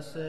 से 0.00 0.24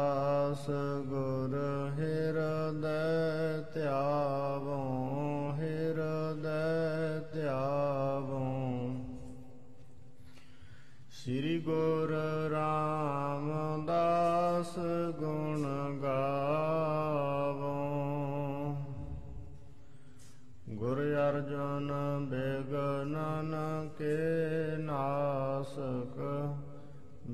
ਅਮਰਦਾਸ 0.00 0.66
ਗੁਰ 1.08 1.54
ਹਿਰਦੈ 1.98 3.58
ਧਿਆਵੋ 3.74 4.78
ਹਿਰਦੈ 5.58 7.18
ਧਿਆਵੋ। 7.32 8.44
ਸ੍ਰੀ 11.12 11.58
ਗੁਰ 11.60 12.14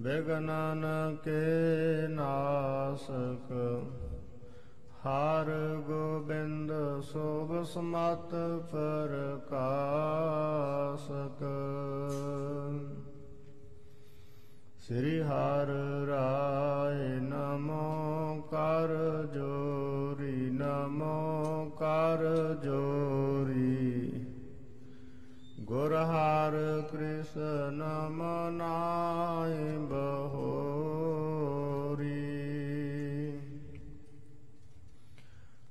ਬਿਗਨਨ 0.06 0.84
ਕੇ 1.24 2.08
ਨਾਸਕ, 2.08 3.52
ਹਰ 5.06 5.50
ਗੋਬਿੰਦ 5.86 6.72
ਸੋਭ 7.02 7.64
ਸਮਤ 7.64 8.34
ਪ੍ਰਕਾਸ਼ਕ। 8.70 11.42
ਸ੍ਰੀ 14.78 15.20
ਹਰ 15.20 15.66
ਰਾਏ 16.06 17.20
ਨਮੋ 17.20 18.42
ਕਰ 18.50 18.88
ਜੋਰੀ, 19.34 20.50
ਨਮੋ 20.50 21.70
ਕਰ 21.78 22.24
ਜੋਰੀ। 22.64 23.45
ਗੁਰ 25.66 25.94
ਹਰ 25.94 26.82
ਕ੍ਰਿਸ਼ਨ 26.92 27.82
ਮਨਾਇ 28.10 29.78
ਬਹੋਰੀ 29.78 30.58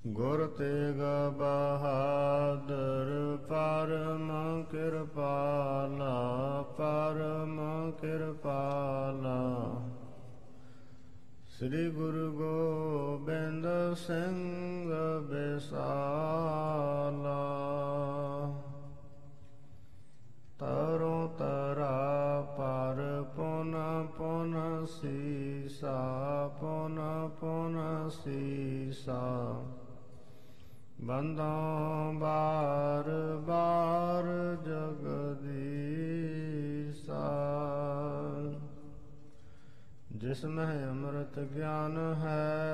ਗੁਰ 0.08 0.48
ਤੇਗ 0.48 1.00
ਬਹਾਦਰ 1.38 3.38
ਪਰਮ 3.50 4.64
ਕਿਰਪਾਲਾ 4.72 6.14
ਪਰਮ 6.78 7.92
ਕਿਰਪਾਲਾ। 7.92 9.40
ਸ੍ਰੀ 11.48 11.90
ਗੁਰੂ 11.92 12.32
ਗੋਬਿੰਦ 12.32 13.66
ਸਿੰਘ 13.98 14.92
ਬਿਸਾਲਾ। 15.22 17.55
ਪੁਨ 24.18 24.52
ਪੁਨ 24.52 24.86
ਸੀਸਾ, 24.86 25.98
ਪੁਨ 26.60 27.30
ਪੁਨ 27.40 28.10
ਸੀਸਾ। 28.10 29.64
ਬੰਦੋਂ 31.02 32.14
ਬਾਰ 32.14 33.38
ਬਾਰ 33.38 34.56
ਜਗਦੀਸਾ। 34.66 35.56
ਜਿਸ 40.12 40.46
ਮਹਿ 40.46 40.90
ਅੰਮ੍ਰਿਤ 40.90 41.40
ਗਿਆਨ 41.40 41.98
ਹੈ, 41.98 42.66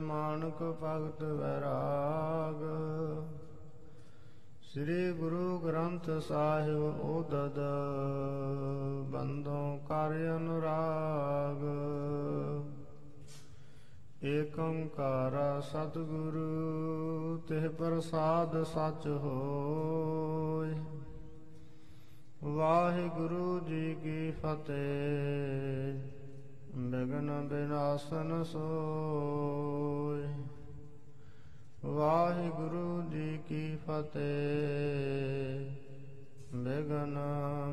ਮਾਨਕ 0.00 0.62
ਭਗਤ 0.62 1.22
ਵੈਰਾਗ। 1.22 2.62
ਸ੍ਰੀ 4.74 5.12
ਗੁਰੂ 5.12 5.58
ਗ੍ਰੰਥ 5.58 6.10
ਸਾਹਿਬ 6.10 7.00
ਉਦਦ 7.00 7.58
ਬੰਦੋਂ 9.10 9.78
ਕਰ 9.78 10.36
ਅਨੁਰਾਗ। 10.36 11.64
ਏਕ 14.24 14.58
ਓੰਕਾਰ 14.58 15.60
ਸਤਿਗੁਰੂ, 15.60 17.40
ਤਿਹ 17.48 17.68
ਪ੍ਰਸਾਦ 17.68 18.62
ਸਚ 18.62 19.06
ਹੋਇ। 19.06 20.74
ਵਾਹਿਗੁਰੂ 22.44 23.60
ਜੀ 23.60 23.94
ਕੀ 23.94 24.30
ਫਤਿਹ, 24.30 26.00
ਬਿਗਨ 26.74 27.48
ਬਿਨਾਸਨ 27.48 28.44
ਸੋਇ। 28.44 30.49
ਵਾਹਿਗੁਰੂ 31.84 33.10
ਜੀ 33.10 33.40
ਕੀ 33.48 33.76
ਫਤਿਹ। 33.76 35.70
ਬਿਗਨ 36.54 37.18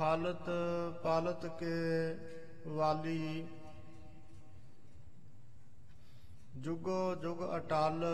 ਹਾਲਤ 0.00 0.50
ਪਾਲਤ 1.02 1.46
ਕੇ 1.60 1.72
ਵਾਲੀ, 2.66 3.46
ਜੁਗੋ 6.56 7.14
ਜੁਗ 7.14 7.42
ਅਟਲ, 7.56 8.04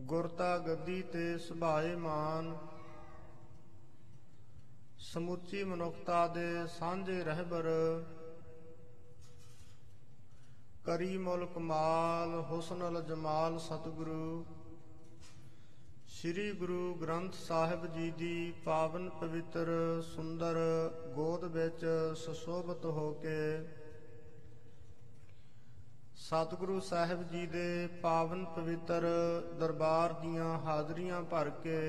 ਗੁਰਤਾ 0.00 0.56
ਗੱਦੀ 0.58 1.02
ਤੇ 1.02 1.36
ਸੁਭਾਏ 1.38 1.94
ਮਾਨ 1.96 2.54
ਸਮੁੱਚੀ 5.00 5.64
ਮਨੁੱਖਤਾ 5.64 6.26
ਦੇ 6.28 6.66
ਸਾਂਝੇ 6.66 7.24
ਰਹਿਬਰ। 7.24 7.66
ਕਰੀ 10.84 11.18
ਮੁਲ 11.18 11.46
ਕਮਾਲ 11.46 12.34
ਹੁਸਨਲ 12.50 13.02
ਜਮਾਲ 13.02 13.58
ਸਤਿਗੁਰੂ। 13.58 14.44
ਸ੍ਰੀ 16.08 16.52
ਗੁਰੂ 16.52 16.94
ਗ੍ਰੰਥ 16.94 17.34
ਸਾਹਿਬ 17.34 17.86
ਜੀ 17.94 18.10
ਦੀ 18.10 18.52
ਪਾਵਨ 18.64 19.08
ਪਵਿੱਤਰ 19.10 19.66
ਸੁੰਦਰ 20.14 20.56
ਗੋਦ 21.14 21.44
ਵਿੱਚ 21.44 21.86
ਸੁਸ਼ੋਭਿਤ 22.16 22.84
ਹੋ 22.84 23.12
ਕੇ 23.12 23.66
ਸਤਿਗੁਰੂ 26.16 26.80
ਸਾਹਿਬ 26.80 27.28
ਜੀ 27.28 27.46
ਦੇ 27.46 27.86
ਪਾਵਨ 27.86 28.44
ਪਵਿੱਤਰ 28.44 29.06
ਦਰਬਾਰ 29.60 30.12
ਦੀਆਂ 30.12 30.58
ਹਾਜ਼ਰੀਆਂ 30.58 31.22
ਭਰ 31.22 31.50
ਕੇ 31.50 31.80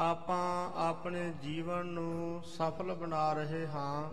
ਆਪਾਂ 0.00 0.72
ਆਪਣੇ 0.88 1.32
ਜੀਵਨ 1.42 1.86
ਨੂੰ 1.86 2.42
ਸਫਲ 2.44 2.94
ਬਣਾ 2.94 3.32
ਰਹੇ 3.32 3.66
ਹਾਂ। 3.66 4.10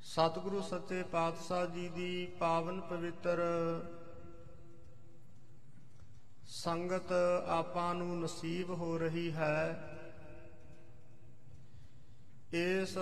ਸਤਿਗੁਰੂ 0.00 0.60
ਸੱਚੇ 0.60 1.02
ਪਾਤਸ਼ਾਹ 1.02 1.66
ਜੀ 1.66 1.88
ਦੀ 1.88 2.26
ਪਾਵਨ 2.26 2.80
ਪਵਿੱਤਰ 2.80 3.42
ਸੰਗਤ 6.46 7.12
ਆਪਾਂ 7.48 7.94
ਨੂੰ 7.94 8.20
ਨਸੀਬ 8.20 8.70
ਹੋ 8.70 8.98
ਰਹੀ 8.98 9.32
ਹੈ। 9.32 9.92
ਇਸ 12.52 12.94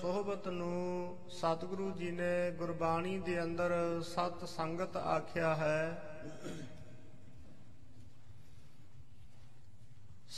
ਸੋਹਬਤ 0.00 0.48
ਨੂੰ 0.48 1.18
ਸਤਿਗੁਰੂ 1.28 1.90
ਜੀ 1.90 2.10
ਨੇ 2.10 2.50
ਗੁਰਬਾਣੀ 2.50 3.18
ਦੇ 3.18 3.42
ਅੰਦਰ 3.42 4.02
ਸਤ 4.02 4.44
ਸੰਗਤ 4.48 4.96
ਆਖਿਆ 4.96 5.54
ਹੈ। 5.54 6.02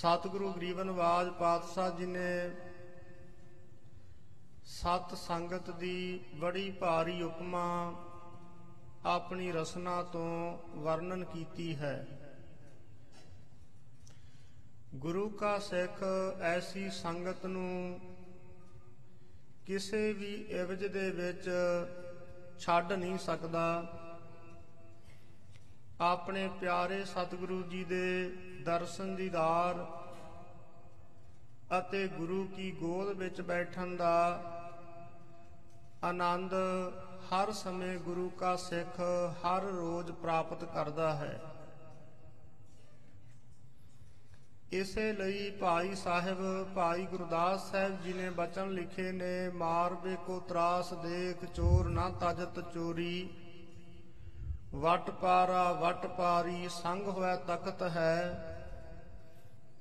ਸਤਿਗੁਰੂ 0.05 0.53
ਗਰੀਬਨਵਾਜ 0.53 1.29
ਪਾਤਸ਼ਾਹ 1.29 1.91
ਜੀ 1.91 2.07
ਨੇ 2.07 2.51
ਸਤ 4.65 5.15
ਸੰਗਤ 5.17 5.71
ਦੀ 5.71 6.21
ਬੜੀ 6.35 6.71
ਭਾਰੀ 6.71 7.23
ਉਪਮਾ 7.23 7.95
ਆਪਣੀ 9.05 9.53
ਰਸਨਾ 9.53 10.03
ਤੋਂ 10.03 10.59
ਵਰਣਨ 10.77 11.25
ਕੀਤੀ 11.25 11.77
ਹੈ। 11.77 12.07
ਗੁਰੂ 14.95 15.29
ਕਾ 15.29 15.59
ਸਿੱਖ 15.59 16.03
ਐਸੀ 16.41 16.91
ਸੰਗਤ 16.91 17.47
ਨੂੰ 17.47 18.01
ਕਿਸੇ 19.67 20.13
ਵੀ 20.13 20.35
ਇਵਜ 20.35 20.87
ਦੇ 20.87 21.11
ਵਿੱਚ 21.11 21.51
ਛੱਡ 22.59 22.93
ਨਹੀਂ 22.93 23.19
ਸਕਦਾ। 23.19 23.67
ਆਪਣੇ 26.01 26.49
ਪਿਆਰੇ 26.61 27.05
ਸਤਿਗੁਰੂ 27.05 27.63
ਜੀ 27.63 27.85
ਦੇ 27.85 28.07
ਦਰਸ਼ਨ 28.65 29.15
ਦੀਦਾਰ 29.17 29.87
ਅਤੇ 31.79 32.07
ਗੁਰੂ 32.09 32.45
ਕੀ 32.57 32.71
ਗੋਦ 32.73 33.09
ਵਿੱਚ 33.09 33.41
ਬੈਠਣ 33.41 33.97
ਦਾ 33.97 34.17
ਆਨੰਦ 36.05 36.55
ਹਰ 37.29 37.53
ਸਮੇਂ 37.53 37.99
ਗੁਰੂ 37.99 38.29
ਕਾ 38.31 38.55
ਸਿੱਖ 38.57 39.01
ਹਰ 39.43 39.63
ਰੋਜ਼ 39.63 40.11
ਪ੍ਰਾਪਤ 40.13 40.65
ਕਰਦਾ 40.65 41.15
ਹੈ। 41.15 41.41
ਇਸੇ 44.73 45.13
ਲਈ 45.13 45.51
ਭਾਈ 45.51 45.95
ਸਾਹਿਬ, 45.95 46.39
ਭਾਈ 46.75 47.07
ਗੁਰਦਾਸ 47.07 47.71
ਸਾਹਿਬ 47.71 48.03
ਜੀ 48.03 48.13
ਨੇ 48.13 48.31
ਬਚਨ 48.31 48.71
ਲਿਖੇ 48.71 49.13
ਨੇ 49.13 49.49
ਮਾਰਵੇ 49.49 50.17
ਕੋ 50.27 50.41
ਤਰਾਸ, 50.41 50.93
ਦੇਖ 50.93 51.45
ਚੋਰ 51.45 51.89
ਨਾ 51.89 52.09
ਤਜਤ 52.21 52.61
ਚੋਰੀ। 52.75 53.31
ਵਟ 54.75 55.11
ਪਾਰਾ 55.11 55.73
ਵਟ 55.73 56.07
ਪਾਰੀ, 56.07 56.69
ਸੰਗ 56.69 57.07
ਹੋਇਆ 57.09 57.37
ਤਖਤ 57.37 57.83
ਹੈ। 57.83 58.51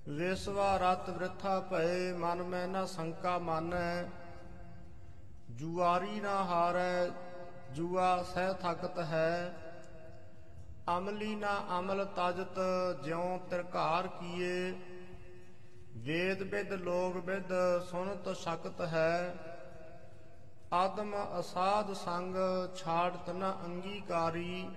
ਵਿਸਵਾ 0.09 0.77
ਰਤ 0.77 1.09
ਵ੍ਰਿਥਾ 1.09 1.59
ਭਏ, 1.59 2.13
ਮਨ 2.13 2.43
ਮੈਂ 2.43 2.67
ਨਾ 2.67 2.85
ਸੰਕਾ 2.85 3.37
ਮਾਨੈ। 3.37 4.03
ਜੁਆਰੀ 5.49 6.19
ਨਾ 6.19 6.43
ਹਾਰੈ, 6.43 7.09
ਜੂਆ 7.71 8.23
ਸਹਿ 8.23 8.53
ਥਕਤ 8.53 8.99
ਹੈ। 8.99 9.57
ਅਮਲੀ 10.97 11.35
ਨਾ 11.35 11.79
ਅਮਲ 11.79 12.05
ਤਜਤ, 12.05 12.59
ਜਿਉ 13.03 13.37
ਤਿਰਕਾਰ 13.49 14.07
ਕੀਏ। 14.07 14.71
ਵੇਦ 15.97 16.41
ਵਿਦ 16.41 16.73
ਲੋਗ 16.73 17.17
ਵਿਦ 17.17 17.53
ਸੁਨਤ 17.91 18.37
ਸ਼ਕਤ 18.37 18.81
ਹੈ। 18.81 19.35
ਆਦਮ 20.73 21.39
ਅਸਾਧ 21.39 21.93
ਸੰਗ, 21.93 22.35
ਛਾੜਤ 22.75 23.29
ਨ 23.29 23.53
ਅੰਗੀਕਾਰੀ। 23.65 24.69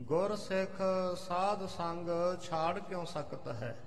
ਗੁਰ 0.00 0.36
ਸਿੱਖ, 0.36 0.82
ਸਾਧ 1.16 1.66
ਸੰਗ, 1.66 2.08
ਛਾੜ 2.42 2.78
ਕਿਉ 2.78 3.04
ਸਕਤ 3.04 3.48
ਹੈ? 3.48 3.83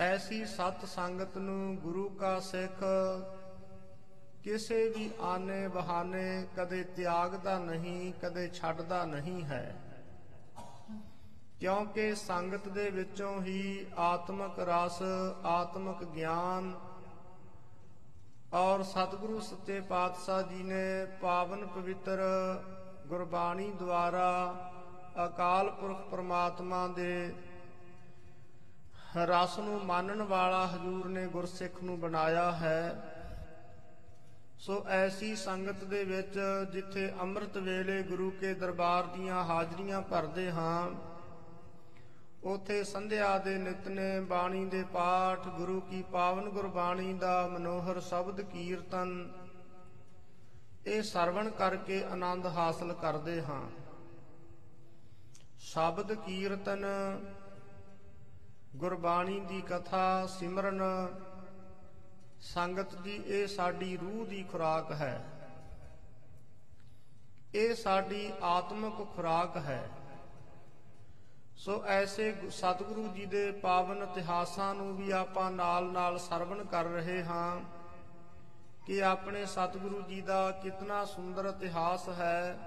ਐਸੀ 0.00 0.44
ਸਤ 0.44 0.84
ਸੰਗਤ 0.84 1.36
ਨੂੰ 1.38 1.76
ਗੁਰੂ 1.76 2.08
ਕਾ 2.08 2.38
ਸਿੱਖ 2.40 2.82
ਕਿਸੇ 4.44 4.88
ਵੀ 4.88 5.10
ਆਨੇ 5.20 5.68
ਬਹਾਨੇ 5.68 6.46
ਕਦੇ 6.56 6.82
ਤਿਆਗਦਾ 6.96 7.58
ਨਹੀਂ, 7.58 8.12
ਕਦੇ 8.22 8.48
ਛੱਡਦਾ 8.48 9.04
ਨਹੀਂ 9.04 9.42
ਹੈ। 9.44 9.74
ਕਿਉਂਕਿ 11.60 12.14
ਸੰਗਤ 12.14 12.68
ਦੇ 12.68 12.88
ਵਿੱਚੋਂ 12.90 13.42
ਹੀ 13.42 13.86
ਆਤਮਿਕ 13.98 14.58
ਰਸ, 14.58 15.02
ਆਤਮਿਕ 15.44 16.04
ਗਿਆਨ 16.04 16.72
ਔਰ 18.54 18.82
ਸਤਿਗੁਰੂ 18.82 19.40
ਸੱਚੇ 19.40 19.80
ਪਾਤਸ਼ਾਹ 19.80 20.42
ਜੀ 20.42 20.62
ਨੇ 20.62 21.04
ਪਾਵਨ 21.20 21.66
ਪਵਿੱਤਰ 21.66 22.20
ਗੁਰਬਾਣੀ 23.06 23.70
ਦੁਆਰਾ 23.72 24.32
ਅਕਾਲ 25.26 25.70
ਪੁਰਖ 25.70 26.08
ਪ੍ਰਮਾਤਮਾ 26.10 26.86
ਦੇ 26.88 27.34
ਰਸ 29.16 29.58
ਨੂੰ 29.58 29.84
ਮੰਨਣ 29.86 30.22
ਵਾਲਾ 30.22 30.66
ਹਜੂਰ 30.66 31.06
ਨੇ 31.08 31.26
ਗੁਰਸਿੱਖ 31.26 31.82
ਨੂੰ 31.82 31.98
ਬਣਾਇਆ 32.00 32.50
ਹੈ। 32.52 33.06
ਸੋ 34.58 34.84
ਐਸੀ 34.88 35.34
ਸੰਗਤ 35.36 35.84
ਦੇ 35.84 36.02
ਵਿੱਚ 36.04 36.38
ਜਿੱਥੇ 36.72 37.10
ਅੰਮ੍ਰਿਤ 37.20 37.56
ਵੇਲੇ 37.58 38.02
ਗੁਰੂ 38.02 38.30
ਕੇ 38.30 38.52
ਦਰਬਾਰ 38.54 39.06
ਦੀਆਂ 39.06 39.42
ਹਾਜ਼ਰੀਆਂ 39.44 40.00
ਭਰਦੇ 40.02 40.50
ਹਾਂ, 40.50 40.90
ਉਥੇ 42.44 42.82
ਸੰਧਿਆ 42.84 43.36
ਦੇ 43.38 43.56
ਨਿਤਨੇ 43.58 44.20
ਬਾਣੀ 44.20 44.64
ਦੇ 44.66 44.82
ਪਾਠ, 44.92 45.48
ਗੁਰੂ 45.48 45.80
ਕੀ 45.80 46.02
ਪਾਵਨ 46.12 46.48
ਗੁਰਬਾਣੀ 46.48 47.12
ਦਾ 47.14 47.46
ਮਨੋਹਰ 47.46 48.00
ਸ਼ਬਦ 48.00 48.40
ਕੀਰਤਨ, 48.42 49.32
ਇਹ 50.86 51.02
ਸਰਵਣ 51.02 51.50
ਕਰਕੇ 51.50 52.02
ਆਨੰਦ 52.04 52.46
ਹਾਸਲ 52.46 52.92
ਕਰਦੇ 52.92 53.40
ਹਾਂ। 53.42 53.62
ਸ਼ਬਦ 55.62 56.12
ਕੀਰਤਨ 56.16 56.84
ਗੁਰਬਾਣੀ 58.76 59.40
ਦੀ 59.40 59.60
ਕਥਾ 59.60 60.26
ਸਿਮਰਨ, 60.26 60.82
ਸੰਗਤ 62.40 62.94
ਦੀ 62.94 63.22
ਇਹ 63.26 63.46
ਸਾਡੀ 63.46 63.96
ਰੂਹ 63.96 64.26
ਦੀ 64.26 64.42
ਖੁਰਾਕ 64.42 64.92
ਹੈ। 64.92 65.24
ਇਹ 67.54 67.74
ਸਾਡੀ 67.74 68.32
ਆਤਮਿਕ 68.42 69.06
ਖੁਰਾਕ 69.16 69.56
ਹੈ। 69.56 69.90
ਸੋ 71.56 71.84
ਐਸੇ 71.86 72.36
ਸਤਿਗੁਰੂ 72.50 73.08
ਜੀ 73.08 73.26
ਦੇ 73.26 73.52
ਪਾਵਨ 73.52 74.02
ਇਤਿਹਾਸਾਂ 74.02 74.74
ਨੂੰ 74.74 74.96
ਵੀ 74.96 75.10
ਆਪਾਂ 75.10 75.50
ਨਾਲ-ਨਾਲ 75.50 76.18
ਸਰਵਣ 76.18 76.64
ਕਰ 76.64 76.84
ਰਹੇ 76.84 77.24
ਹਾਂ 77.24 77.60
ਕਿ 78.86 79.04
ਆਪਣੇ 79.04 79.46
ਸਤਿਗੁਰੂ 79.46 80.02
ਜੀ 80.02 80.20
ਦਾ 80.20 80.50
ਕਿੰਨਾ 80.50 81.04
ਸੁੰਦਰ 81.04 81.44
ਇਤਿਹਾਸ 81.44 82.08
ਹੈ। 82.08 82.58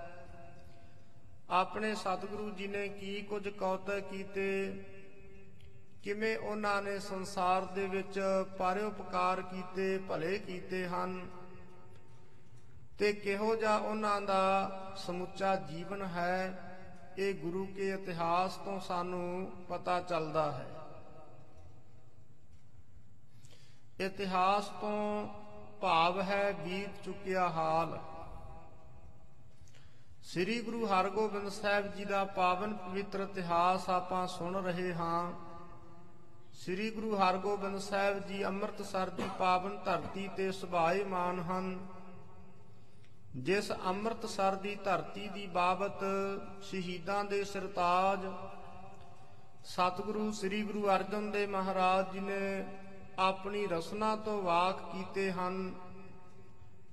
ਆਪਣੇ 1.50 1.96
ਸਤਿਗੁਰੂ 1.96 2.50
ਜੀ 2.50 2.68
ਨੇ 2.68 2.88
ਕੀ 2.88 3.22
ਕੁਝ 3.22 3.50
ਕੌਤਕ 3.50 4.00
ਕੀਤੇ 4.00 4.86
ਕਿਵੇਂ 6.04 6.38
ਉਹਨਾਂ 6.38 6.82
ਨੇ 6.82 7.00
ਸੰਸਾਰ 7.00 7.66
ਦੇ 7.66 7.88
ਵਿੱਚ 7.88 8.20
ਪਰਉਪਕਾਰ 8.58 9.42
ਕੀਤੇ, 9.42 9.98
ਭਲੇ 9.98 10.38
ਕੀਤੇ 10.38 10.88
ਹਨ 10.88 11.30
ਤੇ 13.00 13.14
ਕਿਹੋ 13.14 13.56
ਜਿਹਾ 13.56 13.78
ਉਹਨਾਂ 13.78 14.22
ਦਾ 14.22 14.70
ਸਮੁੱਚਾ 14.98 15.56
ਜੀਵਨ 15.56 16.02
ਹੈ, 16.02 16.70
ਇਹ 17.18 17.34
ਗੁਰੂ 17.34 17.66
ਕੇ 17.66 17.90
ਇਤਿਹਾਸ 17.90 18.56
ਤੋਂ 18.56 18.80
ਸਾਨੂੰ 18.80 19.52
ਪਤਾ 19.70 20.00
ਚੱਲਦਾ 20.00 20.52
ਹੈ। 20.52 20.68
ਇਤਿਹਾਸ 24.06 24.68
ਤੋਂ 24.82 25.28
ਭਾਵ 25.82 26.22
ਹੈ 26.22 26.52
ਬੀਤ 26.52 27.04
ਚੁੱਕਿਆ 27.06 27.48
ਹਾਲ। 27.50 28.00
ਸ੍ਰੀ 30.24 30.62
ਗੁਰੂ 30.62 30.86
ਹਰਗੋਬਿੰਦ 30.86 31.50
ਸਾਹਿਬ 31.50 31.96
ਜੀ 31.96 32.06
ਦਾ 32.06 32.24
ਪਾਵਨ 32.26 32.74
ਪਵਿੱਤਰ 32.74 33.20
ਇਤਿਹਾਸ 33.20 33.90
ਆਪਾਂ 33.90 34.28
ਸੁਣ 34.28 34.64
ਰਹੇ 34.64 34.94
ਹਾਂ। 34.94 35.43
ਸ੍ਰੀ 36.54 36.90
ਗੁਰੂ 36.90 37.16
ਹਰਗੋਬਿੰਦ 37.18 37.78
ਸਾਹਿਬ 37.80 38.20
ਜੀ 38.28 38.44
ਅੰਮ੍ਰਿਤਸਰ 38.46 39.10
ਦੀ 39.10 39.24
ਪਾਵਨ 39.40 39.78
ਧਰਤੀ 39.86 40.28
ਤੇ 40.38 40.52
ਸੁਭਾਏਮਾਨ 40.52 41.40
ਹਨ। 41.40 41.78
ਜਿਸ 43.36 43.72
ਅੰਮ੍ਰਿਤਸਰ 43.88 44.56
ਦੀ 44.56 44.76
ਧਰਤੀ 44.76 45.28
ਦੀ 45.28 45.46
ਬਾਬਤ 45.48 46.04
ਸ਼ਹੀਦਾਂ 46.64 47.24
ਦੇ 47.24 47.44
ਸਰਤਾਜ 47.44 48.28
ਸਤਿਗੁਰੂ 49.66 50.32
ਸ੍ਰੀ 50.32 50.62
ਗੁਰੂ 50.64 50.88
ਅਰਜਨ 50.90 51.30
ਦੇਵ 51.32 51.50
ਮਹਾਰਾਜ 51.50 52.14
ਜੀ 52.14 52.20
ਨੇ 52.20 52.66
ਆਪਣੀ 53.20 53.66
ਰਸਨਾ 53.68 54.16
ਤੋਂ 54.16 54.42
ਵਾਕ 54.42 54.82
ਕੀਤੇ 54.92 55.32
ਹਨ, 55.32 55.74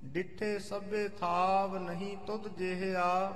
ਡਿੱਠੇ 0.04 0.58
ਸਭੇ 0.60 1.08
ਥਾਵ 1.20 1.76
ਨਹੀਂ 1.78 2.16
ਤੁਧ 2.16 2.48
ਜਿਹਿਆ, 2.48 3.32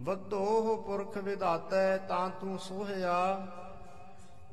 ਵੱਧੋਹ 0.00 0.76
ਪੁਰਖ 0.82 1.16
ਵਿਧਾਤੈ 1.18 1.96
ਤਾਂ 1.98 2.28
ਤੂੰ 2.30 2.58
ਸੋਹਿਆ। 2.58 3.16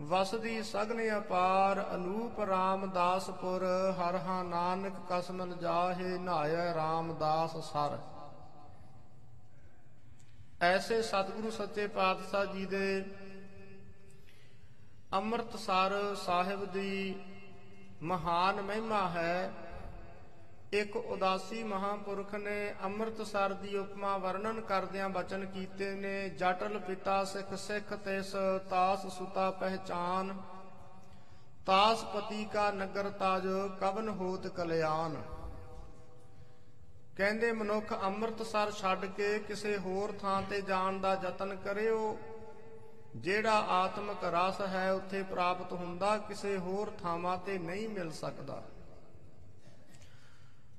ਵਸਦੀ 0.02 0.64
ਸਗਨ 0.64 1.18
ਅਪਾਰ, 1.18 1.96
ਅਨੂਪ 1.96 2.40
ਰਾਮਦਾਸਪੁਰ, 2.40 3.64
ਹਰਹਾ 4.00 4.44
ਨਾਨਕ 4.44 4.94
ਕਸਮਨ 5.10 5.58
ਜਾਹੇ 5.58 6.18
ਨਾਇ 6.18 6.74
ਰਾਮਦਾਸ 6.74 7.58
ਸਰ। 7.58 7.98
ਐਸੇ 10.62 11.02
ਸਤਿਗੁਰੂ 11.02 11.52
ਸੱਚੇ 11.52 11.88
ਪਾਤਸ਼ਾਹ 11.88 12.46
ਜੀ 12.46 12.66
ਦੇ 12.66 13.06
ਅੰਮ੍ਰਿਤਸਰ 15.14 16.16
ਸਾਹਿਬ 16.16 16.66
ਦੀ 16.66 17.20
ਮਹਾਨ 18.02 18.62
ਮਹਿਮਾ 18.62 19.10
ਹੈ। 19.10 19.52
ਇੱਕ 20.74 20.96
ਉਦਾਸੀ 20.96 21.64
ਮਹਾਪੁਰਖ 21.64 22.34
ਨੇ 22.36 22.74
ਅੰਮ੍ਰਿਤਸਰ 22.84 23.54
ਦੀ 23.54 23.76
ਉਪਮਾ 23.78 24.18
ਵਰਣਨ 24.18 24.60
ਕਰਦਿਆਂ 24.62 25.10
ਬਚਨ 25.10 25.46
ਕੀਤੇ 25.46 25.92
ਨੇ, 25.92 26.30
ਜਟਲ 26.30 26.78
ਪਿਤਾ 26.80 27.24
ਸਿੱਖ 27.24 27.54
ਸਿੱਖ 27.56 27.94
ਤਿਸ, 27.96 28.32
ਤਾਸ 28.70 29.06
ਸੁਤਾ 29.08 29.50
ਪਹਿਚਾਨ। 29.52 30.36
ਤਾਸ 31.66 32.04
ਪਤੀ 32.04 32.46
ਕਾ 32.46 32.70
ਨਗਰ 32.72 33.10
ਤਾਜ, 33.10 33.48
ਕਵਨ 33.80 34.10
ਹੋਤ 34.10 34.48
ਕਲਿਆਣ 34.48 35.16
ਕਹਿੰਦੇ, 37.18 37.52
ਮਨੁੱਖ 37.52 37.94
ਅੰਮ੍ਰਿਤਸਰ 37.94 38.72
ਛੱਡ 38.72 39.06
ਕੇ 39.06 39.38
ਕਿਸੇ 39.40 39.78
ਹੋਰ 39.78 40.12
ਥਾਂ 40.12 40.42
ਤੇ 40.42 40.62
ਜਾਣ 40.62 41.00
ਦਾ 41.00 41.14
ਯਤਨ 41.24 41.56
ਕਰਿਓ। 41.56 42.18
ਜਿਹੜਾ 43.16 43.60
ਆਤਮਿਕ 43.74 44.24
ਰਸ 44.24 44.62
ਹੈ, 44.62 44.92
ਉੱਥੇ 44.92 45.24
ਪ੍ਰਾਪਤ 45.24 45.74
ਹੁੰਦਾ, 45.74 46.18
ਕਿਸੇ 46.18 46.58
ਹੋਰ 46.58 46.92
ਥਾਵਾਂ 47.02 47.38
ਤੇ 47.38 47.58
ਨਹੀਂ 47.60 47.88
ਮਿਲ 47.90 48.12
ਸਕਦਾ। 48.12 48.64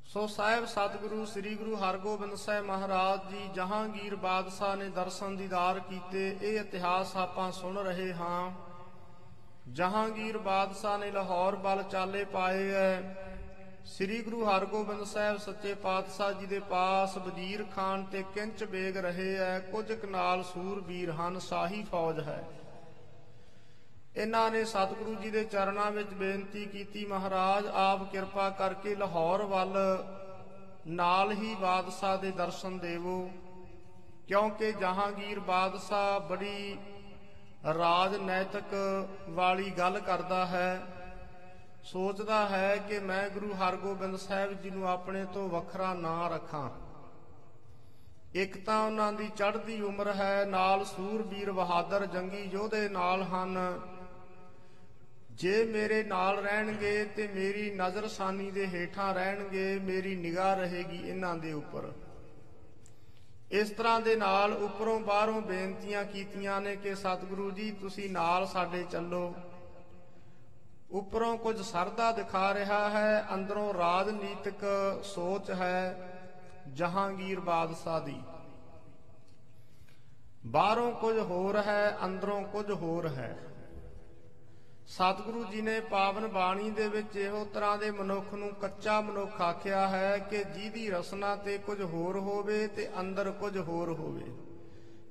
ਸੋ 0.08 0.26
ਸਾਹਿਬ 0.26 0.64
ਸਤਿਗੁਰੂ 0.64 1.24
ਸ੍ਰੀ 1.24 1.54
ਗੁਰੂ 1.54 1.76
ਹਰਗੋਬਿੰਦ 1.76 2.34
ਸਾਹਿਬ 2.34 2.64
ਮਹਾਰਾਜ 2.64 3.30
ਜੀ 3.30 3.48
ਜਹਾਂਗੀਰ 3.54 4.16
ਬਾਦਸ਼ਾਹ 4.16 4.76
ਨੇ 4.76 4.88
ਦਰਸ਼ਨ 4.88 5.36
ਦੀਦਾਰ 5.36 5.80
ਕੀਤੇ, 5.80 6.36
ਇਹ 6.42 6.60
ਇਤਿਹਾਸ 6.60 7.16
ਆਪਾਂ 7.16 7.52
ਸੁਣ 7.52 7.76
ਰਹੇ 7.76 8.14
ਹਾਂ। 8.14 8.52
ਜਹਾਂਗੀਰ 9.72 10.38
ਬਾਦਸ਼ਾਹ 10.38 10.98
ਨੇ 10.98 11.10
ਲਾਹੌਰ 11.10 11.56
ਵੱਲ 11.56 11.82
ਚਾਲੇ 11.82 12.24
ਪਾਏ 12.24 12.70
ਐ। 12.70 13.00
ਸ੍ਰੀ 13.84 14.22
ਗੁਰੂ 14.22 14.44
ਹਰਗੋਬਿੰਦ 14.44 15.04
ਸਾਹਿਬ 15.04 15.36
ਸੱਚੇ 15.36 15.74
ਪਾਤਸ਼ਾਹ 15.74 16.32
ਜੀ 16.32 16.46
ਦੇ 16.46 16.60
ਪਾਸ 16.60 17.16
ਵਜ਼ੀਰ 17.16 17.64
ਖਾਨ 17.76 18.04
ਤੇ 18.04 18.24
ਕਿੰਚ 18.34 18.64
ਬੇਗ 18.64 18.96
ਰਹੇ 18.96 19.36
ਐ। 19.36 19.58
ਕੁਝ 19.58 19.92
ਕਨਾਲ 19.92 20.42
ਸੂਰਬੀਰ 20.42 21.10
ਹਨ, 21.10 21.38
ਸਾਹੀ 21.38 21.82
ਫੌਜ 21.82 22.20
ਹੈ। 22.20 22.44
ਇਹਨਾਂ 24.18 24.50
ਨੇ 24.50 24.64
ਸਤਿਗੁਰੂ 24.64 25.14
ਜੀ 25.14 25.30
ਦੇ 25.30 25.44
ਚਰਨਾਂ 25.44 25.90
ਵਿੱਚ 25.90 26.08
ਬੇਨਤੀ 26.10 26.64
ਕੀਤੀ, 26.64 27.04
ਮਹਾਰਾਜ, 27.06 27.66
ਆਪ 27.66 28.12
ਕਿਰਪਾ 28.12 28.48
ਕਰਕੇ 28.50 28.94
ਲਾਹੌਰ 28.94 29.42
ਵੱਲ 29.42 29.76
ਨਾਲ 30.86 31.32
ਹੀ 31.32 31.54
ਬਾਦਸ਼ਾਹ 31.54 32.16
ਦੇ 32.18 32.30
ਦਰਸ਼ਨ 32.30 32.78
ਦੇਵੋ, 32.78 33.30
ਕਿਉਂਕਿ 34.28 34.72
ਜਹਾਂਗੀਰ 34.72 35.40
ਬਾਦਸ਼ਾਹ 35.40 36.20
ਬੜੀ 36.20 36.78
ਰਾਜਨੈਤਿਕ 37.78 38.74
ਵਾਲੀ 39.28 39.70
ਗੱਲ 39.70 39.98
ਕਰਦਾ 39.98 40.46
ਹੈ। 40.46 40.80
ਸੋਚਦਾ 41.82 42.48
ਹੈ 42.48 42.76
ਕਿ 42.76 42.98
ਮੈਂ 42.98 43.28
ਗੁਰੂ 43.28 43.52
ਹਰਗੋਬਿੰਦ 43.54 44.16
ਸਾਹਿਬ 44.16 44.52
ਜੀ 44.52 44.70
ਨੂੰ 44.70 44.88
ਆਪਣੇ 44.88 45.24
ਤੋਂ 45.24 45.48
ਵੱਖਰਾ 45.48 45.92
ਨਾ 45.94 46.28
ਰੱਖਾਂ। 46.28 46.68
ਇੱਕ 48.34 48.64
ਤਾਂ 48.64 48.82
ਉਹਨਾਂ 48.86 49.12
ਦੀ 49.12 49.28
ਚੜ੍ਹਦੀ 49.28 49.80
ਉਮਰ 49.80 50.12
ਹੈ, 50.14 50.44
ਨਾਲ 50.44 50.84
ਸੂਰਬੀਰ 50.84 51.52
ਬਹਾਦਰ 51.52 52.06
ਜੰਗੀ 52.06 52.42
ਯੋਧੇ 52.52 52.88
ਨਾਲ 52.88 53.22
ਹਨ। 53.22 53.58
ਜੇ 55.38 55.64
ਮੇਰੇ 55.64 56.02
ਨਾਲ 56.02 56.36
ਰਹਿਣਗੇ 56.36 57.04
ਤੇ 57.04 57.28
ਮੇਰੀ 57.28 57.70
ਨਜ਼ਰਸਾਨੀ 57.70 58.50
ਦੇ 58.50 58.66
ਹੇਠਾਂ 58.66 59.14
ਰਹਿਣਗੇ, 59.14 59.78
ਮੇਰੀ 59.78 60.16
ਨਿਗਾਹ 60.16 60.56
ਰਹੇਗੀ 60.56 61.08
ਇਹਨਾਂ 61.08 61.34
ਦੇ 61.36 61.52
ਉੱਪਰ। 61.52 61.92
ਇਸ 63.50 63.70
ਤਰ੍ਹਾਂ 63.70 64.00
ਦੇ 64.00 64.16
ਨਾਲ 64.16 64.52
ਉੱਪਰੋਂ 64.52 65.00
ਬਾਹਰੋਂ 65.00 65.40
ਬੇਨਤੀਆਂ 65.40 66.04
ਕੀਤੀਆਂ 66.04 66.60
ਨੇ 66.60 66.76
ਕਿ 66.76 66.94
ਸਤਿਗੁਰੂ 66.94 67.50
ਜੀ, 67.50 67.70
ਤੁਸੀਂ 67.70 68.10
ਨਾਲ 68.10 68.46
ਸਾਡੇ 68.46 68.84
ਚੱਲੋ। 68.90 69.34
ਉੱਪਰੋਂ 70.90 71.36
ਕੁਝ 71.38 71.60
ਸਰਦਾ 71.60 72.12
ਦਿਖਾ 72.12 72.54
ਰਿਹਾ 72.54 72.90
ਹੈ, 72.90 73.26
ਅੰਦਰੋਂ 73.34 73.74
ਰਾਜਨੀਤਿਕ 73.74 74.64
ਸੋਚ 75.04 75.50
ਹੈ 75.50 76.08
ਜਹਾਂਗੀਰ 76.74 77.40
ਬਾਦਸ਼ਾਹ 77.40 78.00
ਦੀ। 78.00 78.20
ਬਾਹਰੋਂ 80.46 80.92
ਕੁਝ 80.92 81.18
ਹੋਰ 81.18 81.56
ਹੈ, 81.56 81.96
ਅੰਦਰੋਂ 82.04 82.42
ਕੁਝ 82.42 82.70
ਹੋਰ 82.70 83.08
ਹੈ। 83.08 83.36
ਸਤਿਗੁਰੂ 84.88 85.44
ਜੀ 85.44 85.60
ਨੇ 85.60 85.80
ਪਾਵਨ 85.80 86.26
ਬਾਣੀ 86.26 86.70
ਦੇ 86.70 86.88
ਵਿੱਚ 86.88 87.16
ਇਹੋ 87.16 87.44
ਤਰ੍ਹਾਂ 87.44 87.78
ਦੇ 87.78 87.90
ਮਨੁੱਖ 87.90 88.34
ਨੂੰ 88.34 88.48
ਕੱਚਾ 88.54 89.00
ਮਨੁੱਖ 89.00 89.40
ਆਖਿਆ 89.40 89.88
ਹੈ 89.88 90.18
ਕਿ 90.18 90.44
ਜਿਹਦੀ 90.44 90.90
ਰਸਨਾ 90.90 91.36
ਤੇ 91.36 91.58
ਕੁਝ 91.58 91.82
ਹੋਰ 91.82 92.18
ਹੋਵੇ 92.18 92.66
ਤੇ 92.66 92.88
ਅੰਦਰ 93.00 93.30
ਕੁਝ 93.30 93.58
ਹੋਰ 93.58 93.92
ਹੋਵੇ। 93.92 94.32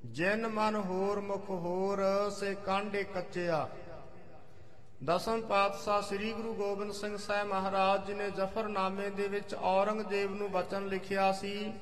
ਜਿਨ 0.05 0.47
ਮਨ 0.47 0.75
ਹੋਰ 0.75 1.19
ਮੁਖ 1.19 1.49
ਹੋਰ, 1.49 2.29
ਸੇ 2.29 2.55
ਕਾਂਡੇ 2.55 3.03
ਕੱਚਿਆ। 3.03 3.69
ਦਸਮ 5.03 5.41
ਪਾਤਸ਼ਾਹ 5.41 6.01
ਸ੍ਰੀ 6.01 6.33
ਗੁਰੂ 6.33 6.53
ਗੋਬਿੰਦ 6.53 6.91
ਸਿੰਘ 6.91 7.17
ਸਾਹਿਬ 7.17 7.47
ਮਹਾਰਾਜ 7.47 8.07
ਜੀ 8.07 8.13
ਨੇ 8.13 8.29
ਜ਼ਫਰਨਾਮੇ 8.31 9.09
ਦੇ 9.09 9.27
ਵਿੱਚ 9.27 9.55
ਔਰੰਗਜ਼ੇਬ 9.55 10.35
ਨੂੰ 10.35 10.51
ਬਚਨ 10.51 10.87
ਲਿਖਿਆ 10.87 11.31
ਸੀ। 11.31 11.73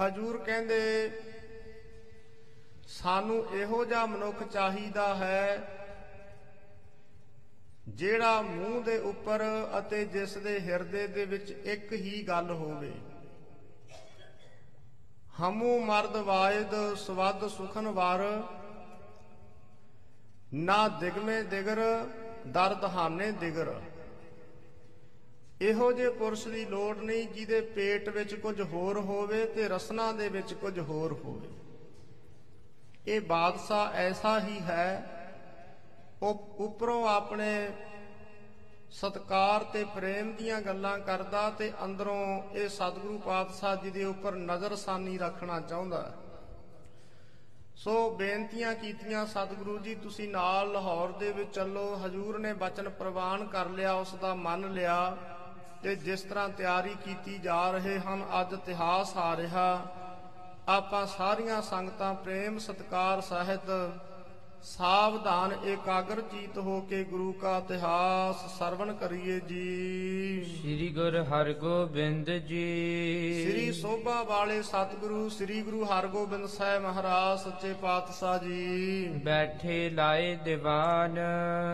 ਹਜੂਰ 0.00 0.38
ਕਹਿੰਦੇ, 0.38 1.10
ਸਾਨੂੰ 2.88 3.44
ਇਹੋ 3.52 3.84
ਜਿਹਾ 3.84 4.06
ਮਨੁੱਖ 4.06 4.42
ਚਾਹੀਦਾ 4.42 5.14
ਹੈ 5.14 5.72
ਜਿਹੜਾ 7.86 8.40
ਮੂੰਹ 8.42 8.82
ਦੇ 8.84 8.98
ਉੱਪਰ 8.98 9.42
ਅਤੇ 9.78 10.04
ਜਿਸ 10.04 10.36
ਦੇ 10.36 10.60
ਹਿਰਦੇ 10.60 11.06
ਦੇ 11.06 11.24
ਵਿੱਚ 11.24 11.50
ਇੱਕ 11.50 11.92
ਹੀ 11.92 12.22
ਗੱਲ 12.28 12.50
ਹੋਵੇ। 12.50 12.92
ਹਮੂ 15.40 15.78
ਮਰਦ 15.80 16.16
ਵਾਇਦ 16.16 16.74
ਸਵਦ 16.96 17.46
ਸੁਖਨ 17.48 17.86
ਵਾਰ, 17.86 18.22
ਨਾ 20.54 20.88
ਦਿਗਮੇ 20.88 21.42
ਦਿਗਰ 21.42 21.80
ਦਰਦ 22.46 22.84
ਹਾਨੇ 22.84 23.30
ਦਿਗਰ। 23.30 23.74
ਇਹੋ 25.60 25.92
ਜੇ 25.92 26.08
ਪੁਰਸ਼ 26.10 26.48
ਦੀ 26.48 26.64
ਲੋੜ 26.64 26.96
ਨਹੀਂ 26.96 27.28
ਜਿਹਦੇ 27.28 27.60
ਪੇਟ 27.60 28.08
ਵਿੱਚ 28.08 28.34
ਕੁਝ 28.34 28.60
ਹੋਰ 28.60 28.98
ਹੋਵੇ 29.00 29.44
ਤੇ 29.46 29.68
ਰਸਨਾ 29.68 30.12
ਦੇ 30.12 30.28
ਵਿੱਚ 30.28 30.54
ਕੁਝ 30.54 30.78
ਹੋਰ 30.78 31.12
ਹੋਵੇ। 31.12 31.48
ਇਹ 33.06 33.20
ਬਾਦਸ਼ਾਹ 33.20 33.92
ਐਸਾ 33.92 34.40
ਹੀ 34.40 34.60
ਹੈ 34.60 35.12
ਉਹ 35.12 35.15
ਉੱਪਰੋਂ 36.22 37.08
ਆਪਣੇ 37.08 37.70
ਸਤਕਾਰ 38.90 39.64
ਤੇ 39.64 39.84
ਪ੍ਰੇਮ 39.84 40.32
ਦੀਆਂ 40.32 40.60
ਗੱਲਾਂ 40.60 40.98
ਕਰਦਾ 40.98 41.50
ਤੇ 41.50 41.72
ਅੰਦਰੋਂ 41.84 42.42
ਇਹ 42.52 42.68
ਸਤਿਗੁਰੂ 42.68 43.18
ਪਾਤਸ਼ਾਹ 43.18 43.76
ਜੀ 43.76 43.90
ਦੇ 43.90 44.04
ਉੱਪਰ 44.04 44.34
ਨਜ਼ਰਸਾਨੀ 44.34 45.18
ਰੱਖਣਾ 45.18 45.60
ਚਾਹੁੰਦਾ 45.60 46.02
ਹੈ। 46.02 46.12
ਸੋ 47.76 48.10
ਬੇਨਤੀਆਂ 48.10 48.74
ਕੀਤੀਆਂ, 48.74 49.26
ਸਤਿਗੁਰੂ 49.26 49.78
ਜੀ, 49.78 49.94
ਤੁਸੀਂ 49.94 50.28
ਨਾਲ 50.28 50.72
ਲਾਹੌਰ 50.72 51.12
ਦੇ 51.12 51.32
ਵਿੱਚ 51.32 51.54
ਚੱਲੋ। 51.54 52.00
ਹਜੂਰ 52.06 52.38
ਨੇ 52.38 52.52
ਬਚਨ 52.52 52.88
ਪ੍ਰਵਾਨ 52.88 53.46
ਕਰ 53.46 53.66
ਲਿਆ, 53.66 53.92
ਉਸ 53.92 54.14
ਦਾ 54.14 54.34
ਮੰਨ 54.34 54.72
ਲਿਆ 54.72 55.16
ਤੇ 55.82 55.96
ਜਿਸ 55.96 56.20
ਤਰ੍ਹਾਂ 56.20 56.48
ਤਿਆਰੀ 56.48 56.96
ਕੀਤੀ 57.04 57.38
ਜਾ 57.38 57.70
ਰਹੇ 57.70 57.98
ਹਨ, 57.98 58.26
ਅੱਜ 58.40 58.52
ਇਤਿਹਾਸ 58.52 59.16
ਆ 59.16 59.36
ਰਿਹਾ। 59.36 59.86
ਆਪਾਂ 60.68 61.06
ਸਾਰੀਆਂ 61.06 61.62
ਸੰਗਤਾਂ 61.62 62.14
ਪ੍ਰੇਮ, 62.14 62.58
ਸਤਕਾਰ 62.58 63.20
ਸਹਿਤ 63.20 63.70
ਸਾਵਧਾਨ 64.66 65.52
ਏਕਾਗਰ 65.66 66.20
ਚੀਤ 66.20 66.58
ਹੋ 66.58 66.80
ਕੇ 66.80 67.04
ਗੁਰੂ 67.04 67.32
ਕਾ 67.32 67.58
ਇਤਿਹਾਸ 67.58 68.58
ਸਰਵਣ 68.58 68.92
ਕਰੀਏ 68.92 69.40
ਜੀ। 69.40 70.44
ਸ੍ਰੀ 70.44 70.88
ਗੁਰ 70.88 71.16
ਹਰਗੋਬਿੰਦ 71.22 72.30
ਜੀ। 72.30 73.50
ਸ੍ਰੀ 73.50 73.72
ਸੋਭਾ 73.72 74.22
ਵਾਲੇ 74.22 74.62
ਸਤਿਗੁਰੂ 74.62 75.28
ਸ੍ਰੀ 75.28 75.62
ਗੁਰੂ 75.62 75.84
ਹਰਗੋਬਿੰਦ 75.84 76.46
ਸਾਹਿਬ 76.46 76.82
ਮਹਾਰਾਜ 76.82 77.38
ਸੱਚੇ 77.38 77.72
ਪਾਤਸ਼ਾਹ 77.72 78.38
ਜੀ। 78.38 79.06
ਬੈਠੇ 79.24 79.90
ਲਾਏ 79.90 80.34
ਦੀਵਾਨ। 80.36 81.18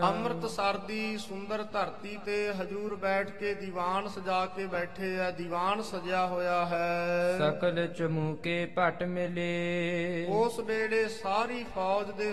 ਅੰਮ੍ਰਿਤਸਰ 0.03 0.79
ਦੀ 0.79 1.19
ਸੁੰਦਰ 1.19 1.63
ਧਰਤੀ 1.63 2.19
ਤੇ 2.27 2.53
ਹਜੂਰ 2.53 2.95
ਬੈਠ 2.97 3.31
ਕੇ 3.31 3.55
ਦੀਵਾਨ 3.55 4.09
ਸਜਾ 4.09 4.47
ਕੇ 4.47 4.67
ਬੈਠੇ 4.67 5.21
ਆ 5.21 5.31
ਦੀਵਾਨ 5.31 5.83
ਸਜਿਆ 5.83 6.27
ਹੋਇਆ 6.27 6.65
ਹੈ। 6.67 7.39
ਸਕਲ 7.39 7.87
ਚਮੂਕੇ 7.87 8.73
ਭਟ 8.79 9.03
ਮਿਲੇ। 9.03 10.27
ਉਸ 10.29 10.61
ਵੇਲੇ 10.61 11.09
ਸਾਰੀ 11.09 11.65
ਫੌਜ 11.75 12.11
ਦੇ 12.11 12.33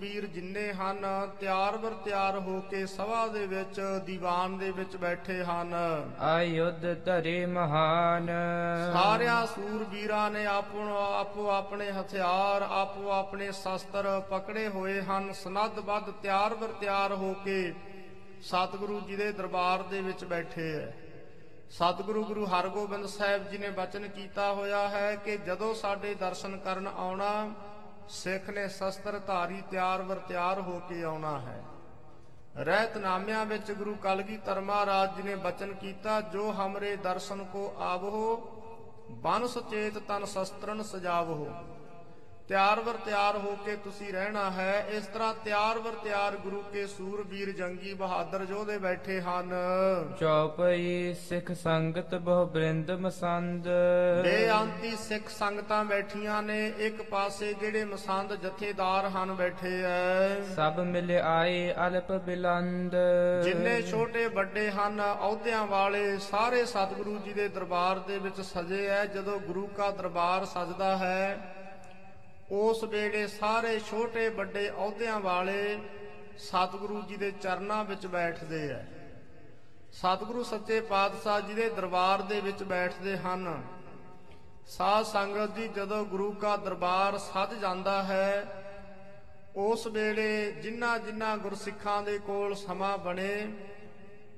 ਸੂਰਬੀਰ 0.00 0.26
ਜਿੰਨੇ 0.26 0.72
ਹਨ 0.72 1.06
ਤਿਆਰ 1.40 1.76
ਬਰ 1.76 1.90
ਤਿਆਰ 1.90 2.38
ਹੋ 2.38 2.60
ਕੇ 2.60 2.86
ਸਭਾ 2.86 3.26
ਦੇ 3.26 3.46
ਵਿੱਚ 3.46 3.80
ਦੀਵਾਨ 4.04 4.56
ਦੇ 4.58 4.70
ਵਿੱਚ 4.70 4.96
ਬੈਠੇ 4.96 5.44
ਹਨ। 5.44 5.74
ਆਯੁਧ 6.20 6.86
ਧਰੇ 7.04 7.46
ਮਹਾਨ। 7.46 8.30
ਸਾਰਿਆਂ 8.92 9.46
ਸੂਰਬੀਰਾਂ 9.46 10.30
ਨੇ 10.30 10.46
ਆਪੋ 10.46 10.96
ਆਪੋ 11.20 11.48
ਆਪਣੇ 11.50 11.90
ਹਥਿਆਰ 11.92 12.62
ਆਪੋ 12.62 13.10
ਆਪਣੇ 13.10 13.52
ਸ਼ਸਤਰ 13.52 14.08
ਪਕੜੇ 14.30 14.68
ਹੋਏ 14.68 15.00
ਹਨ। 15.02 15.32
ਸਨੱਧ-ਬੱਧ 15.32 16.10
ਤਿਆਰ 16.22 16.54
ਬਰ 16.54 16.68
ਤਿਆਰ 16.68 17.12
ਹੋ 17.12 17.34
ਕੇ 17.44 17.72
ਸਤਿਗੁਰੂ 18.42 19.00
ਜੀ 19.00 19.16
ਦੇ 19.16 19.32
ਦਰਬਾਰ 19.32 19.82
ਦੇ 19.82 20.00
ਵਿੱਚ 20.00 20.24
ਬੈਠੇ 20.24 20.72
ਐ। 20.82 20.90
ਸਤਿਗੁਰੂ 21.70 22.24
ਗੁਰੂ 22.24 22.46
ਹਰਗੋਬਿੰਦ 22.46 23.06
ਸਾਹਿਬ 23.06 23.48
ਜੀ 23.50 23.58
ਨੇ 23.58 23.70
ਬਚਨ 23.70 24.08
ਕੀਤਾ 24.08 24.52
ਹੋਇਆ 24.52 24.88
ਹੈ 24.88 25.16
ਕਿ 25.16 25.36
ਜਦੋਂ 25.36 25.74
ਸਾਡੇ 25.74 26.14
ਦਰਸ਼ਨ 26.14 26.56
ਕਰਨ 26.56 26.88
ਆਉਣਾ 26.96 27.50
ਸਿੱਖ 28.10 28.48
ਨੇ 28.50 28.66
ਸ਼ਸਤਰ 28.68 29.18
ਧਾਰੀ 29.18 29.62
ਤਿਆਰ 29.70 30.02
ਵਰ 30.02 30.18
ਤਿਆਰ 30.18 30.60
ਹੋ 30.60 30.80
ਕੇ 30.88 31.02
ਆਉਣਾ 31.02 31.38
ਹੈ। 31.38 31.62
ਰਹਿਤਨਾਮਿਆਂ 32.56 33.44
ਵਿੱਚ 33.46 33.70
ਗੁਰੂ 33.72 33.94
ਕਲਗੀਧਰ 33.94 34.60
ਮਹਾਰਾਜ 34.60 35.16
ਜੀ 35.16 35.22
ਨੇ 35.22 35.34
ਬਚਨ 35.34 35.72
ਕੀਤਾ, 35.72 36.20
ਜੋ 36.20 36.50
ਹਮਰੇ 36.52 36.96
ਦਰਸ਼ਨ 36.96 37.44
ਕੋ 37.44 37.72
ਆਵਹੋ 37.78 38.36
ਬਨ 39.22 39.46
ਸੁਚੇਤ 39.46 39.98
ਤਨ 39.98 40.24
ਸ਼ਸਤਰਨ 40.24 40.82
ਸਜਾਵਹੋ 40.82 41.46
ਤਿਆਰ 42.50 42.80
ਵਰ 42.80 42.92
ਤਿਆਰ 42.92 43.36
ਹੋ 43.36 43.56
ਕੇ 43.64 43.76
ਤੁਸੀਂ 43.76 44.12
ਰਹਿਣਾ 44.12 44.50
ਹੈ 44.50 44.86
ਇਸ 44.90 45.04
ਤਰ੍ਹਾਂ 45.06 45.34
ਤਿਆਰ 45.44 45.78
ਵਰ 45.78 45.92
ਤਿਆਰ 46.04 46.36
ਗੁਰੂ 46.36 46.62
ਕੇ 46.72 46.86
ਸੂਰਬੀਰ 46.86 47.50
ਜੰਗੀ 47.50 47.92
ਬਹਾਦਰ 47.94 48.46
ਯੋਧੇ 48.50 48.78
ਬੈਠੇ 48.78 49.20
ਹਨ। 49.20 49.52
ਚੌਪਈ 50.20 51.14
ਸਿੱਖ 51.28 51.52
ਸੰਗਤ 51.52 52.14
ਬਹੁ 52.14 52.46
ਬ੍ਰਿੰਦ 52.46 52.90
ਮਸੰਦ। 52.90 53.68
ਬੇਅੰਤੀ 54.22 54.90
ਸਿੱਖ 54.96 55.28
ਸੰਗਤਾਂ 55.28 55.84
ਬੈਠੀਆਂ 55.84 56.42
ਨੇ 56.42 56.72
ਇੱਕ 56.78 57.02
ਪਾਸੇ 57.02 57.52
ਜਿਹੜੇ 57.54 57.84
ਮਸੰਦ 57.84 58.34
ਜਥੇਦਾਰ 58.34 59.08
ਹਨ 59.08 59.32
ਬੈਠੇ 59.32 59.82
ਐ। 59.82 60.42
ਸਭ 60.54 60.80
ਮਿਲ 60.80 61.10
ਆਏ 61.10 61.74
ਅਲਪ 61.86 62.12
ਬਿਲੰਦ। 62.12 62.96
ਜਿੰਨੇ 63.44 63.82
ਛੋਟੇ 63.82 64.26
ਵੱਡੇ 64.26 64.70
ਹਨ 64.70 65.00
ਅਹੁਦਿਆਂ 65.12 65.66
ਵਾਲੇ 65.66 66.18
ਸਾਰੇ 66.18 66.64
ਸਤਿਗੁਰੂ 66.64 67.18
ਜੀ 67.18 67.32
ਦੇ 67.32 67.48
ਦਰਬਾਰ 67.48 67.98
ਦੇ 67.98 68.18
ਵਿੱਚ 68.18 68.40
ਸਜੇ 68.40 68.86
ਐ 68.86 69.04
ਜਦੋਂ 69.06 69.40
ਗੁਰੂ 69.40 69.66
ਕਾ 69.66 69.90
ਦਰਬਾਰ 69.90 70.44
ਸਜਦਾ 70.44 70.96
ਹੈ 70.96 71.38
ਉਸ 72.52 72.84
ਵੇਲੇ 72.84 73.26
ਸਾਰੇ 73.26 73.78
ਛੋਟੇ 73.80 74.28
ਵੱਡੇ 74.28 74.70
ਅਹੁਦਿਆਂ 74.70 75.20
ਵਾਲੇ 75.20 75.78
ਸਤਿਗੁਰੂ 76.38 77.02
ਜੀ 77.02 77.16
ਦੇ 77.16 77.30
ਚਰਨਾਂ 77.30 77.84
ਵਿੱਚ 77.84 78.06
ਬੈਠਦੇ 78.06 78.70
ਐ। 78.70 78.82
ਸਤਿਗੁਰੂ 79.92 80.42
ਸੱਚੇ 80.42 80.80
ਪਾਤਸ਼ਾਹ 80.80 81.40
ਜੀ 81.40 81.54
ਦੇ 81.54 81.68
ਦਰਬਾਰ 81.68 82.22
ਦੇ 82.22 82.40
ਵਿੱਚ 82.40 82.62
ਬੈਠਦੇ 82.62 83.16
ਹਨ। 83.16 83.62
ਸਾਧ 84.66 85.04
ਸੰਗਤ 85.04 85.54
ਜੀ 85.54 85.68
ਜਦੋਂ 85.68 86.04
ਗੁਰੂ 86.04 86.32
ਕਾ 86.32 86.56
ਦਰਬਾਰ 86.56 87.18
ਸਜ 87.18 87.60
ਜਾਂਦਾ 87.60 88.02
ਹੈ, 88.02 88.46
ਉਸ 89.56 89.86
ਵੇਲੇ 89.86 90.52
ਜਿਨ੍ਹਾਂ 90.52 90.98
ਜਿਨ੍ਹਾਂ 90.98 91.38
ਗੁਰਸਿੱਖਾਂ 91.38 92.02
ਦੇ 92.02 92.18
ਕੋਲ 92.18 92.54
ਸਮਾਂ 92.54 92.98
ਬਣੇ, 92.98 93.52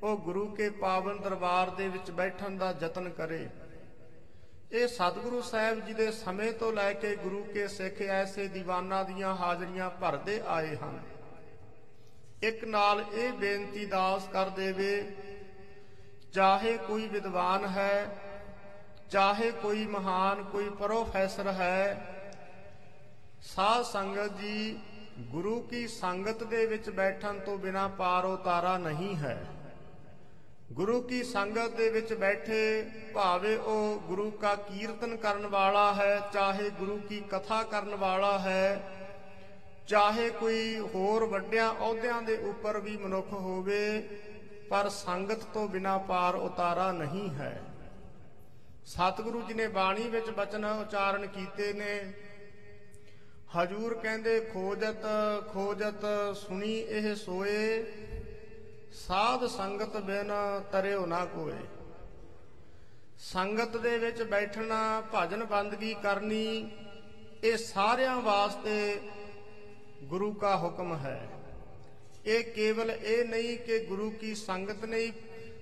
ਉਹ 0.02 0.16
ਗੁਰੂ 0.16 0.46
ਕੇ 0.46 0.70
ਪਾਵਨ 0.70 1.20
ਦਰਬਾਰ 1.20 1.70
ਦੇ 1.70 1.88
ਵਿੱਚ 1.88 2.10
ਬੈਠਣ 2.10 2.56
ਦਾ 2.56 2.74
ਯਤਨ 2.80 3.08
ਕਰੇ। 3.08 3.48
ਇਹ 4.72 4.86
ਸਤਿਗੁਰੂ 4.88 5.40
ਸਾਹਿਬ 5.42 5.80
ਜੀ 5.86 5.94
ਦੇ 5.94 6.10
ਸਮੇਂ 6.10 6.52
ਤੋਂ 6.52 6.72
ਲੈ 6.72 6.92
ਕੇ 6.92 7.16
ਗੁਰੂ 7.16 7.42
ਕੇ 7.44 7.66
ਸਿੱਖ 7.68 8.00
ਐਸੇ 8.02 8.46
ਦੀਵਾਨਾਂ 8.48 9.04
ਦੀਆਂ 9.04 9.34
ਹਾਜ਼ਰੀਆਂ 9.36 9.90
ਭਰਦੇ 9.90 10.40
ਆਏ 10.46 10.76
ਹਨ। 10.76 10.98
ਇੱਕ 12.42 12.64
ਨਾਲ 12.64 13.04
ਇਹ 13.14 13.32
ਬੇਨਤੀ 13.32 13.84
ਦਾਸ 13.86 14.28
ਕਰ 14.28 14.48
ਦੇਵੇ, 14.48 15.16
ਚਾਹੇ 16.32 16.76
ਕੋਈ 16.78 17.08
ਵਿਦਵਾਨ 17.08 17.66
ਹੈ, 17.66 18.16
ਚਾਹੇ 19.10 19.50
ਕੋਈ 19.50 19.86
ਮਹਾਨ, 19.86 20.42
ਕੋਈ 20.42 20.70
ਪ੍ਰੋਫੈਸਰ 20.70 21.52
ਹੈ, 21.52 22.06
ਸਾਧ 23.42 23.84
ਸੰਗਤ 23.84 24.36
ਜੀ 24.38 24.78
ਗੁਰੂ 25.20 25.60
ਕੀ 25.60 25.86
ਸੰਗਤ 25.88 26.42
ਦੇ 26.44 26.66
ਵਿੱਚ 26.66 26.90
ਬੈਠਣ 26.90 27.38
ਤੋਂ 27.38 27.58
ਬਿਨਾ 27.58 27.88
ਪਾਰ 27.88 28.24
ਉਤਾਰਾ 28.24 28.78
ਨਹੀਂ 28.78 29.16
ਹੈ। 29.16 29.36
ਗੁਰੂ 30.72 31.00
ਕੀ 31.00 31.22
ਸੰਗਤ 31.22 31.74
ਦੇ 31.76 31.88
ਵਿੱਚ 31.90 32.12
ਬੈਠੇ, 32.14 32.84
ਭਾਵੇਂ 33.14 33.56
ਉਹ 33.58 34.00
ਗੁਰੂ 34.00 34.30
ਕਾ 34.30 34.54
ਕੀਰਤਨ 34.54 35.16
ਕਰਨ 35.16 35.46
ਵਾਲਾ 35.46 35.92
ਹੈ, 35.94 36.20
ਚਾਹੇ 36.32 36.70
ਗੁਰੂ 36.70 36.96
ਕੀ 37.08 37.20
ਕਥਾ 37.30 37.62
ਕਰਨ 37.62 37.94
ਵਾਲਾ 37.94 38.38
ਹੈ, 38.38 38.82
ਚਾਹੇ 39.86 40.28
ਕੋਈ 40.30 40.78
ਹੋਰ 40.94 41.24
ਵੱਡਿਆਂ 41.24 41.70
ਅਹੁਦਿਆਂ 41.72 42.22
ਦੇ 42.22 42.36
ਉੱਪਰ 42.36 42.78
ਵੀ 42.78 42.96
ਮਨੁੱਖ 42.96 43.32
ਹੋਵੇ, 43.32 44.08
ਪਰ 44.70 44.88
ਸੰਗਤ 44.88 45.44
ਤੋਂ 45.44 45.68
ਬਿਨਾ 45.68 45.98
ਪਾਰ 45.98 46.34
ਉਤਾਰਾ 46.34 46.90
ਨਹੀਂ 46.92 47.28
ਹੈ। 47.30 47.62
ਸਤਿਗੁਰੂ 48.86 49.42
ਜੀ 49.42 49.54
ਨੇ 49.54 49.66
ਬਾਣੀ 49.68 50.08
ਵਿੱਚ 50.08 50.30
ਬਚਨ 50.30 50.64
ਉਚਾਰਨ 50.64 51.26
ਕੀਤੇ 51.26 51.72
ਨੇ। 51.72 52.12
ਹਜੂਰ 53.56 53.94
ਕਹਿੰਦੇ, 53.94 54.40
ਖੋਜਤ 54.40 55.04
ਖੋਜਤ, 55.52 56.06
ਸੁਣੀ 56.36 56.74
ਇਹ 56.78 57.14
ਸੋਏ। 57.14 57.84
ਸਾਧ 58.92 59.46
ਸੰਗਤ 59.46 59.96
ਬਿਨ 59.96 60.30
ਤਰਿਓ 60.72 61.04
ਨਾ 61.06 61.24
ਕੋਏ। 61.24 61.58
ਸੰਗਤ 63.18 63.76
ਦੇ 63.76 63.96
ਵਿੱਚ 63.98 64.22
ਬੈਠਣਾ 64.22 65.02
ਭਜਨ 65.14 65.44
ਬੰਦਗੀ 65.44 65.94
ਕਰਨੀ, 65.94 66.70
ਇਹ 67.44 67.56
ਸਾਰਿਆਂ 67.56 68.20
ਵਾਸਤੇ 68.20 69.00
ਗੁਰੂ 70.02 70.32
ਕਾ 70.32 70.56
ਹੁਕਮ 70.56 70.96
ਹੈ। 70.96 71.28
ਇਹ 72.26 72.44
ਕੇਵਲ 72.44 72.90
ਇਹ 72.90 73.24
ਨਹੀਂ 73.24 73.56
ਕਿ 73.58 73.78
ਗੁਰੂ 73.78 74.10
ਕੀ 74.10 74.34
ਸੰਗਤ 74.34 74.84
ਨੇ 74.84 74.98
ਹੀ 74.98 75.12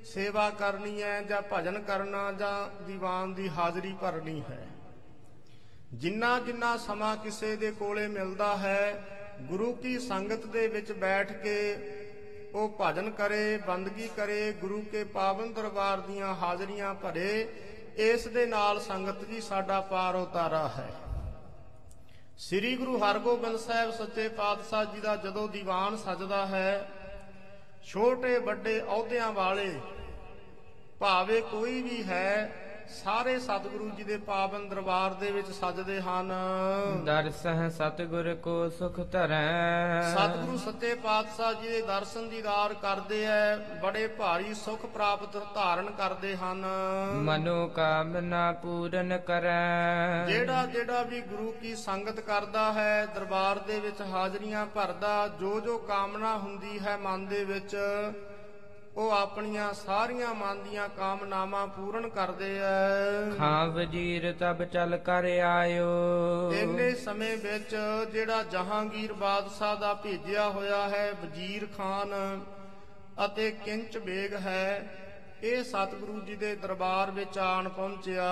ਸੇਵਾ 0.05 0.49
ਕਰਨੀ 0.51 1.03
ਹੈ 1.03 1.23
ਜਾਂ 1.23 1.43
ਭਜਨ 1.53 1.79
ਕਰਨਾ 1.83 2.33
ਜਾਂ 2.33 2.85
ਦੀਵਾਨ 2.85 3.35
ਦੀ 3.35 3.49
ਹਾਜ਼ਰੀ 3.49 3.93
ਭਰਨੀ 3.93 4.41
ਹੈ। 4.41 4.67
ਜਿੰਨਾ 5.95 6.39
ਜਿੰਨਾ 6.41 6.77
ਸਮਾਂ 6.77 7.17
ਕਿਸੇ 7.17 7.55
ਦੇ 7.57 7.71
ਕੋਲੇ 7.71 8.07
ਮਿਲਦਾ 8.09 8.57
ਹੈ, 8.57 9.03
ਗੁਰੂ 9.43 9.73
ਕੀ 9.73 9.99
ਸੰਗਤ 9.99 10.47
ਦੇ 10.47 10.67
ਵਿੱਚ 10.67 10.93
ਬੈਠ 10.93 11.33
ਕੇ 11.43 11.57
ਉਹ 12.55 12.77
ਭਜਨ 12.81 13.11
ਕਰੇ, 13.11 13.57
ਬੰਦਗੀ 13.57 14.09
ਕਰੇ, 14.17 14.53
ਗੁਰੂ 14.53 14.81
ਕੇ 14.83 15.05
ਪਾਵਨ 15.05 15.53
ਦਰਬਾਰ 15.53 16.01
ਦੀਆਂ 16.01 16.35
ਹਾਜ਼ਰੀਆਂ 16.35 16.95
ਭਰੇ, 16.95 17.49
ਇਸ 17.97 18.27
ਦੇ 18.29 18.47
ਨਾਲ 18.47 18.81
ਸੰਗਤ 18.81 19.25
ਜੀ 19.25 19.41
ਸਾਡਾ 19.41 19.81
ਪਾਰ 19.81 20.15
ਉਤਾਰਾ 20.15 20.67
ਹੈ। 20.69 20.89
ਸ੍ਰੀ 22.39 22.77
ਗੁਰੂ 22.77 22.99
ਹਰਗੋਬਿੰਦ 22.99 23.57
ਸਾਹਿਬ 23.57 23.91
ਸੱਚੇ 23.91 24.29
ਪਾਤਸ਼ਾਹ 24.29 24.85
ਜੀ 24.85 25.01
ਦਾ 25.01 25.17
ਜਦੋਂ 25.17 25.49
ਦੀਵਾਨ 25.49 25.97
ਸਜਦਾ 25.97 26.47
ਹੈ, 26.47 26.89
ਛੋਟੇ 27.85 28.39
ਵੱਡੇ 28.39 28.81
ਅਹੁਦਿਆਂ 28.81 29.33
ਵਾਲੇ 29.33 29.81
ਭਾਵੇਂ 31.01 31.43
ਕੋਈ 31.43 31.83
ਵੀ 31.83 32.03
ਹੈ 32.03 32.53
ਸਾਰੇ 32.91 33.39
ਸਤਿਗੁਰੂ 33.39 33.89
ਜੀ 33.91 34.05
ਦੇ 34.05 34.17
ਪਾਵਨ 34.17 34.69
ਦਰਬਾਰ 34.69 35.15
ਦੇ 35.15 35.31
ਵਿੱਚ 35.31 35.51
ਸਜਦੇ 35.51 36.01
ਹਨ। 36.01 36.33
ਦਰਸਹ 37.05 37.69
ਸਤਿਗੁਰ 37.69 38.35
ਕੋ 38.35 38.69
ਸੁਖ 38.69 39.01
ਧਰੈ। 39.13 40.01
ਸਤਿਗੁਰੂ 40.15 40.57
ਸੱਚੇ 40.59 40.95
ਪਾਤਸ਼ਾਹ 40.95 41.53
ਜੀ 41.53 41.69
ਦੇ 41.69 41.83
ਦਰਸ਼ਨ 41.83 42.29
ਦੀਦਾਰ 42.29 42.75
ਕਰਦੇ 42.75 43.25
ਐ 43.25 43.57
ਬੜੇ 43.57 44.07
ਭਾਰੀ 44.07 44.55
ਸੁਖ 44.55 44.87
ਪ੍ਰਾਪਤ 44.87 45.37
ਧਾਰਨ 45.55 45.91
ਕਰਦੇ 45.91 46.37
ਹਨ। 46.37 46.67
ਮਨੋ 47.15 47.67
ਕਾਮਨਾ 47.69 48.53
ਪੂਰਨ 48.53 49.19
ਕਰੈ। 49.19 50.27
ਜਿਹੜਾ 50.27 50.67
ਜਿਹੜਾ 50.67 51.03
ਵੀ 51.03 51.21
ਗੁਰੂ 51.21 51.51
ਕੀ 51.53 51.75
ਸੰਗਤ 51.77 52.21
ਕਰਦਾ 52.21 52.73
ਹੈ 52.73 53.07
ਦਰਬਾਰ 53.07 53.59
ਦੇ 53.59 53.81
ਵਿੱਚ 53.81 54.03
ਹਾਜ਼ਰੀਆਂ 54.03 54.67
ਭਰਦਾ 54.67 55.29
ਜੋ 55.29 55.61
ਜੋ 55.61 55.79
ਕਾਮਨਾ 55.79 56.37
ਹੁੰਦੀ 56.39 56.79
ਹੈ 56.81 56.97
ਮਨ 56.97 57.27
ਦੇ 57.27 57.45
ਵਿੱਚ 57.45 57.77
ਉਹ 58.97 59.11
ਆਪਣੀਆਂ 59.11 59.73
ਸਾਰੀਆਂ 59.73 60.35
ਮਨ 60.35 60.63
ਦੀਆਂ 60.63 60.89
ਕਾਮਨਾਵਾਂ 60.89 61.67
ਪੂਰਨ 61.67 62.09
ਕਰਦੇ 62.09 62.59
ਐ। 62.59 63.37
ਖਾਂ 63.39 63.67
ਵਜੀਰ 63.67 64.33
ਤਬ 64.33 64.65
ਚਲ 64.65 64.97
ਕਰ 64.97 65.25
ਆਇਓ। 65.25 66.53
ਇੰਨੇ 66.53 66.95
ਸਮੇਂ 66.95 67.37
ਵਿੱਚ 67.37 67.77
ਜਿਹੜਾ 68.13 68.43
ਜਹਾਂਗੀਰ 68.43 69.13
ਬਾਦਸ਼ਾਹ 69.13 69.77
ਦਾ 69.77 69.95
ਭੇਜਿਆ 69.95 70.49
ਹੋਇਆ 70.49 70.89
ਹੈ 70.89 71.13
ਵਜ਼ੀਰ 71.23 71.67
ਖਾਨ 71.77 72.41
ਅਤੇ 73.25 73.51
ਕਿੰਚ 73.51 73.99
ਬੇਗ 73.99 74.35
ਹੈ 74.35 74.85
ਇਹ 75.43 75.63
ਸਤਿਗੁਰੂ 75.65 76.21
ਜੀ 76.21 76.35
ਦੇ 76.37 76.55
ਦਰਬਾਰ 76.55 77.11
ਵਿੱਚ 77.11 77.39
ਆਣ 77.39 77.69
ਪਹੁੰਚਿਆ। 77.69 78.25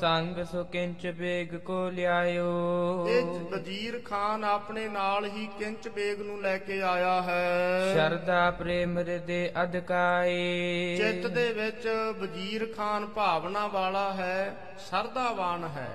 ਸੰਗ 0.00 0.42
ਸੁ 0.44 0.64
ਕਿੰਚ 0.64 1.06
ਬੇਗ 1.06 1.54
ਕੋ 1.56 1.90
ਲਿਆਇਓ। 1.90 3.06
ਇਹ 3.08 3.26
ਵਜ਼ੀਰ 3.52 4.00
ਖਾਨ 4.04 4.44
ਆਪਣੇ 4.44 4.88
ਨਾਲ 4.88 5.24
ਹੀ 5.24 5.46
ਕਿੰਚ 5.58 5.88
ਬੇਗ 5.88 6.20
ਨੂੰ 6.20 6.40
ਲੈ 6.42 6.56
ਕੇ 6.58 6.80
ਆਇਆ 6.82 7.20
ਹੈ। 7.22 7.92
ਸ਼ਰਦਾ 7.94 8.50
ਪ੍ਰੇਮ 8.50 8.98
ਹਿਰਦੇ 8.98 9.52
ਅਧਕਾਏ। 9.62 10.96
ਚਿੱਤ 10.96 11.26
ਦੇ 11.26 11.52
ਵਿੱਚ 11.52 11.86
ਵਜ਼ੀਰ 12.18 12.66
ਖਾਨ 12.76 13.06
ਭਾਵਨਾ 13.06 13.66
ਵਾਲਾ 13.66 14.12
ਹੈ 14.12 14.74
ਸਰਦਾਵਾਨ 14.90 15.64
ਹੈ 15.64 15.88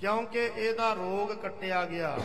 ਕਿਉਂਕਿ 0.00 0.50
ਇਹਦਾ 0.56 0.92
ਰੋਗ 0.92 1.32
ਕੱਟਿਆ 1.32 1.84
ਗਿਆ। 1.84 2.16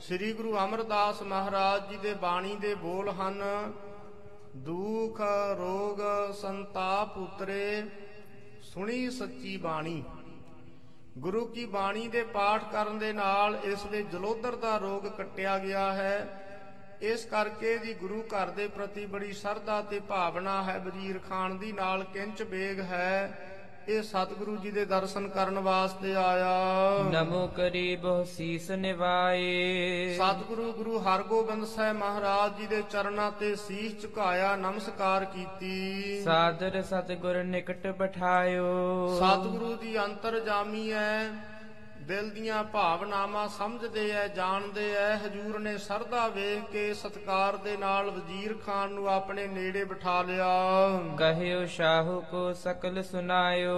ਸ੍ਰੀ 0.00 0.32
ਗੁਰੂ 0.32 0.56
ਅਮਰਦਾਸ 0.58 1.22
ਮਹਾਰਾਜ 1.22 1.90
ਜੀ 1.90 1.96
ਦੇ 1.96 2.14
ਬਾਣੀ 2.14 2.56
ਦੇ 2.60 2.74
ਬੋਲ 2.74 3.08
ਹਨ 3.10 3.42
ਦੁਖ 4.56 5.20
ਰੋਗ 5.58 5.98
ਸੰਤਾਪ 6.32 7.16
ਉਤਰੇ, 7.18 7.82
ਸੁਣੀ 8.62 9.10
ਸੱਚੀ 9.10 9.56
ਬਾਣੀ। 9.56 10.04
ਗੁਰੂ 11.18 11.44
ਕੀ 11.46 11.64
ਬਾਣੀ 11.64 12.08
ਦੇ 12.08 12.22
ਪਾਠ 12.24 12.72
ਕਰਨ 12.72 12.98
ਦੇ 12.98 13.12
ਨਾਲ 13.12 13.58
ਇਸ 13.64 13.82
ਦੇ 13.82 14.02
ਜਲੋਦਰ 14.02 14.56
ਦਾ 14.56 14.76
ਰੋਗ 14.76 15.06
ਕੱਟਿਆ 15.06 15.58
ਗਿਆ 15.58 15.92
ਹੈ। 15.92 16.42
ਇਸ 17.00 17.24
ਕਰਕੇ 17.24 17.78
ਜੀ 17.78 17.94
ਗੁਰੂ 17.94 18.22
ਘਰ 18.22 18.50
ਦੇ 18.50 18.68
ਪ੍ਰਤੀ 18.68 19.06
ਬੜੀ 19.06 19.32
ਸ਼ਰਧਾ 19.32 19.82
ਤੇ 19.82 20.00
ਭਾਵਨਾ 20.00 20.62
ਹੈ, 20.62 20.78
ਵਜ਼ੀਰ 20.78 21.18
ਖਾਨ 21.18 21.58
ਦੀ 21.58 21.72
ਨਾਲ 21.72 22.04
ਕਿੰਚ 22.04 22.42
ਬੇਗ 22.42 22.80
ਹੈ। 22.80 23.55
ਇਹ 23.88 24.02
ਸਤਿਗੁਰੂ 24.02 24.56
ਜੀ 24.56 24.70
ਦੇ 24.70 24.84
ਦਰਸ਼ਨ 24.84 25.28
ਕਰਨ 25.28 25.58
ਵਾਸਤੇ 25.58 26.14
ਆਇਆ। 26.14 26.54
ਨਮੋ 27.10 27.46
ਕਰੀ 27.46 27.96
ਬਹੁ 27.96 28.24
ਸੀਸ 28.24 28.70
ਨਿਵਾਏ। 28.70 30.14
ਸਤਿਗੁਰੂ 30.16 30.72
ਗੁਰੂ 30.72 30.98
ਹਰਗੋਬਿੰਦ 30.98 31.64
ਸਾਹਿਬ 31.64 31.96
ਮਹਾਰਾਜ 31.96 32.60
ਜੀ 32.60 32.66
ਦੇ 32.66 32.82
ਚਰਨਾਂ 32.90 33.30
ਤੇ 33.30 33.56
ਸੀਸ 33.56 34.02
ਝੁਕਾਇਆ 34.02 34.56
ਨਮਸਕਾਰ 34.56 35.24
ਕੀਤੀ। 35.24 36.22
ਸਾਦਰ 36.22 36.82
ਸਤਿਗੁਰ 36.82 37.44
ਨਿਕਟ 37.44 37.86
ਬਿਠਾਇਓ। 37.86 39.06
ਸਤਿਗੁਰੂ 39.16 39.76
ਦੀ 39.76 39.98
ਅੰਤਰ 39.98 40.40
ਜਾਮੀ 40.40 40.92
ਹੈ। 40.92 41.30
ਦਿਲ 42.06 42.28
ਦੀਆਂ 42.30 42.62
ਭਾਵਨਾਵਾਂ 42.64 43.48
ਸਮਝਦੇ 43.48 44.10
ਐ 44.10 44.26
ਜਾਣਦੇ 44.28 44.94
ਐ। 44.94 45.16
ਹਜੂਰ 45.16 45.58
ਨੇ 45.58 45.78
ਸਰਦਾ 45.78 46.26
ਵੇਖ 46.28 46.70
ਕੇ 46.72 46.94
ਸਤਕਾਰ 46.94 47.56
ਦੇ 47.56 47.76
ਨਾਲ 47.76 48.10
ਵਜ਼ੀਰ 48.10 48.54
ਖਾਨ 48.66 48.90
ਨੂੰ 48.90 49.08
ਆਪਣੇ 49.08 49.46
ਨੇੜੇ 49.46 49.84
ਬਿਠਾ 49.84 50.22
ਲਿਆ। 50.22 50.46
ਕਹਿਓ 51.18 51.64
ਸ਼ਾਹੂ 51.66 52.20
ਕੋ 52.20 52.52
ਸਕਲ 52.52 53.02
ਸੁਨਾਇਓ। 53.02 53.74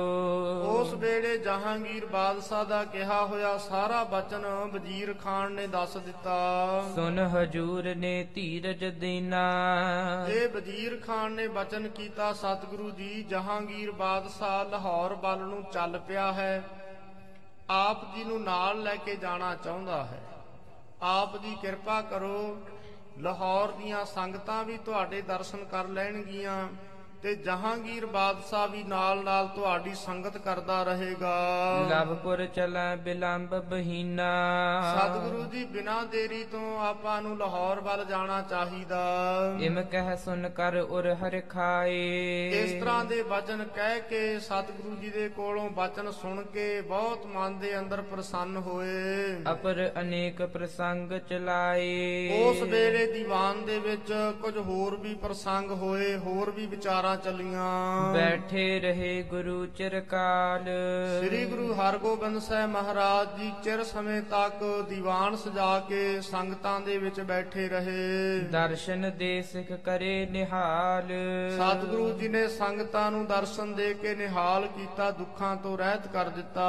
ਉਸ 0.72 0.92
ਵੇਲੇ 0.94 1.36
ਜਹਾਂਗੀਰ 1.38 2.06
ਬਾਦਸ਼ਾਹ 2.06 2.64
ਦਾ 2.64 2.84
ਕਿਹਾ 2.84 3.24
ਹੋਇਆ 3.26 3.56
ਸਾਰਾ 3.58 4.04
ਬਚਨ 4.04 4.46
ਵਜ਼ੀਰ 4.72 5.14
ਖਾਨ 5.14 5.52
ਨੇ 5.52 5.66
ਦੱਸ 5.66 5.96
ਦਿੱਤਾ। 5.96 6.36
ਸੁਨ 6.94 7.18
ਹਜੂਰ 7.18 7.94
ਨੇ 7.94 8.28
ਧੀਰਜ 8.34 8.84
ਦੀਨਾ। 8.84 9.46
ਇਹ 10.28 10.48
ਵਜ਼ੀਰ 10.48 11.00
ਖਾਨ 11.06 11.32
ਨੇ 11.32 11.48
ਬਚਨ 11.48 11.88
ਕੀਤਾ 11.88 12.32
ਸਤਿਗੁਰੂ 12.32 12.90
ਜੀ 12.90 13.22
ਜਹਾਂਗੀਰ 13.22 13.92
ਬਾਦਸ਼ਾਹ 13.92 14.64
ਲਾਹੌਰ 14.64 15.14
ਵੱਲ 15.14 15.38
ਨੂੰ 15.38 15.62
ਚੱਲ 15.72 15.98
ਪਿਆ 15.98 16.32
ਹੈ। 16.32 16.62
ਆਪ 17.70 18.14
ਜੀ 18.14 18.24
ਨੂੰ 18.24 18.42
ਨਾਲ 18.42 18.82
ਲੈ 18.82 18.94
ਕੇ 18.96 19.16
ਜਾਣਾ 19.16 19.54
ਚਾਹੁੰਦਾ 19.54 20.04
ਹੈ। 20.04 20.20
ਆਪ 21.02 21.36
ਜੀ 21.36 21.56
ਕਿਰਪਾ 21.62 22.00
ਕਰੋ, 22.02 22.60
ਲਾਹੌਰ 23.18 23.72
ਦੀਆਂ 23.72 24.04
ਸੰਗਤਾਂ 24.04 24.64
ਵੀ 24.64 24.76
ਤੁਹਾਡੇ 24.76 25.20
ਦਰਸ਼ਨ 25.22 25.64
ਕਰ 25.64 25.88
ਲੈਣਗੀਆਂ। 25.88 26.68
ਤੇ 27.22 27.34
ਜਹਾਂਗੀਰ 27.34 28.06
ਬਾਦਸ਼ਾਹ 28.06 28.66
ਵੀ 28.68 28.82
ਨਾਲ 28.82 29.22
ਨਾਲ 29.24 29.46
ਤੁਹਾਡੀ 29.46 29.94
ਸੰਗਤ 29.94 30.36
ਕਰਦਾ 30.38 30.82
ਰਹੇਗਾ। 30.82 31.32
ਲਵਪੁਰ 31.90 32.44
ਚਲੈ 32.46 32.96
ਬਿਲੰਬ 32.96 33.54
ਬਹੀਨਾ। 33.64 34.28
ਸਤਿਗੁਰੂ 34.98 35.44
ਜੀ 35.44 35.64
ਬਿਨਾਂ 35.64 36.04
ਦੇਰੀ 36.04 36.42
ਤੋਂ 36.44 36.78
ਆਪਾਂ 36.80 37.20
ਨੂੰ 37.22 37.36
ਲਾਹੌਰ 37.38 37.80
ਵੱਲ 37.80 38.04
ਜਾਣਾ 38.04 38.40
ਚਾਹੀਦਾ। 38.42 39.00
ਇਮ 39.60 39.80
ਕਹਿ 39.82 40.16
ਸੁਨ 40.16 40.48
ਕਰ 40.48 40.76
ਉਰ 40.76 41.08
ਹਰ 41.14 41.40
ਖਾਏ। 41.48 42.48
ਇਸ 42.60 42.72
ਤਰ੍ਹਾਂ 42.80 43.04
ਦੇ 43.04 43.20
ਵਚਨ 43.22 43.64
ਕਹਿ 43.64 44.00
ਕੇ 44.00 44.38
ਸਤਿਗੁਰੂ 44.38 44.94
ਜੀ 44.96 45.10
ਦੇ 45.10 45.28
ਕੋਲੋਂ 45.28 45.68
ਵਚਨ 45.70 46.10
ਸੁਣ 46.10 46.42
ਕੇ 46.42 46.80
ਬਹੁਤ 46.80 47.26
ਮਨ 47.26 47.58
ਦੇ 47.58 47.78
ਅੰਦਰ 47.78 48.02
ਪ੍ਰਸੰਨ 48.02 48.56
ਹੋਏ। 48.56 49.36
ਅਪਰ 49.52 49.90
ਅਨੇਕ 50.00 50.42
ਪ੍ਰਸੰਗ 50.46 51.12
ਚਲਾਏ। 51.28 52.40
ਉਸ 52.44 52.62
ਵੇਲੇ 52.62 53.12
ਦੀਵਾਨ 53.12 53.64
ਦੇ 53.64 53.78
ਵਿੱਚ 53.78 54.14
ਕੁਝ 54.42 54.56
ਹੋਰ 54.58 54.96
ਵੀ 54.96 55.14
ਪ੍ਰਸੰਗ 55.14 55.70
ਹੋਏ 55.70 56.16
ਹੋਰ 56.16 56.50
ਵੀ 56.50 56.66
ਵਿਚਾਰਾਂ 56.66 57.07
ਚੱਲੀਆਂ। 57.16 58.12
ਬੈਠੇ 58.14 58.80
ਰਹੇ 58.80 59.22
ਗੁਰੂ 59.22 59.66
ਚਿਰਕਾਲ। 59.66 60.64
ਸ੍ਰੀ 61.26 61.44
ਗੁਰੂ 61.44 61.74
ਹਰਗੋਬਿੰਦ 61.74 62.38
ਸਾਹਿਬ 62.38 62.70
ਮਹਾਰਾਜ 62.70 63.40
ਜੀ 63.40 63.52
ਚਿਰ 63.64 63.84
ਸਮੇਂ 63.84 64.22
ਤੱਕ 64.22 64.86
ਦੀਵਾਨ 64.88 65.36
ਸਜਾ 65.36 65.78
ਕੇ 65.80 66.20
ਸੰਗਤਾਂ 66.20 66.80
ਦੇ 66.80 66.98
ਵਿੱਚ 66.98 67.20
ਬੈਠੇ 67.20 67.68
ਰਹੇ। 67.68 68.38
ਦਰਸ਼ਨ 68.52 69.12
ਦੇ 69.18 69.42
ਸਿਖ 69.42 69.72
ਕਰੇ 69.72 70.26
ਨਿਹਾਲ। 70.30 71.08
ਸਤਿਗੁਰੂ 71.50 72.12
ਜੀ 72.12 72.28
ਨੇ 72.28 72.48
ਸੰਗਤਾਂ 72.48 73.10
ਨੂੰ 73.10 73.26
ਦਰਸ਼ਨ 73.26 73.74
ਦੇ 73.74 73.94
ਕੇ 73.94 74.14
ਨਿਹਾਲ 74.14 74.66
ਕੀਤਾ 74.66 75.10
ਦੁੱਖਾਂ 75.10 75.56
ਤੋਂ 75.56 75.78
ਰਹਿਤ 75.78 76.06
ਕਰ 76.06 76.28
ਦਿੱਤਾ। 76.28 76.68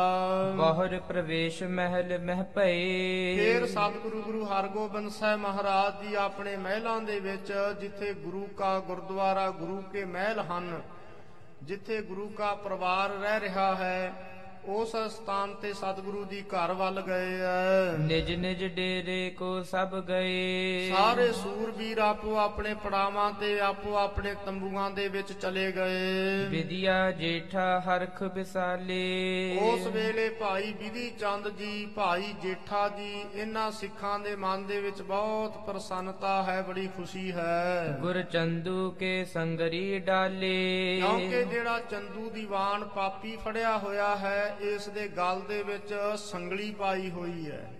ਬਹੁਰ 0.56 0.99
ਪ੍ਰਵੇਸ਼ 0.99 1.63
ਮਹਿਲ 1.63 2.17
ਮਹਿ 2.19 2.43
ਭਏ। 2.56 3.36
ਫੇਰ 3.38 3.65
ਸਤਿਗੁਰੂ 3.65 4.21
ਗੁਰੂ 4.21 4.45
ਹਰਗੋਬਿੰਦ 4.45 5.12
ਸਾਹਿਬ 5.12 5.39
ਮਹਾਰਾਜ 5.39 6.08
ਜੀ 6.08 6.15
ਆਪਣੇ 6.15 6.58
ਮਹਿਲਾਂ 6.58 7.02
ਦੇ 7.02 7.19
ਵਿੱਚ 7.19 7.54
ਜਿੱਥੇ 7.82 8.13
ਗੁਰੂ 8.13 8.47
ਕਾ 8.58 8.80
ਗੁਰਦੁਆਰਾ 8.80 9.49
ਗੁਰੂ 9.49 9.82
ਕੇ 9.82 10.06
ਮਹਿਲ 10.06 10.29
ਹਨ 10.38 10.82
ਜਿੱਥੇ 11.63 12.02
ਗੁਰੂ 12.02 12.30
ਕਾ 12.30 12.56
ਪਰਿਵਾਰ 12.56 13.10
ਰਹਿ 13.10 13.39
ਰਿਹਾ 13.39 13.76
ਹੈ। 13.76 14.13
ਉਸ 14.65 14.95
ਸਥਾਨ 14.95 15.56
ਤੇ 15.56 15.74
ਸਤਿਗੁਰੂ 15.74 16.26
ਜੀ 16.26 16.41
ਘਰ 16.41 16.74
ਵੱਲ 16.74 17.02
ਗਏ 17.02 17.39
ਐ। 17.41 17.98
ਨਿਜ 17.98 18.32
ਨਿਜ 18.32 18.65
ਡੇਰੇ 18.65 19.30
ਕੋ 19.38 19.63
ਸਭ 19.63 20.00
ਗਏ। 20.02 20.91
ਸਾਰੇ 20.98 21.32
ਸੂਰਬੀਰ 21.32 21.98
ਆਪੋ 21.98 22.38
ਆਪਣੇ 22.38 22.74
ਪੜਾਵਾਂ 22.74 23.32
ਤੇ 23.32 23.60
ਆਪੋ 23.60 23.95
ਆਪਣੇ 23.95 24.36
ਤੰਬੂਆਂ 24.45 24.91
ਦੇ 24.91 25.08
ਵਿੱਚ 25.08 25.34
ਚਲੇ 25.34 25.72
ਗਏ। 25.72 26.48
ਵਿਦਿਆ 26.50 27.12
ਜੇਠਾ 27.12 27.80
ਹਰਖ 27.80 28.24
ਵਿਸਾਲੇ। 28.24 29.00
ਉਸ 29.62 29.88
ਵੇਲੇ 29.88 30.30
ਭਾਈ 30.30 30.74
ਵਿਧੀ 30.74 31.10
ਚੰਦ 31.10 31.50
ਜੀ 31.50 31.86
ਭਾਈ 31.95 32.34
ਜੇਠਾ 32.41 32.89
ਜੀ 32.89 33.26
ਇਹਨਾਂ 33.34 33.72
ਸਿੱਖਾਂ 33.72 34.19
ਦੇ 34.19 34.36
ਮਨ 34.36 34.65
ਦੇ 34.67 34.82
ਵਿੱਚ 34.82 35.02
ਬਹੁਤ 35.02 35.58
ਪ੍ਰਸੰਨਤਾ 35.65 36.43
ਹੈ 36.43 36.62
ਬੜੀ 36.62 36.88
ਖੁਸ਼ੀ 36.88 37.32
ਹੈ। 37.32 37.98
ਗੁਰ 38.02 38.22
ਚੰਦੂ 38.22 38.91
ਕੇ 38.91 39.26
ਸੰਗਰੀ 39.26 40.00
ਡਾਲੇ। 40.00 41.02
ਕਿਉਂਕਿ 41.02 41.43
ਜਿਹੜਾ 41.43 41.80
ਚੰਦੂ 41.80 42.30
ਦੀਵਾਨ 42.30 42.84
ਪਾਪੀ 42.84 43.38
ਫੜਿਆ 43.45 43.78
ਹੋਇਆ 43.78 44.15
ਹੈ 44.15 44.49
ਇਸ 44.62 44.88
ਦੇ 44.90 45.08
ਗਲ 45.08 45.42
ਦੇ 45.42 45.64
ਵਿੱਚ 45.64 45.94
ਸੰਗਲੀ 46.18 46.72
ਪਾਈ 46.72 47.10
ਹੋਈ 47.10 47.50
ਹੈ। 47.52 47.72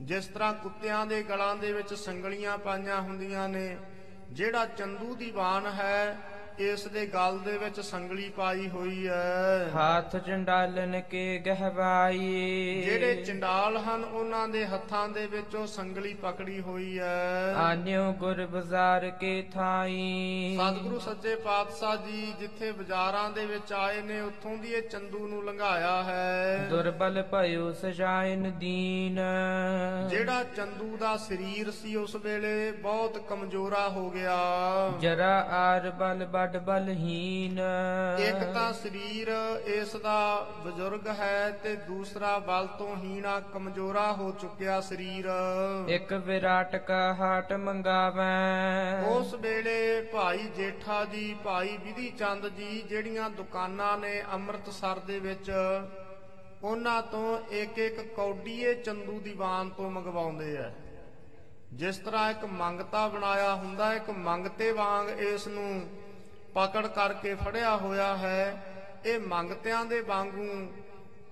ਜਿਸ 0.00 0.26
ਤਰ੍ਹਾਂ 0.26 0.52
ਕੁੱਤਿਆਂ 0.54 1.06
ਦੇ 1.06 1.22
ਗਲਾਂ 1.22 1.56
ਦੇ 1.56 1.72
ਵਿੱਚ 1.72 1.94
ਸੰਗਲੀਆਂ 1.94 2.58
ਪਾਈਆਂ 2.58 3.00
ਹੁੰਦੀਆਂ 3.00 3.48
ਨੇ, 3.48 3.76
ਜਿਹੜਾ 4.30 4.66
ਚੰਦੂ 4.66 5.14
ਦੀਵਾਨ 5.14 5.66
ਹੈ 5.66 6.18
ਇਸ 6.58 6.86
ਦੇ 6.86 7.06
ਗਲ 7.06 7.38
ਦੇ 7.38 7.56
ਵਿੱਚ 7.58 7.80
ਸੰਗਲੀ 7.80 8.28
ਪਾਈ 8.28 8.68
ਹੋਈ 8.68 9.06
ਹੈ 9.08 9.70
ਹਾਥ 9.74 10.16
ਚੰਡਾਲਨ 10.16 11.00
ਕੇ 11.00 11.38
ਗਹਿਵਾਈ। 11.38 12.82
ਜਿਹੜੇ 12.84 13.14
ਚੰਡਾਲ 13.24 13.76
ਹਨ 13.76 14.04
ਉਹਨਾਂ 14.04 14.48
ਦੇ 14.48 14.66
ਹੱਥਾਂ 14.66 15.08
ਦੇ 15.08 15.26
ਵਿੱਚ 15.26 15.54
ਉਹ 15.56 15.66
ਸੰਗਲੀ 15.66 16.14
ਪਕੜੀ 16.14 16.60
ਹੋਈ 16.60 16.98
ਹੈ 16.98 17.54
ਆਨਿਓ 17.56 18.12
ਗੁਰ 18.12 18.46
ਬਾਜ਼ਾਰ 18.46 19.08
ਕੇ 19.10 19.32
ਥਾਈ। 19.54 20.58
ਸਤਿਗੁਰੂ 20.60 20.98
ਸੱਚੇ 20.98 21.34
ਪਾਤਸ਼ਾਹ 21.36 21.96
ਜੀ 21.96 22.32
ਜਿੱਥੇ 22.40 22.72
ਬਾਜ਼ਾਰਾਂ 22.72 23.30
ਦੇ 23.30 23.46
ਵਿੱਚ 23.46 23.72
ਆਏ 23.72 24.02
ਨੇ 24.02 24.20
ਉੱਥੋਂ 24.20 24.56
ਦੀ 24.58 24.72
ਇਹ 24.72 24.82
ਚੰਦੂ 24.82 25.26
ਨੂੰ 25.28 25.44
ਲੰਘਾਇਆ 25.44 26.02
ਹੈ। 26.02 26.66
ਦੁਰਬਲ 26.70 27.22
ਭਇਓ 27.22 27.72
ਸਜਾਇਨ 27.72 28.50
ਦੀਨ। 28.58 29.20
ਜਿਹੜਾ 30.10 30.42
ਚੰਦੂ 30.56 30.96
ਦਾ 30.96 31.16
ਸਰੀਰ 31.16 31.70
ਸੀ 31.70 31.96
ਉਸ 31.96 32.16
ਵੇਲੇ 32.16 32.72
ਬਹੁਤ 32.72 33.18
ਕਮਜ਼ੋਰਾ 33.28 33.88
ਹੋ 33.88 34.10
ਗਿਆ। 34.10 34.38
ਜਰਾ 35.00 35.34
ਆਰ 35.52 35.90
ਬਲ 35.90 36.26
ਬੜ 36.26 36.51
ਬਲਹੀਨ। 36.56 37.58
ਇੱਕ 38.18 38.52
ਤਾਂ 38.54 38.72
ਸਰੀਰ 38.72 39.28
ਇਸ 39.66 39.94
ਦਾ 39.96 40.46
ਬਜ਼ੁਰਗ 40.64 41.06
ਹੈ 41.08 41.50
ਤੇ 41.62 41.74
ਦੂਸਰਾ 41.86 42.38
ਬਲ 42.38 42.66
ਤੋਂ 42.78 42.96
ਹੀਣਾ 42.96 43.38
ਕਮਜ਼ੋਰਾ 43.40 44.12
ਹੋ 44.12 44.30
ਚੁੱਕਿਆ 44.32 44.80
ਸਰੀਰ। 44.80 45.28
ਇੱਕ 45.88 46.12
ਵਿਰਾਟ 46.12 46.76
ਕਾ 46.76 47.00
ਹਾਟ 47.14 47.52
ਮੰਗਾਵੈ। 47.52 49.02
ਉਸ 49.08 49.34
ਵੇਲੇ 49.34 50.02
ਭਾਈ 50.02 50.48
ਜੇਠਾ 50.56 51.04
ਜੀ 51.04 51.34
ਭਾਈ 51.44 51.76
ਵਿਧੀ 51.84 52.10
ਚੰਦ 52.10 52.48
ਜੀ 52.48 52.82
ਜਿਹੜੀਆਂ 52.88 53.30
ਦੁਕਾਨਾਂ 53.30 53.96
ਨੇ 53.98 54.22
ਅੰਮ੍ਰਿਤਸਰ 54.32 54.98
ਦੇ 54.98 55.18
ਵਿੱਚ 55.20 55.50
ਉਹਨਾਂ 56.62 57.02
ਤੋਂ 57.02 57.38
ਇੱਕ 57.50 57.78
ਇੱਕ 57.78 58.00
ਕੌਡੀਏ 58.16 58.74
ਚੰਦੂ 58.74 59.20
ਦੀਵਾਨ 59.20 59.68
ਤੋਂ 59.68 59.90
ਮੰਗਵਾਉਂਦੇ 59.90 60.56
ਆ। 60.56 60.70
ਜਿਸ 61.72 61.96
ਤਰ੍ਹਾਂ 61.96 62.30
ਇੱਕ 62.30 62.44
ਮੰਗਤਾ 62.44 63.06
ਬਣਾਇਆ 63.08 63.54
ਹੁੰਦਾ 63.54 63.92
ਇੱਕ 63.94 64.10
ਮੰਗਤੇ 64.10 64.72
ਵਾਂਗ 64.72 65.08
ਇਸ 65.20 65.46
ਨੂੰ 65.48 65.82
ਪਕੜ 66.54 66.86
ਕਰਕੇ 66.86 67.34
ਫੜਿਆ 67.34 67.76
ਹੋਇਆ 67.76 68.16
ਹੈ। 68.16 68.64
ਇਹ 69.04 69.18
ਮੰਗਤਿਆਂ 69.18 69.84
ਦੇ 69.84 70.00
ਵਾਂਗੂ 70.00 70.72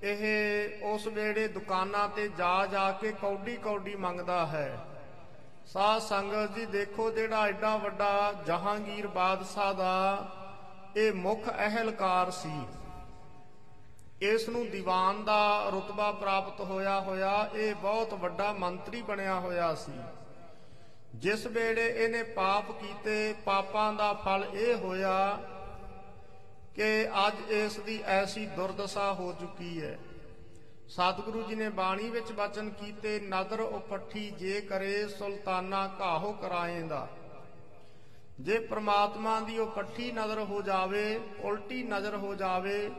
ਇਹ 0.03 0.83
ਉਸ 0.83 1.07
ਵੇਲੇ 1.07 1.49
ਦੁਕਾਨਾਂ 1.49 2.09
ਤੇ 2.09 2.29
ਜਾ 2.29 2.67
ਜਾ 2.67 2.91
ਕੇ 2.93 3.13
ਕੌਡੀ 3.13 3.57
ਕੌਡੀ 3.57 3.95
ਮੰਗਦਾ 3.97 4.47
ਹੈ। 4.47 4.79
ਸਾਧ 5.67 6.01
ਸੰਗਤ 6.03 6.55
ਜੀ, 6.55 6.65
ਦੇਖੋ 6.67 7.11
ਜਿਹੜਾ 7.11 7.47
ਐਡਾ 7.47 7.77
ਵੱਡਾ 7.77 8.33
ਜਹਾਂਗੀਰ 8.47 9.07
ਬਾਦਸ਼ਾਹ 9.07 9.75
ਦਾ 9.75 10.29
ਇਹ 10.97 11.13
ਮੁੱਖ 11.13 11.49
ਅਹਿਲਕਾਰ 11.49 12.31
ਸੀ। 12.31 12.63
ਇਸ 14.23 14.49
ਨੂੰ 14.49 14.71
ਦੀਵਾਨ 14.71 15.25
ਦਾ 15.25 15.69
ਰਤਬਾ 15.69 16.13
ਪ੍ਰਾਪਤ 16.13 16.61
ਹੋਇਆ 16.61 17.01
ਹੋਇਆ, 17.01 17.49
ਇਹ 17.55 17.75
ਬਹੁਤ 17.75 18.15
ਵੱਡਾ 18.15 18.53
ਮੰਤਰੀ 18.53 19.03
ਬਣਿਆ 19.03 19.39
ਹੋਇਆ 19.41 19.75
ਸੀ। 19.75 19.93
ਜਿਸ 21.15 21.47
ਵੇਲੇ 21.47 22.05
ਇਹਨੇ 22.05 22.23
ਪਾਪ 22.23 22.71
ਕੀਤੇ, 22.73 23.35
ਪਾਪਾਂ 23.45 23.93
ਦਾ 23.93 24.13
ਫਲ 24.13 24.45
ਇਹ 24.55 24.75
ਹੋਇਆ 24.75 25.41
ਕਿ 26.75 27.09
ਅੱਜ 27.27 27.51
ਇਸ 27.51 27.77
ਦੀ 27.77 28.03
ਐਸੀ 28.07 28.47
ਦੁਰਦਸ਼ਾ 28.47 29.13
ਹੋ 29.13 29.33
ਚੁੱਕੀ 29.41 29.83
ਹੈ। 29.83 29.99
ਸਤਿਗੁਰੂ 30.89 31.43
ਜੀ 31.43 31.55
ਨੇ 31.55 31.69
ਬਾਣੀ 31.69 32.11
ਵਿੱਚ 32.11 32.33
ਬਚਨ 32.33 32.71
ਕੀਤੇ, 32.71 33.21
ਨਦਰ 33.21 33.61
ਉਪੱਠੀ 33.61 34.31
ਜੇ 34.31 34.61
ਕਰੇ 34.61 35.09
ਸੁਲਤਾਨਾ 35.09 35.91
ਘਾਹੋ 36.01 36.33
ਕਰਾਏਂਦਾ। 36.33 37.09
ਜੇ 38.41 38.59
ਪ੍ਰਮਾਤਮਾ 38.59 39.41
ਦੀ 39.41 39.59
ਉਹ 39.59 39.67
ਪੱਠੀ 39.67 40.13
ਨਜ਼ਰ 40.13 40.39
ਹੋ 40.39 40.63
ਜਾਵੇ, 40.63 41.21
ਉਲਟੀ 41.41 41.83
ਨਜ਼ਰ 41.83 42.17
ਹੋ 42.17 42.35
ਜਾਵੇ, 42.35 42.91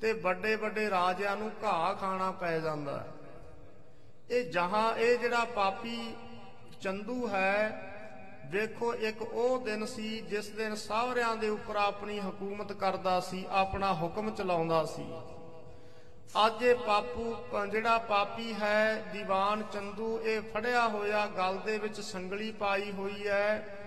ਤੇ 0.00 0.12
ਵੱਡੇ 0.12 0.56
ਵੱਡੇ 0.56 0.90
ਰਾਜਿਆਂ 0.90 1.36
ਨੂੰ 1.36 1.50
ਘਾਹ 1.64 1.94
ਖਾਣਾ 1.94 2.30
ਪੈ 2.30 2.58
ਜਾਂਦਾ। 2.60 2.96
ਹੈ 2.96 3.06
ਇਹ 4.30 4.50
ਜਹਾਂ, 4.50 4.96
ਇਹ 4.96 5.18
ਜਿਹੜਾ 5.18 5.44
ਪਾਪੀ 5.44 6.16
ਚੰਦੂ 6.84 7.28
ਹੈ। 7.28 7.80
ਵੇਖੋ, 8.46 8.94
ਇੱਕ 8.94 9.22
ਉਹ 9.22 9.58
ਦਿਨ 9.58 9.86
ਸੀ 9.86 10.20
ਜਿਸ 10.20 10.48
ਦਿਨ 10.48 10.74
ਸਾਵਰਿਆਂ 10.74 11.36
ਦੇ 11.36 11.48
ਉੱਪਰ 11.48 11.76
ਆਪਣੀ 11.76 12.20
ਹਕੂਮਤ 12.20 12.72
ਕਰਦਾ 12.72 13.20
ਸੀ, 13.20 13.46
ਆਪਣਾ 13.50 13.94
ਹੁਕਮ 13.94 14.30
ਚਲਾਉਂਦਾ 14.30 14.84
ਸੀ। 14.84 15.14
ਅੱਜ 16.46 16.62
ਇਹ 16.62 16.74
ਪਾਪੂ, 16.74 17.36
ਪ- 17.52 17.66
ਜਿਹੜਾ 17.66 17.98
ਪਾਪੀ 17.98 18.54
ਹੈ, 18.54 19.02
ਦੀਵਾਨ 19.12 19.62
ਚੰਦੂ, 19.72 20.20
ਇਹ 20.20 20.40
ਫੜਿਆ 20.40 20.88
ਹੋਇਆ, 20.88 21.26
ਗਲ 21.26 21.58
ਦੇ 21.58 21.78
ਵਿੱਚ 21.78 22.00
ਸੰਗਲੀ 22.00 22.52
ਪਾਈ 22.52 22.92
ਹੋਈ 22.92 23.28
ਹੈ। 23.28 23.78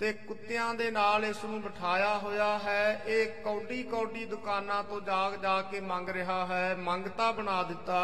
ਤੇ 0.00 0.12
ਕੁੱਤਿਆਂ 0.12 0.74
ਦੇ 0.74 0.90
ਨਾਲ 0.90 1.24
ਇਸ 1.24 1.44
ਨੂੰ 1.44 1.60
ਬਿਠਾਇਆ 1.62 2.18
ਹੋਇਆ 2.18 2.58
ਹੈ। 2.58 3.02
ਇਹ 3.06 3.26
ਕੌਡੀ 3.44 3.82
ਕੌਡੀ 3.82 4.24
ਦੁਕਾਨਾਂ 4.24 4.82
ਤੋਂ 4.84 5.00
ਜਾਗ 5.00 5.34
ਜਾ 5.42 5.60
ਕੇ 5.62 5.80
ਮੰਗ 5.80 6.08
ਰਿਹਾ 6.08 6.46
ਹੈ। 6.46 6.74
ਮੰਗਤਾ 6.74 7.32
ਬਣਾ 7.32 7.62
ਦਿੱਤਾ। 7.62 7.98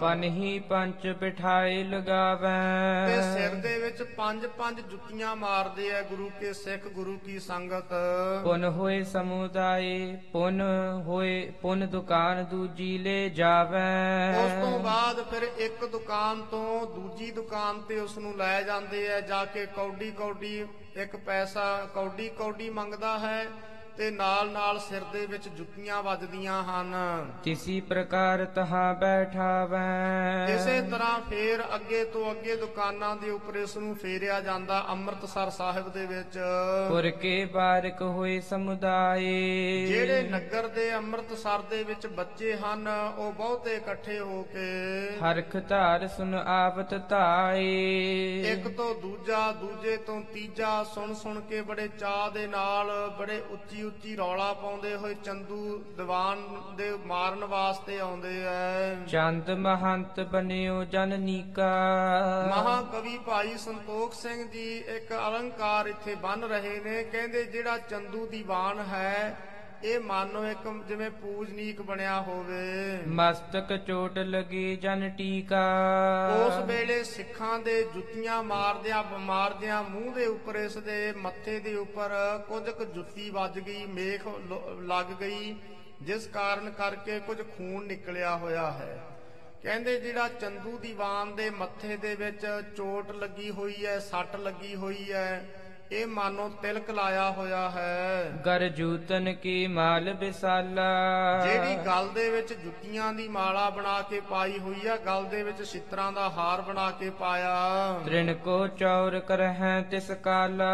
ਪਨਹੀ 0.00 0.58
ਪੰਚ 0.58 1.06
ਬਿਠਾਏ 1.20 1.74
ਤੇ 1.76 1.84
ਲਗਾਵੈ 1.84 3.20
ਸਿਰ 3.34 3.54
ਦੇ 3.54 3.78
ਵਿੱਚ 3.78 4.02
ਪੰਜ 4.02 4.46
ਪੰਜ 4.46 4.80
ਜੁੱਤੀਆਂ 4.80 5.34
ਮਾਰਦੇ 5.36 5.90
ਆ 5.96 6.00
ਗੁਰੂ 6.02 6.30
ਕੇ 6.40 6.52
ਸਿੱਖ 6.52 6.86
ਗੁਰੂ 6.88 7.16
ਕੀ 7.18 7.38
ਸੰਗਤ। 7.38 7.92
ਪੁਨ 8.44 8.64
ਹੋਏ 8.64 9.02
ਸਮੁਦਾਏ 9.02 10.16
ਪੁਨ 10.32 10.60
ਹੋਏ 11.06 11.52
ਪੁਨ 11.62 11.86
ਦੁਕਾਨ 11.86 12.44
ਦੂਜੀ 12.44 12.98
ਲੈ 12.98 13.28
ਜਾਵੈ। 13.28 14.34
ਉਸ 14.44 14.52
ਤੋਂ 14.64 14.78
ਬਾਅਦ 14.78 15.22
ਫਿਰ 15.30 15.42
ਇੱਕ 15.42 15.84
ਦੁਕਾਨ 15.84 16.42
ਤੋਂ 16.42 16.86
ਦੂਜੀ 16.86 17.30
ਦੁਕਾਨ 17.30 17.80
ਤੇ 17.80 18.00
ਉਸ 18.00 18.18
ਨੂੰ 18.18 18.36
ਲੈ 18.36 18.62
ਜਾਂਦੇ 18.62 19.12
ਆ 19.12 19.20
ਜਾ 19.20 19.44
ਕੇ 19.44 19.66
ਕੌਡੀ 19.66 20.10
ਕੌਡੀ 20.10 20.64
ਇੱਕ 20.96 21.16
ਪੈਸਾ 21.16 21.64
ਕੌਡੀ 21.94 22.28
ਕੌਡੀ 22.28 22.68
ਮੰਗਦਾ 22.70 23.16
ਹੈ 23.18 23.50
ਤੇ 23.98 24.10
ਨਾਲ 24.10 24.50
ਨਾਲ 24.50 24.78
ਸਿਰ 24.78 25.04
ਦੇ 25.12 25.26
ਵਿੱਚ 25.26 25.48
ਜੁੱਤੀਆਂ 25.48 26.02
ਵੱਜਦੀਆਂ 26.02 26.62
ਹਨ। 26.62 26.94
ਤਿਸੀ 27.44 27.80
ਪ੍ਰਕਾਰ 27.80 28.44
ਤਹਾਂ 28.44 28.94
ਬੈਠਾਵੈ। 28.94 30.46
ਇਸੇ 30.54 30.80
ਤਰ੍ਹਾਂ 30.82 31.20
ਫੇਰ 31.30 31.62
ਅੱਗੇ 31.74 32.04
ਤੋਂ 32.04 32.30
ਅੱਗੇ 32.30 32.56
ਦੁਕਾਨਾਂ 32.56 33.14
ਦੇ 33.16 33.30
ਉੱਪਰ 33.30 33.56
ਇਸ 33.56 33.76
ਨੂੰ 33.76 33.94
ਫੇਰਿਆ 33.96 34.40
ਜਾਂਦਾ 34.40 34.84
ਅੰਮ੍ਰਿਤਸਰ 34.88 35.50
ਸਾਹਿਬ 35.50 35.88
ਦੇ 35.92 36.06
ਵਿੱਚ। 36.06 36.38
ਪੁਰ 36.88 37.10
ਕੇ 37.10 37.44
ਬਾਰਕ 37.44 38.02
ਹੋਏ 38.02 38.40
ਸਮੁਦਾਏ। 38.40 39.86
ਜਿਹੜੇ 39.86 40.22
ਨਗਰ 40.22 40.68
ਦੇ 40.68 40.94
ਅੰਮ੍ਰਿਤਸਰ 40.94 41.62
ਦੇ 41.70 41.82
ਵਿੱਚ 41.82 42.06
ਬੱਚੇ 42.06 42.56
ਹਨ 42.56 42.88
ਉਹ 43.18 43.32
ਬਹੁਤੇ 43.32 43.74
ਇਕੱਠੇ 43.76 44.18
ਹੋ 44.18 44.42
ਕੇ 44.42 44.66
ਹਰਖ 45.24 45.56
ਧਾਰ 45.68 46.06
ਸੁਨ 46.08 46.34
ਆਵਤ 46.34 46.94
ਧਾਏ। 47.08 47.64
ਇੱਕ 48.52 48.68
ਤੋਂ 48.68 48.94
ਦੂਜਾ 48.94 49.52
ਦੂਜੇ 49.52 49.96
ਤੋਂ 49.96 50.20
ਤੀਜਾ 50.34 50.84
ਸੁਣ 50.84 51.14
ਸੁਣ 51.14 51.40
ਕੇ 51.40 51.62
ਬੜੇ 51.62 51.88
ਚਾਹ 51.88 52.30
ਦੇ 52.30 52.46
ਨਾਲ 52.46 52.92
ਬੜੇ 53.18 53.42
ਉੱਚੀ 53.50 53.82
ਉੱਚੀ 53.86 54.14
ਰੌਲਾ 54.16 54.52
ਪਾਉਂਦੇ 54.52 54.94
ਹੋਏ 54.96 55.14
ਚੰਦੂ 55.14 55.78
ਦੀਵਾਨ 55.96 56.42
ਦੇ 56.76 56.90
ਮਾਰਨ 57.06 57.44
ਵਾਸਤੇ 57.44 57.98
ਆਉਂਦੇ 58.00 58.34
ਐ। 58.46 58.94
ਚੰਦ 59.06 59.50
ਮਹੰਤ 59.58 60.20
ਬਨਿਓ 60.32 60.82
ਜਨਨੀਕਾ 60.84 61.68
ਮਹਾਕਵੀ 62.48 63.16
ਭਾਈ 63.18 63.56
ਸੰਤੋਖ 63.56 64.14
ਸਿੰਘ 64.14 64.44
ਜੀ 64.44 64.66
ਇੱਕ 64.96 65.12
ਅਲੰਕਾਰ 65.18 65.86
ਇੱਥੇ 65.86 66.14
ਬੰਨ 66.22 66.44
ਰਹੇ 66.44 66.78
ਨੇ 66.80 67.02
ਕਹਿੰਦੇ 67.02 67.44
ਜਿਹੜਾ 67.46 67.76
ਚੰਦੂ 67.80 68.26
ਦੀਵਾਨ 68.26 68.80
ਹੈ 68.88 69.36
ਇਹ 69.84 70.00
ਮਾਨੋ 70.00 70.44
ਇੱਕ 70.46 70.68
ਜਿਵੇਂ 70.88 71.10
ਪੂਜਨੀਕ 71.10 71.80
ਬਣਿਆ 71.82 72.20
ਹੋਵੇ। 72.20 73.02
ਮਸਤਕ 73.08 73.76
ਚੋਟ 73.76 74.18
ਲਗੀ 74.18 74.76
ਜਨ 74.76 75.08
ਟੀਕਾ। 75.18 75.60
ਉਸ 76.36 76.64
ਵੇਲੇ 76.68 77.02
ਸਿੱਖਾਂ 77.04 77.58
ਦੇ 77.58 77.82
ਜੁੱਤੀਆਂ 77.94 78.42
ਮਾਰਦਿਆਂ 78.42 79.02
ਮਾਰਦਿਆਂ 79.18 79.82
ਮੂੰਹ 79.82 80.14
ਦੇ 80.14 80.26
ਉੱਪਰ 80.26 80.56
ਇਸ 80.56 80.76
ਦੇ 80.78 81.12
ਮੱਥੇ 81.16 81.58
ਦੇ 81.60 81.74
ਉੱਪਰ 81.74 82.14
ਕੁਝ 82.48 82.68
ਕੁ 82.70 82.84
ਜੁੱਤੀ 82.84 83.28
ਵੱਜ 83.30 83.58
ਗਈ 83.58 83.84
ਮੇਖ 83.86 84.26
ਲੱਗ 84.82 85.12
ਗਈ 85.20 85.54
ਜਿਸ 86.02 86.26
ਕਾਰਨ 86.26 86.70
ਕਰਕੇ 86.70 87.18
ਕੁਝ 87.18 87.40
ਖੂਨ 87.56 87.86
ਨਿਕਲਿਆ 87.86 88.36
ਹੋਇਆ 88.36 88.70
ਹੈ। 88.70 88.98
ਕਹਿੰਦੇ 89.62 90.00
ਜਿਹੜਾ 90.00 90.28
ਚੰਦੂ 90.40 90.78
ਦੀਵਾਨ 90.78 91.34
ਦੇ 91.34 91.50
ਮੱਥੇ 91.50 91.96
ਦੇ 91.96 92.14
ਵਿੱਚ 92.14 92.46
ਚੋਟ 92.76 93.10
ਲੱਗੀ 93.12 93.50
ਹੋਈ 93.50 93.86
ਹੈ 93.86 93.98
ਸੱਟ 93.98 94.36
ਲੱਗੀ 94.36 94.74
ਹੋਈ 94.74 95.12
ਹੈ 95.12 95.44
ਇਹ 95.92 96.06
ਮਾਨੋ 96.06 96.48
ਤਿਲਕ 96.62 96.88
ਲਾਇਆ 96.90 97.30
ਹੋਇਆ 97.30 97.58
ਹੈ। 97.70 98.30
ਗਰ 98.46 98.66
ਜੂਤਨ 98.68 99.32
ਕੀ 99.32 99.66
ਮਾਲ 99.66 100.12
ਬਿਸਾਲਾ 100.14 100.86
ਜਿਹੜੀ 101.44 101.76
ਗਲ 101.86 102.08
ਦੇ 102.08 102.28
ਵਿੱਚ 102.30 102.52
ਜੁੱਤੀਆਂ 102.52 103.12
ਦੀ 103.12 103.26
ਮਾਲਾ 103.28 103.68
ਬਣਾ 103.70 104.00
ਕੇ 104.02 104.20
ਪਾਈ 104.20 104.58
ਹੋਈ 104.58 104.86
ਆ 104.88 104.96
ਗਲ 104.96 105.24
ਦੇ 105.24 105.42
ਵਿੱਚ 105.42 105.62
ਛਿੱਤਰਾਂ 105.62 106.10
ਦਾ 106.12 106.28
ਹਾਰ 106.28 106.60
ਬਣਾ 106.60 106.90
ਕੇ 106.90 107.10
ਪਾਇਆ। 107.10 107.52
ਤ੍ਰਿਣ 108.04 108.32
ਕੋ 108.34 108.66
ਚੌਰ 108.78 109.18
ਕਰਹਿ 109.20 109.82
ਤਿਸ 109.90 110.10
ਕਾਲਾ। 110.22 110.70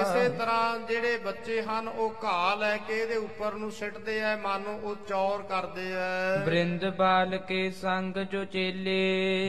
ਇਸੇ 0.00 0.28
ਤਰ੍ਹਾਂ 0.28 0.78
ਜਿਹੜੇ 0.78 1.16
ਬੱਚੇ 1.18 1.60
ਹਨ 1.62 1.88
ਉਹ 1.88 2.14
ਘਾਹ 2.24 2.56
ਲੈ 2.56 2.76
ਕੇ 2.76 2.98
ਇਹਦੇ 3.00 3.16
ਉੱਪਰ 3.16 3.54
ਨੂੰ 3.54 3.70
ਸਿੱਟਦੇ 3.72 4.20
ਆ 4.22 4.36
ਮਾਨੋ 4.36 4.78
ਉਹ 4.82 4.96
ਚੌਰ 5.08 5.42
ਕਰਦੇ 5.42 5.86
ਆ। 5.96 6.36
ਬ੍ਰਿੰਦ 6.46 6.84
ਬਾਲ 6.98 7.36
ਕੇ 7.38 7.70
ਸੰਗ 7.82 8.18
ਜੋ 8.32 8.44
ਚੇਲੇ। 8.44 8.98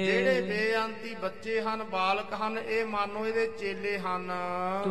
ਜਿਹੜੇ 0.05 0.41
ਬੇਅੰਤੀ 0.41 1.15
ਬੱਚੇ 1.15 1.59
ਹਨ 1.61 1.83
ਬਾਲਕ 1.83 2.33
ਹਨ 2.41 2.57
ਇਹ 2.57 2.85
ਮਾਨੋ 2.85 3.25
ਇਹਦੇ 3.27 3.47
ਚੇਲੇ 3.59 3.97
ਹਨ। 3.99 4.31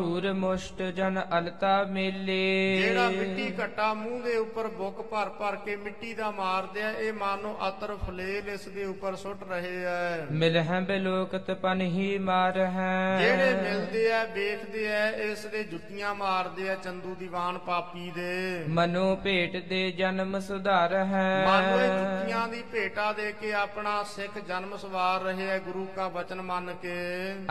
ਧੂਰ 0.09 0.31
ਮੁਸ਼ਟ 0.33 0.81
ਜਨ 0.97 1.19
ਅਲਤਾ 1.37 1.71
ਮੇਲੇ। 1.89 2.35
ਜਿਹੜਾ 2.81 3.09
ਮਿੱਟੀ 3.09 3.47
ਘੱਟਾ 3.57 3.93
ਮੂੰਹ 3.93 4.21
ਦੇ 4.23 4.35
ਉੱਪਰ 4.37 4.67
ਬੁੱਕ 4.77 5.01
ਭਰ 5.01 5.29
ਭਰ 5.39 5.55
ਕੇ 5.65 5.75
ਮਿੱਟੀ 5.75 6.13
ਦਾ 6.13 6.29
ਮਾਰਦੇ 6.31 6.81
ਆ 6.83 6.89
ਇਹ 6.91 7.13
ਮਾਨੋ 7.13 7.55
ਅਤਰ 7.67 7.95
ਫਲੇਲ 7.97 8.47
ਇਸ 8.49 8.67
ਦੇ 8.67 8.85
ਉੱਪਰ 8.85 9.15
ਸੁੱਟ 9.15 9.43
ਰਹੇ 9.49 9.85
ਆ। 9.85 10.25
ਮਿਲਹਿ 10.31 10.79
ਬਿਲੋਕਤ 10.87 11.51
ਪਨਹੀ 11.61 12.17
ਮਾਰ 12.19 12.57
ਹੈ 12.75 13.17
ਜਿਹੜੇ 13.19 13.53
ਮਿਲਦੇ 13.61 14.11
ਆ 14.11 14.23
ਵੇਖਦੇ 14.33 14.87
ਆ 14.93 15.05
ਇਸ 15.27 15.45
ਦੇ 15.45 15.63
ਜੁੱਤੀਆਂ 15.63 16.13
ਮਾਰਦੇ 16.15 16.69
ਆ 16.69 16.75
ਚੰਦੂ 16.75 17.15
ਦੀਵਾਨ 17.19 17.57
ਪਾਪੀ 17.67 18.09
ਦੇ। 18.15 18.63
ਮਨੋ 18.69 19.15
ਭੇਟ 19.23 19.57
ਦੇ 19.69 19.79
ਜਨਮ 19.91 20.39
ਸੁਧਾਰ 20.39 20.95
ਹੈ 21.05 21.45
ਮਾਨੋ 21.47 21.79
ਇਹ 21.79 21.87
ਜੁੱਤੀਆਂ 21.89 22.47
ਦੀ 22.47 22.63
ਭੇਟਾ 22.71 23.11
ਦੇ 23.13 23.31
ਕੇ 23.41 23.53
ਆਪਣਾ 23.53 24.01
ਸਿੱਖ 24.15 24.39
ਜਨਮ 24.47 24.75
ਸਵਾਰ 24.77 25.21
ਰਹੇ 25.23 25.51
ਆ 25.51 25.57
ਗੁਰੂ 25.67 25.87
ਕਾ 25.95 26.07
ਬਚਨ 26.09 26.41
ਮੰਨ 26.41 26.73
ਕੇ। 26.81 26.97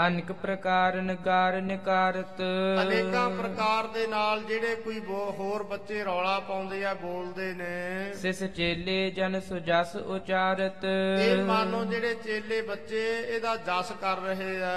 ਅਨਕ 0.07 0.33
ਪ੍ਰਕਾਰ 0.35 1.01
ਨਗਾਰ 1.03 1.61
ਨਿਕਾਰਤ। 1.63 2.43
ਅਨੇਕਾਂ 2.83 3.29
ਪ੍ਰਕਾਰ 3.31 3.87
ਦੇ 3.95 4.07
ਨਾਲ 4.07 4.43
ਜਿਹੜੇ 4.45 4.75
ਕੋਈ 4.85 5.01
ਹੋਰ 5.39 5.63
ਬੱਚੇ 5.63 6.03
ਰੌਲਾ 6.05 6.39
ਪਾਉਂਦੇ 6.39 6.85
ਆ 6.85 6.95
ਬੋਲਦੇ 6.95 7.53
ਨੇ। 7.55 8.13
ਸਿਸ 8.15 8.43
ਚੇਲੇ 8.57 8.99
ਜਨ 9.11 9.41
ਸੁਜਸ 9.41 9.95
ਉਚਾਰਤ। 9.97 10.85
ਇਹ 10.85 11.43
ਮਾਨੋ 11.45 11.85
ਜਿਹੜੇ 11.85 12.15
ਚੇਲੇ 12.25 12.61
ਬੱਚੇ 12.63 13.05
ਇਹਦਾ 13.19 13.55
ਜਸ 13.67 13.93
ਕਰ 14.01 14.19
ਰਹੇ 14.19 14.63
ਆ 14.63 14.73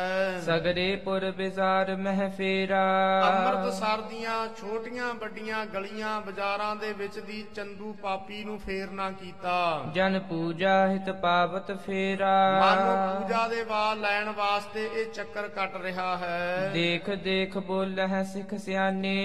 ਸਗਰੇ 0.46 0.96
ਪੁਰ 0.96 1.30
ਬਿਜ਼ਾਰ 1.38 1.96
ਮਹਿ 1.98 2.30
ਫੇਰਾ। 2.38 2.82
ਅੰਮ੍ਰਿਤਸਰ 3.28 4.02
ਦੀਆਂ 4.10 4.38
ਛੋਟੀਆਂ 4.60 5.14
ਵੱਡੀਆਂ 5.14 5.66
ਗਲੀਆਂ 5.66 6.20
ਬਾਜ਼ਾਰਾਂ 6.22 6.76
ਦੇ 6.76 6.92
ਵਿੱਚ 6.94 7.20
ਦੀ 7.20 7.44
ਚੰਦੂ 7.56 7.94
ਪਾਪੀ 8.02 8.44
ਨੂੰ 8.44 8.58
ਫੇਰਨਾ 8.60 9.10
ਕੀਤਾ। 9.12 9.56
ਜਨ 9.96 10.20
ਪੂਜਾ 10.30 10.76
ਹਿਤ 10.88 11.10
ਪਾਵਤ 11.22 11.72
ਫੇਰਾ। 11.86 12.34
ਮਾਨੋ 12.60 13.20
ਪੂਜਾ 13.20 13.48
ਦੇ 13.48 13.64
ਵਾਲ 13.64 14.00
ਲੈਣ 14.02 14.30
ਵਾਸਤੇ 14.38 14.90
ਇਹ 14.94 15.06
ਚੱਕਰ 15.14 15.48
ਕੱਟ 15.50 15.76
ਰਿਹਾ 15.82 16.16
ਹੈ। 16.18 16.70
ਦੇਖ 16.74 17.10
ਦੇਖ 17.24 17.58
ਬੋਲਹਿ 17.62 18.24
ਸਿੱਖ 18.24 18.56
ਸਿਆਣੇ। 18.56 19.16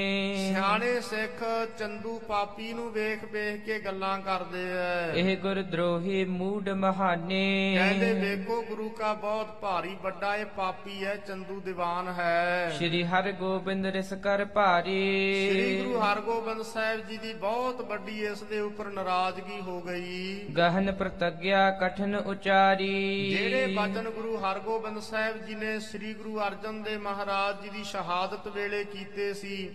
ਸਿਆਣੇ 0.53 1.01
ਸਿੱਖ 1.01 1.45
ਚੰਦੂ 1.79 2.19
ਪਾਪੀ 2.19 2.73
ਨੂੰ 2.73 2.93
ਵੇਖ 2.93 3.25
ਵੇਖ 3.33 3.65
ਕੇ 3.65 3.79
ਗੱਲਾਂ 3.79 4.19
ਕਰਦੇ 4.19 4.65
ਐ। 4.71 5.13
ਇਹ 5.15 5.37
ਗੁਰ 5.37 5.63
ਦਰੋਹੀ 5.63 6.25
ਮੂਡ 6.25 6.69
ਮਹਾਨੇ। 6.69 7.75
ਕਹਿੰਦੇ 7.75 8.13
ਵੇਖੋ 8.13 8.63
ਗੁਰੂ 8.63 8.89
ਕਾ 8.89 9.13
ਬਹੁਤ 9.13 9.61
ਭਾਰੀ 9.61 9.97
ਵੱਡਾ 10.03 10.37
ਇਹ 10.37 10.47
ਪਾਪੀ 10.47 11.05
ਹੈ 11.05 11.17
ਚੰਦੂ 11.17 11.61
ਦੀਵਾਨ 11.61 12.09
ਹੈ। 12.09 12.71
ਸ਼੍ਰੀ 12.77 13.05
ਹਰਿ 13.05 13.33
ਗੋਬਿੰਦ 13.33 13.87
ਰਿਸ 13.87 14.13
ਕਰ 14.13 14.45
ਭਾਰੀ। 14.45 15.51
ਸ੍ਰੀ 15.51 15.83
ਗੁਰੂ 15.83 16.01
ਹਰਗੋਬਿੰਦ 16.01 16.63
ਸਾਹਿਬ 16.63 17.07
ਜੀ 17.09 17.17
ਦੀ 17.17 17.33
ਬਹੁਤ 17.33 17.81
ਵੱਡੀ 17.81 18.25
ਇਸ 18.27 18.43
ਦੇ 18.43 18.61
ਉੱਪਰ 18.61 18.85
ਨਾਰਾਜ਼ਗੀ 18.85 19.61
ਹੋ 19.61 19.81
ਗਈ। 19.81 20.45
ਗਹਨ 20.57 20.93
ਪ੍ਰਤਗਿਆ 20.93 21.71
ਕਠਨ 21.71 22.15
ਉਚਾਰੀ। 22.17 23.31
ਜਿਹੜੇ 23.31 23.67
ਬਚਨ 23.67 24.11
ਗੁਰੂ 24.11 24.37
ਹਰਗੋਬਿੰਦ 24.37 24.99
ਸਾਹਿਬ 25.01 25.45
ਜੀ 25.47 25.55
ਨੇ 25.55 25.79
ਸ੍ਰੀ 25.81 26.15
ਗੁਰੂ 26.15 26.41
ਅਰਜਨ 26.41 26.83
ਦੇ 26.83 26.97
ਮਹਾਰਾਜ 26.97 27.63
ਜੀ 27.63 27.69
ਦੀ 27.69 27.85
ਸ਼ਹਾਦਤ 27.85 28.26
ਵੇਲੇ 28.35 28.85
ਕੀਤੇ 28.85 29.35
ਸੀ। 29.35 29.71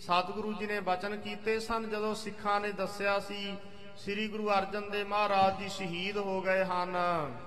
ਸਤਿਗੁਰੂ 0.00 0.52
ਜੀ 0.52 0.66
ਨੇ 0.66 0.80
ਬਚਨ 0.80 1.16
ਕੀਤੇ 1.16 1.60
ਸਨ। 1.60 1.90
ਜਦੋਂ 1.90 2.14
ਸਿੱਖਾਂ 2.14 2.60
ਨੇ 2.60 2.72
ਦੱਸਿਆ 2.72 3.18
ਸੀ 3.18 3.54
ਸ੍ਰੀ 3.96 4.28
ਗੁਰੂ 4.28 4.48
ਅਰਜਨ 4.48 4.90
ਦੇ 4.90 5.04
ਮਹਾਰਾਜ 5.04 5.62
ਜੀ 5.62 5.68
ਸ਼ਹੀਦ 5.68 6.16
ਹੋ 6.16 6.40
ਗਏ 6.40 6.64
ਹਨ। 6.64 6.96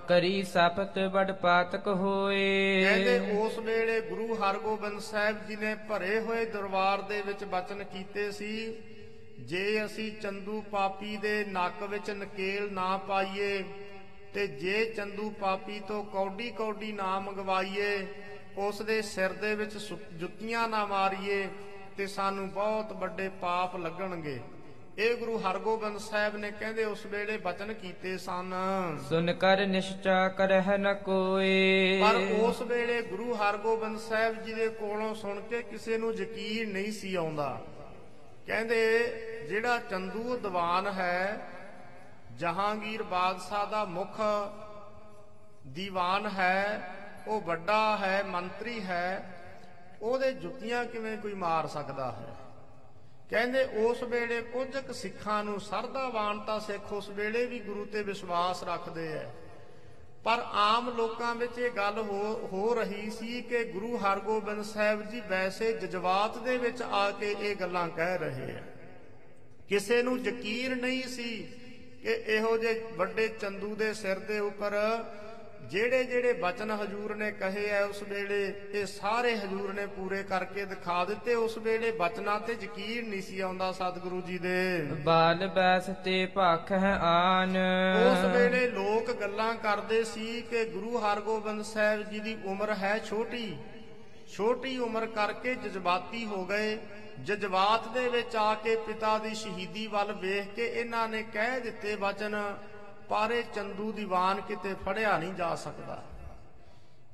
ਕਰੀ 0.08 0.42
ਸਪਤ 0.42 0.98
ਬੜ 0.98 1.32
ਪਾਤਕ 1.32 1.86
ਹੋਏ। 1.86 2.84
ਕਹਿੰਦੇ 2.84 3.38
ਉਸ 3.38 3.58
ਵੇਲੇ 3.58 4.00
ਗੁਰੂ 4.00 4.34
ਹਰਗੋਬਿੰਦ 4.34 5.00
ਸਾਹਿਬ 5.00 5.46
ਜੀ 5.46 5.56
ਨੇ 5.56 5.74
ਭਰੇ 5.74 6.20
ਹੋਏ 6.20 6.44
ਦਰਬਾਰ 6.44 7.02
ਦੇ 7.02 7.22
ਵਿੱਚ 7.22 7.44
ਬਚਨ 7.44 7.84
ਕੀਤੇ 7.84 8.30
ਸੀ 8.30 8.76
ਜੇ 9.38 9.84
ਅਸੀਂ 9.84 10.12
ਚੰਦੂ 10.12 10.60
ਪਾਪੀ 10.60 11.16
ਦੇ 11.16 11.44
ਨੱਕ 11.44 11.82
ਵਿੱਚ 11.82 12.10
ਨਕੇਲ 12.10 12.72
ਨਾ 12.72 12.96
ਪਾਈਏ 12.96 13.64
ਤੇ 14.34 14.46
ਜੇ 14.46 14.84
ਚੰਦੂ 14.84 15.30
ਪਾਪੀ 15.30 15.80
ਤੋਂ 15.80 16.04
ਕੌਡੀ 16.04 16.50
ਕੌਡੀ 16.50 16.92
ਨਾ 16.92 17.20
ਮੰਗਵਾਈਏ 17.20 18.06
ਉਸ 18.58 18.82
ਦੇ 18.82 19.02
ਸਿਰ 19.02 19.32
ਦੇ 19.32 19.54
ਵਿੱਚ 19.54 19.94
ਜੁੱਤੀਆਂ 20.12 20.68
ਨਾ 20.68 20.86
ਮਾਰੀਏ 20.86 21.48
ਤੇ 21.96 22.06
ਸਾਨੂੰ 22.06 22.50
ਬਹੁਤ 22.50 22.92
ਵੱਡੇ 22.92 23.28
ਪਾਪ 23.28 23.76
ਲੱਗਣਗੇ। 23.76 24.40
ਇਹ 24.98 25.16
ਗੁਰੂ 25.16 25.38
ਹਰਗੋਬਿੰਦ 25.38 25.98
ਸਾਹਿਬ 25.98 26.36
ਨੇ 26.36 26.50
ਕਹਿੰਦੇ 26.50 26.84
ਉਸ 26.84 27.06
ਵੇਲੇ 27.06 27.36
ਬਚਨ 27.36 27.72
ਕੀਤੇ 27.74 28.18
ਸਨ। 28.18 28.54
ਸੁਨ 29.08 29.32
ਕਰ 29.32 29.66
ਨਿਸ਼ਚਾ 29.66 30.28
ਕਰਹਿ 30.28 30.78
ਨ 30.78 30.94
ਕੋਏ। 30.94 32.00
ਪਰ 32.00 32.16
ਉਸ 32.16 32.62
ਵੇਲੇ 32.62 33.02
ਗੁਰੂ 33.02 33.34
ਹਰਗੋਬਿੰਦ 33.34 33.98
ਸਾਹਿਬ 33.98 34.42
ਜੀ 34.44 34.54
ਦੇ 34.54 34.68
ਕੋਲੋਂ 34.68 35.14
ਸੁਣ 35.14 35.40
ਕੇ 35.40 35.62
ਕਿਸੇ 35.62 35.98
ਨੂੰ 35.98 36.14
ਯਕੀਨ 36.14 36.72
ਨਹੀਂ 36.72 36.92
ਸੀ 36.92 37.14
ਆਉਂਦਾ। 37.14 37.60
ਕਹਿੰਦੇ 38.46 38.82
ਜਿਹੜਾ 39.48 39.78
ਚੰਦੂ 39.78 40.36
ਦੀਵਾਨ 40.36 40.86
ਹੈ 40.86 41.48
ਜਹਾਂਗੀਰ 42.36 43.02
ਬਾਦਸ਼ਾਹ 43.02 43.66
ਦਾ 43.66 43.84
ਮੁੱਖ 43.84 44.20
ਦੀਵਾਨ 45.66 46.26
ਹੈ 46.26 46.90
ਉਹ 47.26 47.40
ਵੱਡਾ 47.40 47.96
ਹੈ, 47.96 48.22
ਮੰਤਰੀ 48.22 48.80
ਹੈ, 48.80 49.32
ਉਹਦੇ 50.02 50.32
ਜੁੱਤੀਆਂ 50.32 50.84
ਕਿਵੇਂ 50.84 51.18
ਕੋਈ 51.18 51.34
ਮਾਰ 51.34 51.66
ਸਕਦਾ 51.66 52.12
ਹੈ? 52.12 52.36
ਕਹਿੰਦੇ 53.30 53.64
ਉਸ 53.64 54.02
ਵੇਲੇ 54.02 54.40
ਕੁਝ 54.40 54.76
ਕੁ 54.76 54.92
ਸਿੱਖਾਂ 54.92 55.44
ਨੂੰ 55.44 55.60
ਸਰਦਾਵਾਨ 55.60 56.40
ਤਾਂ 56.40 56.60
ਸਿੱਖ 56.60 56.92
ਉਸ 56.92 57.08
ਵੇਲੇ 57.08 57.46
ਵੀ 57.46 57.58
ਗੁਰੂ 57.58 57.84
ਤੇ 57.84 58.02
ਵਿਸ਼ਵਾਸ 58.02 58.64
ਰੱਖਦੇ 58.64 59.12
ਐ। 59.12 59.24
ਪਰ 60.24 60.42
ਆਮ 60.52 60.90
ਲੋਕਾਂ 60.96 61.34
ਵਿੱਚ 61.34 61.58
ਇਹ 61.58 61.70
ਗੱਲ 61.70 61.98
ਹੋ 61.98 62.48
ਹੋ 62.52 62.74
ਰਹੀ 62.74 63.10
ਸੀ 63.10 63.42
ਕਿ 63.42 63.64
ਗੁਰੂ 63.64 63.96
ਹਰਗੋਬਿੰਦ 63.96 64.64
ਸਾਹਿਬ 64.64 65.10
ਜੀ 65.10 65.20
ਵੈਸੇ 65.20 65.72
ਜਜ਼ਬਾਤ 65.72 66.38
ਦੇ 66.38 66.56
ਵਿੱਚ 66.56 66.82
ਆ 66.82 67.10
ਕੇ 67.10 67.36
ਇਹ 67.40 67.56
ਗੱਲਾਂ 67.56 67.88
ਕਹਿ 67.88 68.18
ਰਹੇ 68.18 68.56
ਆ 68.56 68.62
ਕਿਸੇ 69.68 70.02
ਨੂੰ 70.02 70.18
ਯਕੀਨ 70.18 70.78
ਨਹੀਂ 70.78 71.02
ਸੀ 71.02 71.42
ਕਿ 72.02 72.12
ਇਹੋ 72.12 72.58
ਜਿਹੇ 72.58 72.84
ਵੱਡੇ 72.96 73.28
ਚੰਦੂ 73.28 73.74
ਦੇ 73.74 73.94
ਸਿਰ 73.94 74.18
ਦੇ 74.18 74.38
ਉੱਪਰ 74.38 74.72
ਜਿਹੜੇ 75.70 76.04
ਜਿਹੜੇ 76.04 76.32
ਬਚਨ 76.32 76.70
ਹਜੂਰ 76.70 77.14
ਨੇ 77.16 77.30
ਕਹੇ 77.30 77.70
ਆ 77.76 77.84
ਉਸ 77.84 78.02
ਵੇਲੇ 78.02 78.38
ਇਹ 78.72 78.86
ਸਾਰੇ 78.86 79.34
ਹਜੂਰ 79.36 79.72
ਨੇ 79.72 79.86
ਪੂਰੇ 79.86 80.22
ਕਰਕੇ 80.22 80.64
ਦਿਖਾ 80.64 81.04
ਦਿੱਤੇ। 81.04 81.34
ਉਸ 81.34 81.56
ਵੇਲੇ 81.58 81.90
ਬਚਨਾਂ 81.90 82.38
ਤੇ 82.40 82.56
ਯਕੀਨ 82.62 83.08
ਨਹੀਂ 83.08 83.22
ਸੀ 83.22 83.40
ਆਉਂਦਾ 83.40 83.70
ਸਤਿਗੁਰੂ 83.72 84.20
ਜੀ 84.20 84.38
ਦੇ। 84.38 84.82
ਬਾਲ 85.04 85.46
ਬੈਸ 85.48 85.90
ਤੇ 86.04 86.26
ਭਖ 86.26 86.72
ਹੈ 86.72 86.92
ਆਨ। 87.02 87.56
ਉਸ 88.02 88.24
ਵੇਲੇ 88.36 88.68
ਲੋਕ 88.70 89.12
ਗੱਲਾਂ 89.12 89.54
ਕਰਦੇ 89.54 90.02
ਸੀ 90.04 90.42
ਕਿ 90.42 90.64
ਗੁਰੂ 90.64 90.98
ਹਰਗੋਬਿੰਦ 90.98 91.62
ਸਾਹਿਬ 91.64 92.02
ਜੀ 92.10 92.20
ਦੀ 92.20 92.36
ਉਮਰ 92.44 92.74
ਹੈ 92.74 92.98
ਛੋਟੀ। 92.98 93.56
ਛੋਟੀ 94.32 94.78
ਉਮਰ 94.78 95.06
ਕਰਕੇ 95.06 95.54
ਜਜ਼ਬਾਤੀ 95.54 96.24
ਹੋ 96.24 96.44
ਗਏ। 96.44 96.78
ਜਜ਼ਬਾਤ 97.22 97.92
ਦੇ 97.94 98.08
ਵਿੱਚ 98.08 98.36
ਆ 98.36 98.54
ਕੇ 98.54 98.76
ਪਿਤਾ 98.76 99.18
ਦੀ 99.18 99.34
ਸ਼ਹੀਦੀ 99.34 99.86
ਵੱਲ 99.86 100.12
ਵੇਖ 100.12 100.54
ਕੇ 100.54 100.66
ਇਹਨਾਂ 100.66 101.08
ਨੇ 101.08 101.22
ਕਹਿ 101.22 101.60
ਦਿੱਤੇ 101.60 101.94
ਵਚਨ 101.94 102.34
ਪਾਰੇ 103.08 103.42
ਚੰਦੂ 103.54 103.92
ਦੀਵਾਨ 103.92 104.40
ਕਿਤੇ 104.40 104.74
ਫੜਿਆ 104.84 105.16
ਨਹੀਂ 105.18 105.32
ਜਾ 105.34 105.54
ਸਕਦਾ। 105.54 106.02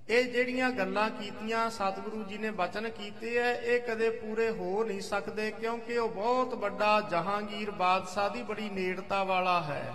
ਇਹ 0.09 0.25
ਜਿਹੜੀਆਂ 0.25 0.71
ਗੱਲਾਂ 0.71 1.09
ਕੀਤੀਆਂ 1.11 1.69
ਸਤਿਗੁਰੂ 1.71 2.23
ਜੀ 2.23 2.39
ਨੇ 2.39 2.51
ਬਚਨ 2.51 2.89
ਕੀਤੇ 2.91 3.37
ਐ, 3.37 3.53
ਇਹ 3.53 3.81
ਕਦੇ 3.81 4.09
ਪੂਰੇ 4.11 4.51
ਹੋ 4.51 4.85
ਨਹੀਂ 4.85 5.01
ਸਕਦੇ 5.01 5.51
ਕਿਉਂਕਿ 5.51 5.99
ਉਹ 5.99 6.09
ਬਹੁਤ 6.09 6.55
ਵੱਡਾ 6.55 7.01
ਜਹਾਂਗੀਰ 7.01 7.71
ਬਾਦਸ਼ਾਹ 7.71 8.31
ਦੀ 8.31 8.43
ਬੜੀ 8.43 8.69
ਨੇੜਤਾ 8.71 9.23
ਵਾਲਾ 9.25 9.61
ਹੈ। 9.63 9.95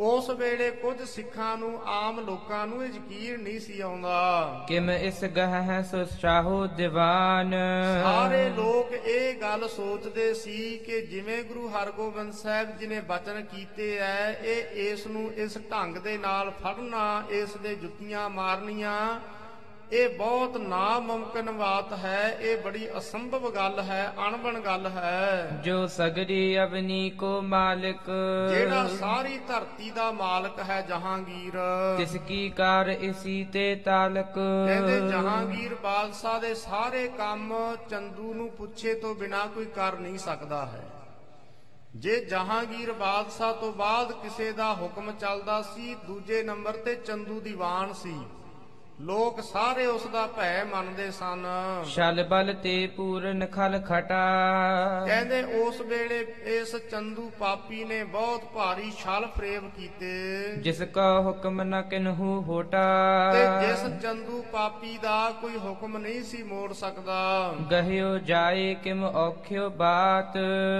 ਉਸ 0.00 0.30
ਵੇਲੇ 0.30 0.70
ਕੁਝ 0.70 1.02
ਸਿੱਖਾਂ 1.02 1.56
ਨੂੰ 1.58 1.80
ਆਮ 1.86 2.20
ਲੋਕਾਂ 2.20 2.66
ਨੂੰ 2.66 2.84
ਇਹ 2.84 2.88
ਯਕੀਨ 2.88 3.40
ਨਹੀਂ 3.42 3.60
ਸੀ 3.60 3.80
ਆਉਂਦਾ। 3.80 4.64
ਕਿਮ 4.68 4.90
ਇਸ 4.90 5.24
ਗਹ 5.24 5.54
ਹੈ 5.62 5.82
ਸੋ 5.82 6.04
ਚਾਹੋ 6.20 6.66
ਦੀਵਾਨ। 6.66 7.54
ਸਾਰੇ 8.02 8.48
ਲੋਕ 8.48 8.92
ਇਹ 8.92 9.40
ਗੱਲ 9.40 9.68
ਸੋਚਦੇ 9.68 10.34
ਸੀ 10.34 10.78
ਕਿ 10.78 11.00
ਜਿਵੇਂ 11.00 11.44
ਗੁਰੂ 11.44 11.68
ਹਰਗੋਬਿੰਦ 11.68 12.32
ਸਾਹਿਬ 12.32 12.76
ਜੀ 12.78 12.86
ਨੇ 12.86 13.00
ਬਚਨ 13.00 13.44
ਕੀਤੇ 13.44 13.96
ਐ 13.98 14.32
ਇਹ 14.32 14.92
ਇਸ 14.92 15.06
ਨੂੰ 15.06 15.32
ਇਸ 15.36 15.58
ਢੰਗ 15.58 15.96
ਦੇ 15.96 16.18
ਨਾਲ 16.18 16.50
ਫੜਨਾ 16.50 17.22
ਇਸ 17.30 17.56
ਦੇ 17.56 17.74
ਜੁੱਤੀਆਂ 17.74 18.30
ਮਾਰਨੀਆਂ 18.30 19.20
ਇਹ 19.92 20.18
ਬਹੁਤ 20.18 20.56
ਨਾਮੁਮਕਿਨ 20.56 21.50
ਬਾਤ 21.50 21.92
ਹੈ 21.92 22.38
ਇਹ 22.40 22.62
ਬੜੀ 22.62 22.98
ਅਸੰਭਵ 22.98 23.50
ਗੱਲ 23.50 23.80
ਹੈ 23.80 24.12
ਅਣਬਣ 24.28 24.60
ਗੱਲ 24.60 24.86
ਹੈ। 24.86 25.60
ਜੋ 25.64 25.86
ਸਗਰੀ 25.86 26.58
ਅਵਨੀ 26.62 27.10
ਕੋ 27.10 27.40
ਮਾਲਿਕ। 27.40 28.10
ਜਿਹੜਾ 28.50 28.88
ਸਾਰੀ 28.88 29.38
ਧਰਤੀ 29.38 29.90
ਦਾ 29.90 30.12
ਮਾਲਕ 30.12 30.58
ਹੈ 30.60 30.80
ਜਹਾਂਗੀਰ। 30.82 31.52
ਤਿਸ 31.98 32.16
ਕੀ 32.28 32.48
ਕਾਰ 32.48 32.88
ਇਸੀ 32.88 33.44
ਤੇ 33.44 33.74
ਤਾਲਕ। 33.74 34.34
ਕਹਿੰਦੇ 34.34 35.00
ਜਹਾਂਗੀਰ 35.00 35.74
ਬਾਦਸ਼ਾਹ 35.74 36.40
ਦੇ 36.40 36.54
ਸਾਰੇ 36.54 37.08
ਕੰਮ 37.08 37.76
ਚੰਦੂ 37.90 38.34
ਨੂੰ 38.34 38.48
ਪੁੱਛੇ 38.48 38.94
ਤੋਂ 38.94 39.14
ਬਿਨਾ 39.14 39.46
ਕੋਈ 39.46 39.64
ਕਰ 39.64 39.98
ਨਹੀਂ 39.98 40.18
ਸਕਦਾ 40.18 40.66
ਹੈ। 40.66 40.84
ਜੇ 41.96 42.24
ਜਹਾਂਗੀਰ 42.24 42.92
ਬਾਦਸ਼ਾਹ 42.92 43.52
ਤੋਂ 43.52 43.72
ਬਾਅਦ 43.72 44.12
ਕਿਸੇ 44.12 44.52
ਦਾ 44.52 44.74
ਹੁਕਮ 44.74 45.12
ਚੱਲਦਾ 45.12 45.62
ਸੀ 45.62 45.96
ਦੂਜੇ 46.06 46.42
ਨੰਬਰ 46.42 46.72
ਤੇ 46.72 46.94
ਚੰਦੂ 46.94 47.40
ਦੀਵਾਨ 47.40 47.92
ਸੀ। 47.92 48.16
ਲੋਕ 49.00 49.40
ਸਾਰੇ 49.40 49.86
ਉਸ 49.86 50.06
ਦਾ 50.06 50.26
ਭੈ 50.26 50.64
ਮੰਨਦੇ 50.64 51.10
ਸਨ। 51.10 51.46
ਛਲ 51.94 52.24
ਬਲ 52.24 52.54
ਤੇ 52.62 52.86
ਪੂਰਨ 52.86 53.46
ਖਲ 53.46 53.82
ਖਟਾ। 53.88 54.20
ਕਹਿੰਦੇ 55.06 55.42
ਉਸ 55.42 55.80
ਵੇਲੇ 55.80 56.20
ਇਸ 56.44 56.76
ਚੰਦੂ 56.90 57.32
ਪਾਪੀ 57.38 57.84
ਨੇ 57.84 58.04
ਬਹੁਤ 58.04 58.44
ਭਾਰੀ 58.54 58.90
ਛਲ 58.90 59.26
ਫਰੇਬ 59.26 59.62
ਕੀਤੇ। 59.76 60.54
ਜਿਸ 60.56 60.82
ਕਾ 60.82 61.20
ਹੁਕਮ 61.20 61.62
ਨ 61.62 61.82
ਕਿਨਹੂ 61.82 62.40
ਹੋਟਾ। 62.40 62.86
ਤੇ 63.32 63.66
ਜਿਸ 63.66 64.02
ਚੰਦੂ 64.02 64.44
ਪਾਪੀ 64.52 64.98
ਦਾ 65.02 65.30
ਕੋਈ 65.40 65.56
ਹੁਕਮ 65.56 65.98
ਨਹੀਂ 65.98 66.22
ਸੀ 66.22 66.42
ਮੋੜ 66.42 66.72
ਸਕਦਾ। 66.72 67.54
ਗਹਿਓ 67.70 68.18
ਜਾਏ 68.18 68.74
ਕਿਮ 68.74 69.04
ਔਖਿਓ 69.04 69.70
ਬਾਤ। 69.70 70.32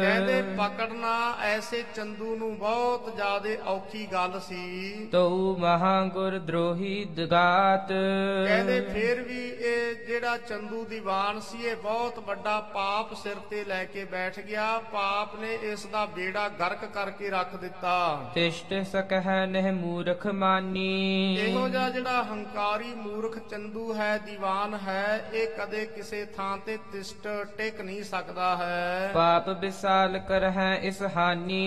ਕਹਿੰਦੇ 0.02 0.42
ਪਕੜਨਾ 0.42 1.34
ਐਸੇ 1.42 1.84
ਚੰਦੂ 1.94 2.36
ਨੂੰ 2.36 2.58
ਬਹੁਤ 2.58 3.16
ਜ਼ਿਆਦਾ 3.16 3.70
ਔਖੀ 3.70 4.06
ਗੱਲ 4.12 4.40
ਸੀ। 4.40 5.08
ਤਉ 5.12 5.56
ਮਹਾ 5.56 6.02
ਗੁਰ 6.04 6.38
ਦਰੋਹੀ 6.38 7.04
ਦਗਾਤ। 7.04 8.05
ਕਹਿੰਦੇ 8.46 8.80
ਫੇਰ 8.80 9.20
ਵੀ 9.20 9.38
ਇਹ 9.38 9.94
ਜਿਹੜਾ 10.06 10.36
ਚੰਦੂ 10.38 10.84
ਦੀਵਾਨ 10.84 11.40
ਸੀ 11.40 11.62
ਇਹ 11.66 11.76
ਬਹੁਤ 11.76 12.18
ਵੱਡਾ 12.18 12.58
ਪਾਪ 12.74 13.14
ਸਿਰ 13.14 13.36
ਤੇ 13.50 13.64
ਲੈ 13.64 13.84
ਕੇ 13.84 14.04
ਬੈਠ 14.04 14.40
ਗਿਆ। 14.40 14.66
ਪਾਪ 14.92 15.34
ਨੇ 15.40 15.54
ਇਸ 15.62 15.86
ਦਾ 15.86 16.04
ਬੇੜਾ 16.06 16.48
ਗਰਕ 16.48 16.84
ਕਰਕੇ 16.84 17.30
ਰੱਖ 17.30 17.56
ਦਿੱਤਾ। 17.56 17.94
ਤਿਸ਼ਟ 18.34 18.74
ਸਕਹਿ 18.82 19.46
ਨਹਿ 19.46 19.72
ਮੂਰਖ 19.72 20.26
ਮਾਨੀ। 20.26 21.36
ਇਹੋ 21.36 21.68
ਜਿਹਾ 21.68 21.88
ਜਿਹੜਾ 21.90 22.22
ਹੰਕਾਰੀ 22.22 22.94
ਮੂਰਖ 22.94 23.38
ਚੰਦੂ 23.50 23.94
ਹੈ 23.94 24.16
ਦੀਵਾਨ 24.18 24.74
ਹੈ 24.74 25.30
ਇਹ 25.32 25.46
ਕਦੇ 25.58 25.84
ਕਿਸੇ 25.86 26.24
ਥਾਂ 26.36 26.56
ਤੇ 26.58 26.76
ਤਿਸ਼ਟ 26.92 27.28
ਟਿਕ 27.58 27.80
ਨਹੀਂ 27.80 28.02
ਸਕਦਾ 28.04 28.56
ਹੈ। 28.56 29.10
ਪਾਪ 29.14 29.48
ਵਿਸਾਲ 29.60 30.18
ਕਰਹਿ 30.18 30.76
ਇਸ 30.82 31.02
ਹਾਨੀ। 31.16 31.64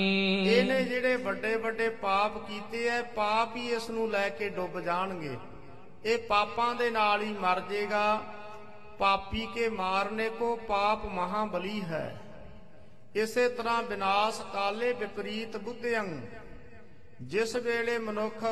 ਇਹਨੇ 0.47 0.84
ਜਿਹੜੇ 0.84 1.15
ਵੱਡੇ 1.15 1.56
ਵੱਡੇ 1.56 1.89
ਪਾਪ 1.89 2.38
ਕੀਤੇ 2.47 2.88
ਐ 2.88 3.02
ਪਾਪ 3.15 3.56
ਹੀ 3.56 3.67
ਇਸ 3.69 3.89
ਨੂੰ 3.89 4.10
ਲੈ 4.12 4.28
ਕੇ 4.30 4.49
ਡੁੱਬ 4.49 4.80
ਜਾਣਗੇ। 4.80 5.36
ਇਹ 6.05 6.17
ਪਾਪਾਂ 6.17 6.73
ਦੇ 6.75 6.89
ਨਾਲ 6.89 7.21
ਹੀ 7.21 7.31
ਮਰ 7.33 7.59
ਜਾਏਗਾ 7.59 8.21
ਪਾਪੀ 8.99 9.45
ਕੇ 9.45 9.69
ਮਾਰਨੇ 9.69 10.29
ਕੋ 10.29 10.55
ਪਾਪ 10.67 11.05
ਮਹਾਬਲੀ 11.05 11.81
ਹੈ। 11.81 12.21
ਇਸੇ 13.15 13.47
ਤਰ੍ਹਾਂ 13.49 13.81
ਵਿਨਾਸ਼ 13.83 14.41
ਕਾਲੇ 14.53 14.91
ਵਿਪਰੀਤ 14.93 15.57
ਬੁੱਧਿਅੰ, 15.57 16.19
ਜਿਸ 17.21 17.55
ਵੇਲੇ 17.55 17.97
ਮਨੁੱਖ 17.97 18.43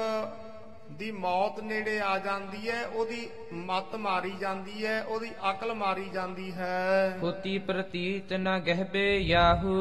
ਦੀ 0.91 1.12
ਮੌਤ 1.12 1.60
ਨੇੜੇ 1.60 2.00
ਆ 2.00 2.19
ਜਾਂਦੀ 2.19 2.69
ਹੈ 2.69 2.86
ਉਹਦੀ 2.86 3.30
ਮਤ 3.54 3.95
ਮਾਰੀ 3.95 4.32
ਜਾਂਦੀ 4.39 4.86
ਹੈ 4.86 5.04
ਉਹਦੀ 5.04 5.32
ਅਕਲ 5.50 5.73
ਮਾਰੀ 5.73 6.10
ਜਾਂਦੀ 6.13 6.52
ਹੈ। 6.52 7.17
ਹੋਤੀ 7.23 7.58
ਪ੍ਰਤੀਤ 7.58 8.34
ਨ 8.34 8.60
ਗਹਿਬੇ 8.60 9.17
ਯਾਹੂ। 9.17 9.76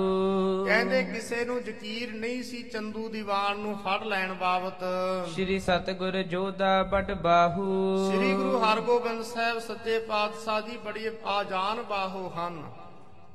ਕਹਿੰਦੇ 0.67 1.03
ਕਿਸੇ 1.03 1.45
ਨੂੰ 1.45 1.61
ਯਕੀਨ 1.61 2.17
ਨਹੀਂ 2.17 2.43
ਸੀ 2.43 2.63
ਚੰਦੂ 2.63 3.09
ਦੀਵਾਨ 3.09 3.59
ਨੂੰ 3.59 3.79
ਫੜ 3.79 4.03
ਲੈਣ 4.05 4.35
ਬਾਬਤ। 4.35 4.85
ਸ੍ਰੀ 5.35 5.59
ਸਤਗੁਰ 5.59 6.23
ਜੋਦਾ 6.23 6.83
ਬਟ 6.83 7.13
ਬਾਹੂ। 7.13 7.97
ਸ੍ਰੀ 8.11 8.33
ਗੁਰੂ 8.33 8.59
ਹਰਗੋਬਿੰਦ 8.59 9.23
ਸਾਹਿਬ 9.23 9.59
ਸੱਚੇ 9.59 9.99
ਪਾਤਸ਼ਾਹ 9.99 10.61
ਜੀ 10.61 10.77
ਬੜੀ 10.77 11.11
ਆਜਾਨ 11.25 11.83
ਬਾਹੋ 11.83 12.33
ਹਨ। 12.39 12.65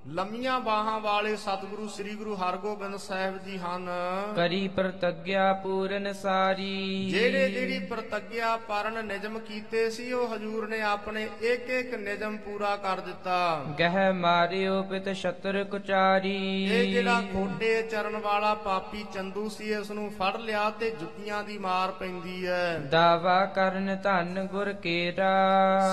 ਲੰਮੀਆਂ 0.08 0.60
ਬਾਹਾਂ 0.60 1.00
ਵਾਲੇ 1.00 1.36
ਸਤਿਗੁਰੂ 1.36 1.88
ਸ੍ਰੀ 1.88 2.16
ਗੁਰੂ 2.16 2.36
ਹਰਗੋਬਿੰਦ 2.36 2.96
ਸਾਹਿਬ 2.96 3.38
ਜੀ 3.38 3.58
ਹਨ। 3.58 3.90
ਕਰੀ 4.36 4.68
ਪ੍ਰਤਗਿਆ 4.68 5.54
ਪੂਰਨ 5.54 6.14
ਸਾਰੀ। 6.14 7.10
ਜਿਹੜੇ 7.10 7.50
ਜਿਹੜੀ 7.50 7.80
ਪ੍ਰਤੱਗਿਆ 7.80 8.58
ਪਰਨ 8.58 9.06
ਨਿਜਮ 9.06 9.40
ਕੀਤੇ 9.40 9.90
ਸੀ 9.90 10.14
ਉਹ 10.14 10.36
ਹਜੂਰ 10.36 10.68
ਨੇ 10.68 10.82
ਆਪਣੇ 10.82 11.30
ਇੱਕ 11.42 11.70
ਇੱਕ 11.70 11.94
ਨਿਜਮ 11.96 12.38
ਪੂਰਾ 12.38 12.76
ਕਰ 12.76 13.00
ਦਿੱਤਾ। 13.00 13.66
ਗਹਿ 13.80 14.14
ਮਾਰਿਓ 14.14 14.84
ਪਿਤ 14.84 15.14
ਛਤਰ 15.14 15.64
ਕੁਚਾਰੀ। 15.64 16.64
ਇਹ 16.64 16.92
ਜਿਹੜਾ 16.92 17.22
ਖੋਟੇ 17.34 17.82
ਚਰਨ 17.82 18.18
ਵਾਲਾ 18.18 18.54
ਪਾਪੀ 18.54 19.06
ਚੰਦੂ 19.14 19.50
ਸੀ 19.50 19.72
ਇਸ 19.74 19.92
ਨੂੰ 19.92 20.10
ਫੜ 20.10 20.38
ਲਿਆ 20.38 20.70
ਤੇ 20.70 20.90
ਜੁੱਤੀਆਂ 20.90 21.44
ਦੀ 21.44 21.58
ਮਾਰ 21.58 21.92
ਪੈਂਦੀ 21.92 22.48
ਹੈ। 22.48 22.80
ਦਾਵਾ 22.80 23.46
ਕਰਨ 23.46 23.98
ਧੰਨ 24.04 24.48
ਗੁਰ 24.52 24.74
ਕੇਰਾ। 24.74 25.32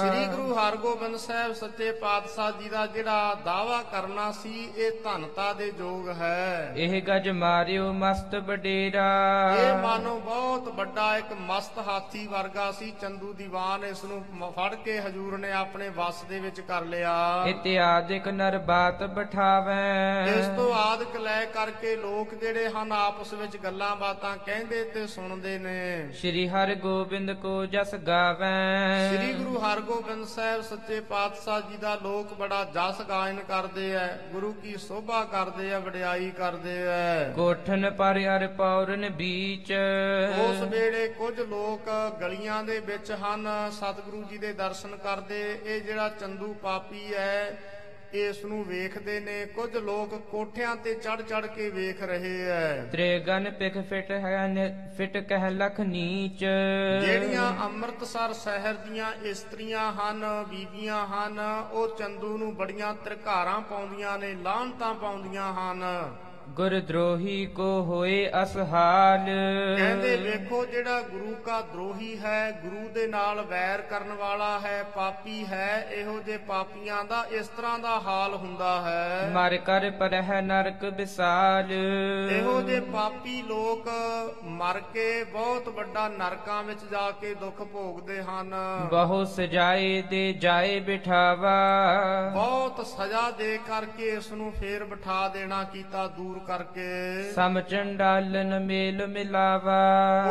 ਸ੍ਰੀ 0.01 0.25
ਗੁਰੂ 0.25 0.55
ਹਰਗੋਬਿੰਦ 0.55 1.16
ਸਾਹਿਬ 1.16 1.53
ਸੱਚੇ 1.53 1.92
ਪਾਤਸ਼ਾਹ 1.92 2.53
ਜੀ 2.53 2.68
ਦਾ 2.68 2.87
ਜਿਹੜਾ 2.87 3.35
ਦਾਵਾ 3.44 3.83
ਕਰਨਾ 3.99 4.31
ਸੀ 4.33 4.69
ਇਹ 4.77 4.91
ਧਨਤਾ 5.05 5.53
ਦੇ 5.53 5.73
ਯੋਗ 5.79 6.09
ਹੈ। 6.09 6.73
ਇਹ 6.77 7.01
ਗਜ 7.03 7.29
ਮਾਰਿਓ 7.29 7.93
ਮਸਤ 7.93 8.35
ਬਡੇਰਾ 8.37 9.07
ਇਹ 9.59 9.83
ਮਾਨੋ 9.83 10.15
ਬਹੁਤ 10.19 10.69
ਵੱਡਾ 10.69 11.07
ਇੱਕ 11.17 11.33
ਮਸਤ 11.41 11.79
ਹਾਥੀ 11.79 12.27
ਵਰਗਾ 12.27 12.71
ਸੀ 12.73 12.91
ਚੰਦੂ 13.01 13.33
ਦੀਵਾਨ 13.33 13.85
ਇਸ 13.85 14.05
ਨੂੰ 14.05 14.21
ਫੜ 14.53 14.75
ਕੇ 14.75 14.99
ਹਜੂਰ 15.01 15.39
ਨੇ 15.39 15.51
ਆਪਣੇ 15.53 15.89
ਵੱਸ 15.89 16.23
ਦੇ 16.23 16.39
ਵਿੱਚ 16.41 16.61
ਕਰ 16.61 16.85
ਲਿਆ। 16.85 17.17
ਇਤਿਆਦਿਕ 17.47 18.29
ਨਰ 18.29 18.59
ਬਾਤ 18.59 19.03
ਬਠਾਵੈ। 19.17 20.27
ਇਸ 20.29 20.47
ਤੋਂ 20.57 20.73
ਆਦਿਕ 20.75 21.17
ਲੈ 21.17 21.45
ਕਰਕੇ 21.45 21.97
ਲੋਕ 21.97 22.35
ਜਿਹੜੇ 22.35 22.69
ਹਨ 22.69 22.93
ਆਪਸ 22.93 23.33
ਵਿੱਚ 23.33 23.57
ਗੱਲਾਂ 23.57 23.95
ਬਾਤਾਂ 23.97 24.37
ਕਹਿੰਦੇ 24.37 24.85
ਤੇ 24.85 25.07
ਸੁਣਦੇ 25.07 25.59
ਨੇ। 25.59 26.13
ਸ੍ਰੀ 26.13 26.49
ਹਰਿ 26.49 26.75
ਗੋਬਿੰਦ 26.75 27.33
ਕੋ 27.33 27.65
ਜਸ 27.67 27.95
ਗਾਵੈ। 28.07 28.55
ਸ੍ਰੀ 29.09 29.33
ਗੁਰੂ 29.33 29.59
ਹਰਗੋਬਿੰਦ 29.59 30.27
ਸਾਹਿਬ 30.27 30.63
ਸੱਚੇ 30.63 31.01
ਪਾਤਸ਼ਾਹ 31.09 31.61
ਜੀ 31.61 31.77
ਦਾ 31.77 31.95
ਲੋਕ 32.03 32.35
ਬੜਾ 32.35 32.65
ਜਸ 32.65 33.03
ਗਾਇਨ 33.09 33.41
ਕਰਦੇ 33.49 33.88
ਐ 33.92 34.07
ਗੁਰੂ 34.33 34.53
ਕੀ 34.53 34.77
ਸੋਭਾ 34.77 35.24
ਕਰਦੇ 35.24 35.71
ਐ 35.71 35.79
ਵਡਿਆਈ 35.79 36.31
ਕਰਦੇ 36.31 36.77
ਐ 36.88 37.31
ਕੋਠਨ 37.33 37.90
ਪਰ 37.90 38.19
ਅਰ 38.37 38.46
ਪੌਰਨ 38.46 39.08
ਬੀਚ। 39.08 39.73
ਉਸ 40.40 40.63
ਵੇਲੇ 40.63 41.06
ਕੁਝ 41.08 41.40
ਲੋਕ 41.40 41.88
ਗਲੀਆਂ 42.21 42.63
ਦੇ 42.65 42.79
ਵਿੱਚ 42.81 43.13
ਹਨ 43.13 43.48
ਸਤਿਗੁਰੂ 43.73 44.23
ਜੀ 44.23 44.38
ਦੇ 44.38 44.52
ਦਰਸ਼ਨ 44.52 44.96
ਕਰਦੇ। 44.96 45.40
ਇਹ 45.65 45.81
ਜਿਹੜਾ 45.81 46.08
ਚੰਦੂ 46.21 46.52
ਪਾਪੀ 46.54 47.15
ਹੈ 47.15 47.58
ਇਸ 48.13 48.44
ਨੂੰ 48.44 48.65
ਵੇਖਦੇ 48.65 49.19
ਨੇ 49.21 49.44
ਕੁਝ 49.46 49.77
ਲੋਕ 49.77 50.15
ਕੋਠਿਆਂ 50.31 50.75
ਤੇ 50.77 50.94
ਚੜ 50.94 51.21
ਚੜ 51.23 51.46
ਕੇ 51.46 51.69
ਵੇਖ 51.71 52.02
ਰਹੇ 52.02 52.46
ਐ। 52.50 52.85
ਤ੍ਰਿਗਨ 52.85 53.50
ਪਿਖ 53.50 53.79
ਫਿਟ 53.79 54.11
ਹੈ 54.11 54.92
ਫਿਟ 54.96 55.17
ਕਹਿ 55.17 55.50
ਲਖ 55.50 55.81
ਨੀਚ। 55.81 56.44
ਜਿਹੜੀਆਂ 57.00 57.50
ਅੰਮ੍ਰਿਤਸਰ 57.65 58.33
ਸ਼ਹਿਰ 58.33 58.75
ਦੀਆਂ 58.75 59.13
ਇਸਤਰੀਆਂ 59.23 59.92
ਹਨ 59.92 60.25
ਬੀਬੀਆਂ 60.48 61.06
ਹਨ 61.06 61.38
ਉਹ 61.73 61.96
ਚੰਦੂ 61.96 62.37
ਨੂੰ 62.38 62.54
ਬੜੀਆਂ 62.56 62.94
ਤਰਕਾਰਾਂ 62.94 63.61
ਪਾਉਂਦੀਆਂ 63.61 64.19
ਨੇ 64.19 64.35
ਲਾਹਨਤਾਂ 64.35 64.94
ਪਾਉਂਦੀਆਂ 64.94 65.52
ਹਨ। 65.52 65.85
ਗੁਰ 66.57 66.79
ਦਰੋਹੀ 66.81 67.44
ਕੋ 67.46 67.65
ਹੋਏ 67.83 68.31
ਅਸਹਾਲ। 68.42 69.27
ਕਹਿੰਦੇ 69.79 70.17
ਵੇਖੋ 70.17 70.65
ਜਿਹੜਾ 70.67 71.01
ਗੁਰੂ 71.03 71.35
ਕਾ 71.44 71.61
ਦਰੋਹੀ 71.73 72.17
ਹੈ 72.19 72.51
ਗੁਰੂ 72.63 72.88
ਦੇ 72.88 73.07
ਨਾਲ 73.07 73.40
ਵੈਰ 73.42 73.83
ਕਰਨ 73.83 74.13
ਵਾਲਾ 74.13 74.59
ਹੈ 74.59 74.83
ਪਾਪੀ 74.94 75.44
ਹੈ 75.46 75.87
ਇਹੋ 75.90 76.19
ਜੇ 76.27 76.37
ਪਾਪੀਆਂ 76.49 77.05
ਦਾ 77.05 77.23
ਇਸ 77.31 77.49
ਤਰ੍ਹਾਂ 77.49 77.79
ਦਾ 77.79 77.99
ਹਾਲ 78.01 78.35
ਹੁੰਦਾ 78.35 78.71
ਹੈ। 78.81 79.31
ਮਰ 79.35 79.57
ਕਰ 79.57 79.90
ਪਰਹਿ 79.90 80.40
ਨਰਕ 80.42 80.85
ਵਿਸਾਲ। 80.96 81.73
ਇਹੋ 82.33 82.61
ਜੇ 82.63 82.81
ਪਾਪੀ 82.92 83.42
ਲੋਕ 83.42 83.88
ਮਰ 84.44 84.81
ਕੇ 84.94 85.25
ਬਹੁਤ 85.25 85.69
ਵੱਡਾ 85.69 86.09
ਨਰਕਾਂ 86.09 86.63
ਵਿੱਚ 86.65 86.85
ਜਾ 86.90 87.11
ਕੇ 87.11 87.35
ਦੁੱਖ 87.35 87.63
ਭੋਗਦੇ 87.63 88.23
ਹਨ। 88.23 88.55
ਬਹੁ 88.90 89.25
ਸਜਾਏ 89.25 90.03
ਦੇ 90.03 90.33
ਜਾਏ 90.33 90.81
ਬਿਠਾਵਾ। 90.81 91.57
ਬਹੁਤ 92.35 92.87
ਸਜ਼ਾ 92.87 93.31
ਦੇ 93.31 93.59
ਕਰਕੇ 93.69 94.09
ਇਸ 94.09 94.33
ਨੂੰ 94.33 94.53
ਫੇਰ 94.53 94.85
ਬਿਠਾ 94.85 95.29
ਦੇਣਾ 95.29 95.63
ਕੀਤਾ 95.65 96.07
ਦੂਰ 96.07 96.38
ਕਰਕੇ 96.41 97.23
ਸਮ 97.33 97.61
ਚੰਡਾਲਨ 97.61 98.59
ਮੇਲ 98.59 99.07
ਮਿਲਾਵਾ। 99.07 99.79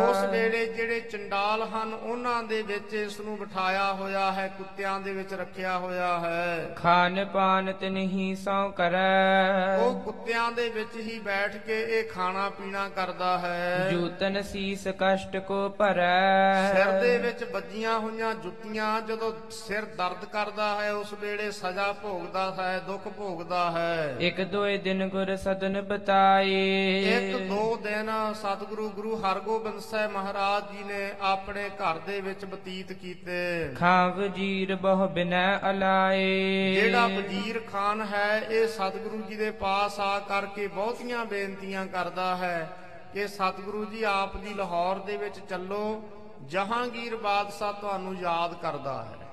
ਉਸ 0.09 0.23
ਵੇਲੇ 0.31 0.65
ਜਿਹੜੇ 0.65 0.99
ਚੰਡਾਲ 0.99 1.61
ਹਨ 1.63 1.93
ਉਹਨਾਂ 1.93 2.43
ਦੇ 2.43 2.61
ਵਿੱਚ 2.61 2.93
ਇਸ 2.93 3.19
ਨੂੰ 3.19 3.37
ਬਿਠਾਇਆ 3.37 3.91
ਹੋਇਆ 3.93 4.31
ਹੈ 4.31 4.47
ਕੁੱਤਿਆਂ 4.47 4.99
ਦੇ 4.99 5.13
ਵਿੱਚ 5.13 5.33
ਰੱਖਿਆ 5.33 5.77
ਹੋਇਆ 5.77 6.19
ਹੈ। 6.19 6.69
ਖਾਨ 6.75 7.25
ਪਾਨ 7.25 7.73
ਤਿਨਹੀ 7.73 8.35
ਸੌ 8.35 8.69
ਕਰੈ। 8.69 9.77
ਉਹ 9.77 9.99
ਕੁੱਤਿਆਂ 9.99 10.51
ਦੇ 10.51 10.69
ਵਿੱਚ 10.69 10.95
ਹੀ 10.95 11.19
ਬੈਠ 11.19 11.55
ਕੇ 11.57 11.81
ਇਹ 11.89 12.03
ਖਾਣਾ 12.09 12.49
ਪੀਣਾ 12.49 12.89
ਕਰਦਾ 12.89 13.37
ਹੈ। 13.37 13.89
ਜੂਤਨ 13.91 14.41
ਸੀਸ 14.41 14.87
ਕਸ਼ਟ 14.99 15.37
ਕੋ 15.37 15.69
ਭਰੈ। 15.69 16.73
ਸਿਰ 16.73 16.91
ਦੇ 17.01 17.17
ਵਿੱਚ 17.17 17.43
ਵੱਜੀਆਂ 17.43 17.99
ਹੋਈਆਂ 17.99 18.33
ਜੁੱਤੀਆਂ 18.35 19.01
ਜਦੋਂ 19.01 19.31
ਸਿਰ 19.51 19.85
ਦਰਦ 19.97 20.25
ਕਰਦਾ 20.25 20.75
ਹੈ 20.75 20.91
ਉਸ 20.93 21.13
ਵੇਲੇ 21.21 21.51
ਸਜ਼ਾ 21.51 21.91
ਭੋਗਦਾ 21.93 22.55
ਹੈ 22.59 22.79
ਦੁੱਖ 22.79 23.07
ਭੋਗਦਾ 23.07 23.71
ਹੈ। 23.71 24.15
ਇਕ 24.19 24.43
ਦੋਏ 24.43 24.77
ਦਿਨ 24.77 25.07
ਗੁਰ 25.09 25.35
ਸਦਨ 25.35 25.81
ਬਤਾਏ। 25.97 27.03
ਇੱਕ 27.11 27.37
ਦੋ 27.47 27.77
ਦਿਨ 27.77 28.09
ਸਤਿਗੁਰੂ 28.33 28.89
ਗੁਰੂ 28.89 29.15
ਹਰਗੋਬਿੰਦ 29.15 29.79
ਸਾਹਿਬ 29.79 30.11
ਮਹਾਰਾਜ 30.11 30.71
ਜੀ 30.71 30.83
ਨੇ 30.83 31.11
ਆਪਣੇ 31.21 31.69
ਘਰ 31.69 31.99
ਦੇ 31.99 32.21
ਵਿੱਚ 32.21 32.45
ਬਤੀਤ 32.45 32.93
ਕੀਤੇ। 32.93 33.75
ਖਾਂ 33.79 34.09
ਵਜੀਰ 34.09 34.75
ਬਹੁ 34.75 35.07
ਬਿਨੈ 35.07 35.59
ਅਲਾਏ। 35.69 36.73
ਜਿਹੜਾ 36.73 37.07
ਵਜ਼ੀਰ 37.07 37.59
ਖਾਨ 37.71 38.01
ਹੈ 38.01 38.39
ਇਹ 38.49 38.67
ਸਤਿਗੁਰੂ 38.67 39.21
ਜੀ 39.21 39.35
ਦੇ 39.35 39.51
ਪਾਸ 39.51 39.99
ਆ 39.99 40.19
ਕਰਕੇ 40.19 40.67
ਬਹੁਤੀਆਂ 40.67 41.25
ਬੇਨਤੀਆਂ 41.25 41.85
ਕਰਦਾ 41.85 42.35
ਹੈ 42.35 42.69
ਕਿ 43.13 43.27
ਸਤਿਗੁਰੂ 43.27 43.85
ਜੀ 43.85 44.03
ਆਪ 44.03 44.37
ਦੀ 44.37 44.53
ਲਾਹੌਰ 44.53 44.99
ਦੇ 44.99 45.17
ਵਿੱਚ 45.17 45.39
ਚੱਲੋ 45.39 46.09
ਜਹਾਂਗੀਰ 46.45 47.15
ਬਾਦਸ਼ਾਹ 47.15 47.73
ਤੁਹਾਨੂੰ 47.73 48.15
ਯਾਦ 48.21 48.53
ਕਰਦਾ 48.53 49.03
ਹੈ। 49.03 49.25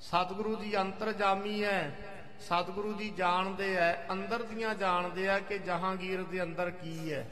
ਸਤਿਗੁਰੂ 0.00 0.54
ਜੀ 0.56 0.76
ਅੰਤਰਜਾਮੀ 0.76 1.64
ਹੈ 1.64 1.96
ਸਤਿਗੁਰੂ 2.42 2.92
ਜੀ 2.92 3.10
ਜਾਣਦੇ 3.10 3.74
ਐ 3.76 3.92
ਅੰਦਰ 4.12 4.42
ਦੀਆਂ 4.42 4.74
ਜਾਣਦੇ 4.74 5.28
ਆ 5.28 5.38
ਕਿ 5.38 5.58
ਜਹਾਂਗੀਰ 5.58 6.22
ਦੇ 6.22 6.42
ਅੰਦਰ 6.42 6.70
ਕੀ 6.70 7.12
ਹੈ 7.12 7.28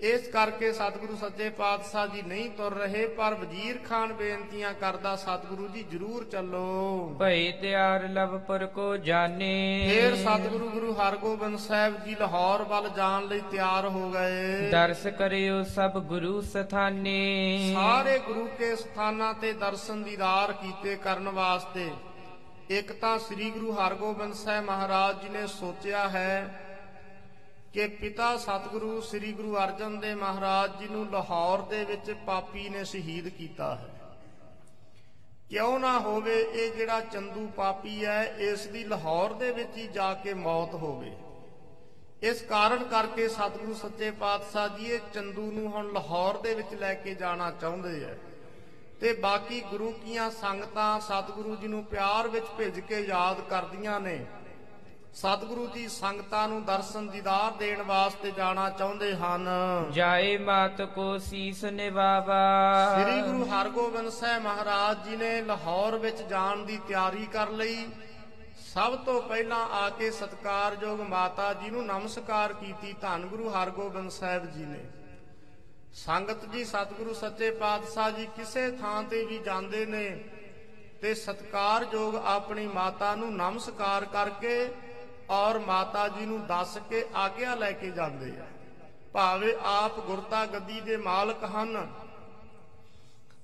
ਇਸ 0.00 0.28
ਕਰਕੇ 0.28 0.72
ਸਤਿਗੁਰੂ 0.72 1.16
ਸੱਚੇ 1.16 1.48
ਪਾਤਸ਼ਾਹ 1.50 2.06
ਜੀ 2.06 2.22
ਨਹੀਂ 2.22 2.50
ਤੁਰ 2.50 2.74
ਰਹੇ 2.74 3.06
ਪਰ 3.06 3.34
ਵਜ਼ੀਰ 3.34 3.78
ਖਾਨ 3.88 4.12
ਬੇਨਤੀਆਂ 4.12 4.74
ਕਰਦਾ 4.74 5.16
ਸਤਿਗੁਰੂ 5.16 5.68
ਜੀ 5.68 5.82
ਜਰੂਰ 5.82 6.24
ਚੱਲੋ। 6.24 7.16
ਭਈ 7.20 7.52
ਤਿਆਰ 7.52 8.08
ਲਵਪੁਰ 8.08 8.66
ਕੋ 8.66 8.96
ਜਾਣੇ। 8.96 9.88
ਫੇਰ 9.90 10.16
ਸਤਿਗੁਰੂ 10.16 10.68
ਗੁਰੂ 10.70 10.92
ਹਰਗੋਬਿੰਦ 10.92 11.58
ਸਾਹਿਬ 11.58 12.04
ਜੀ 12.04 12.14
ਲਾਹੌਰ 12.20 12.62
ਵੱਲ 12.62 12.88
ਜਾਣ 12.88 13.24
ਲਈ 13.24 13.40
ਤਿਆਰ 13.50 13.88
ਹੋ 13.88 14.10
ਗਏ। 14.10 14.70
ਦਰਸ 14.70 15.06
ਕਰਿਓ 15.06 15.62
ਸਭ 15.62 16.00
ਗੁਰੂ 16.02 16.40
ਸਥਾਨੇ। 16.40 17.70
ਸਾਰੇ 17.74 18.18
ਗੁਰੂ 18.18 18.48
ਕੇ 18.58 18.76
ਸਥਾਨਾਂ 18.76 19.34
ਤੇ 19.34 19.52
ਦਰਸ਼ਨ 19.52 20.02
ਦੀਦਾਰ 20.02 20.52
ਕੀਤੇ 20.52 20.96
ਕਰਨ 20.96 21.28
ਵਾਸਤੇ। 21.28 21.90
ਇੱਕ 22.70 22.92
ਤਾਂ 22.92 23.18
ਸ੍ਰੀ 23.18 23.50
ਗੁਰੂ 23.50 23.72
ਹਰਗੋਬਿੰਦ 23.72 24.34
ਸਾਹਿਬ 24.34 24.64
ਮਹਾਰਾਜ 24.64 25.22
ਜੀ 25.22 25.28
ਨੇ 25.28 25.46
ਸੋਚਿਆ 25.46 26.08
ਹੈ 26.08 26.66
ਕਿ 27.72 27.86
ਪਿਤਾ 27.88 28.36
ਸਤਿਗੁਰੂ 28.36 29.00
ਸ੍ਰੀ 29.00 29.32
ਗੁਰੂ 29.32 29.56
ਅਰਜਨ 29.56 29.98
ਦੇਵ 30.00 30.18
ਮਹਾਰਾਜ 30.18 30.78
ਜੀ 30.78 30.88
ਨੂੰ 30.88 31.10
ਲਾਹੌਰ 31.10 31.62
ਦੇ 31.62 31.84
ਵਿੱਚ 31.84 32.14
ਪਾਪੀ 32.26 32.68
ਨੇ 32.68 32.84
ਸ਼ਹੀਦ 32.84 33.28
ਕੀਤਾ 33.28 33.74
ਹੈ। 33.76 33.88
ਕਿਉਂ 35.50 35.78
ਨਾ 35.78 35.98
ਹੋਵੇ 35.98 36.40
ਇਹ 36.40 36.72
ਜਿਹੜਾ 36.72 37.00
ਚੰਦੂ 37.00 37.46
ਪਾਪੀ 37.56 38.04
ਹੈ, 38.04 38.34
ਇਸ 38.38 38.66
ਦੀ 38.66 38.84
ਲਾਹੌਰ 38.84 39.32
ਦੇ 39.32 39.50
ਵਿੱਚ 39.50 39.76
ਹੀ 39.76 39.86
ਜਾ 39.86 40.14
ਕੇ 40.14 40.34
ਮੌਤ 40.34 40.74
ਹੋਵੇ। 40.74 41.16
ਇਸ 42.22 42.42
ਕਾਰਨ 42.42 42.84
ਕਰਕੇ 42.84 43.28
ਸਤਿਗੁਰੂ 43.28 43.74
ਸੱਚੇ 43.74 44.10
ਪਾਤਸ਼ਾਹ 44.10 44.68
ਜੀ 44.68 44.84
ਇਹ 44.84 45.00
ਚੰਦੂ 45.14 45.50
ਨੂੰ 45.52 45.70
ਹੁਣ 45.72 45.92
ਲਾਹੌਰ 45.92 46.40
ਦੇ 46.40 46.54
ਵਿੱਚ 46.54 46.74
ਲੈ 46.74 46.94
ਕੇ 46.94 47.14
ਜਾਣਾ 47.14 47.50
ਚਾਹੁੰਦੇ 47.50 48.04
ਆ 48.04 48.16
ਤੇ 49.00 49.12
ਬਾਕੀ 49.12 49.60
ਗੁਰੂ 49.60 49.90
ਕੀਆਂ 49.92 50.30
ਸੰਗਤਾਂ 50.30 51.00
ਸਤਿਗੁਰੂ 51.00 51.56
ਜੀ 51.56 51.68
ਨੂੰ 51.68 51.84
ਪਿਆਰ 51.84 52.28
ਵਿੱਚ 52.28 52.46
ਭਿੱਜ 52.58 52.80
ਕੇ 52.80 53.00
ਯਾਦ 53.00 53.40
ਕਰਦੀਆਂ 53.40 54.00
ਨੇ। 54.00 54.26
ਸਤਿਗੁਰੂ 55.14 55.66
ਜੀ 55.66 55.88
ਸੰਗਤਾਂ 55.88 56.48
ਨੂੰ 56.48 56.64
ਦਰਸ਼ਨ 56.64 57.08
ਦੀਦਾਰ 57.08 57.52
ਦੇਣ 57.52 57.82
ਵਾਸਤੇ 57.82 58.30
ਜਾਣਾ 58.30 58.68
ਚਾਹੁੰਦੇ 58.70 59.14
ਹਨ। 59.16 59.48
ਜਾਏ 59.90 60.36
ਮਾਤ 60.38 60.82
ਕੋ 60.82 61.18
ਸੀਸ 61.18 61.64
ਨਿਵਾਵਾ। 61.64 62.42
ਸ੍ਰੀ 63.00 63.20
ਗੁਰੂ 63.22 63.44
ਹਰਗੋਬਿੰਦ 63.44 64.08
ਸਾਹਿਬ 64.08 64.42
ਮਹਾਰਾਜ 64.42 65.08
ਜੀ 65.08 65.16
ਨੇ 65.16 65.40
ਲਾਹੌਰ 65.42 65.96
ਵਿੱਚ 65.96 66.22
ਜਾਣ 66.22 66.64
ਦੀ 66.64 66.78
ਤਿਆਰੀ 66.88 67.26
ਕਰ 67.26 67.48
ਲਈ। 67.48 67.86
ਸਭ 68.74 68.96
ਤੋਂ 68.96 69.20
ਪਹਿਲਾਂ 69.22 69.68
ਆ 69.74 69.88
ਕੇ 69.90 70.10
ਸਤਕਾਰਯੋਗ 70.10 71.00
ਮਾਤਾ 71.00 71.52
ਜੀ 71.54 71.70
ਨੂੰ 71.70 71.86
ਨਮਸਕਾਰ 71.86 72.52
ਕੀਤੀ 72.52 72.94
ਧੰਨ 73.00 73.26
ਗੁਰੂ 73.26 73.48
ਹਰਗੋਬਿੰਦ 73.48 74.10
ਸਾਹਿਬ 74.10 74.46
ਜੀ 74.46 74.64
ਨੇ। 74.64 74.84
ਸੰਗਤ 75.94 76.44
ਜੀ, 76.44 76.64
ਸਤਿਗੁਰੂ, 76.64 77.12
ਸੱਚੇ 77.14 77.50
ਪਾਤਸ਼ਾਹ 77.50 78.10
ਜੀ, 78.10 78.26
ਕਿਸੇ 78.36 78.70
ਥਾਂ 78.70 79.02
ਤੇ 79.02 79.24
ਵੀ 79.24 79.38
ਜਾਂਦੇ 79.38 79.84
ਨੇ 79.86 80.08
ਤੇ 81.02 81.14
ਸਤਕਾਰਯੋਗ 81.14 82.14
ਆਪਣੀ 82.16 82.66
ਮਾਤਾ 82.66 83.14
ਨੂੰ 83.14 83.32
ਨਮਸਕਾਰ 83.36 84.04
ਕਰਕੇ 84.04 84.68
ਔਰ 85.30 85.58
ਮਾਤਾ 85.58 86.06
ਜੀ 86.08 86.26
ਨੂੰ 86.26 86.46
ਦੱਸ 86.46 86.76
ਕੇ 86.90 87.04
ਆਗਿਆ 87.14 87.54
ਲੈ 87.54 87.70
ਕੇ 87.72 87.90
ਜਾਂਦੇ 87.90 88.30
ਆ। 88.40 88.46
ਭਾਵੇਂ 89.12 89.54
ਆਪ 89.64 89.98
ਗੁਰਤਾ 90.00 90.44
ਗੱਦੀ 90.46 90.80
ਦੇ 90.80 90.96
ਮਾਲਕ 90.96 91.44
ਹਨ 91.44 91.86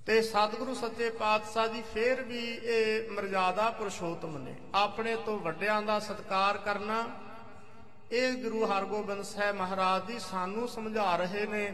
ਤੇ 0.06 0.20
ਸਤਿਗੁਰੂ, 0.22 0.74
ਸੱਚੇ 0.74 1.10
ਪਾਤਸ਼ਾਹ 1.10 1.68
ਜੀ 1.68 1.82
ਫੇਰ 1.94 2.22
ਵੀ 2.22 2.42
ਇਹ 2.64 3.10
ਮਰਜ਼ਾਦਾ 3.10 3.70
ਪੁਰਸ਼ੋਤਮ 3.70 4.36
ਨੇ। 4.38 4.54
ਆਪਣੇ 4.74 5.16
ਤੋਂ 5.16 5.38
ਵੱਡਿਆਂ 5.38 5.80
ਦਾ 5.82 5.98
ਸਤਕਾਰ 6.00 6.58
ਕਰਨਾ, 6.58 7.04
ਇਹ 8.12 8.32
ਗੁਰੂ 8.42 8.64
ਹਰਗੋਬਿੰਦ 8.66 9.22
ਸਾਹਿਬ 9.24 9.56
ਮਹਾਰਾਜ 9.56 10.06
ਜੀ 10.06 10.18
ਸਾਨੂੰ 10.18 10.68
ਸਮਝਾ 10.68 11.14
ਰਹੇ 11.16 11.46
ਨੇ 11.46 11.66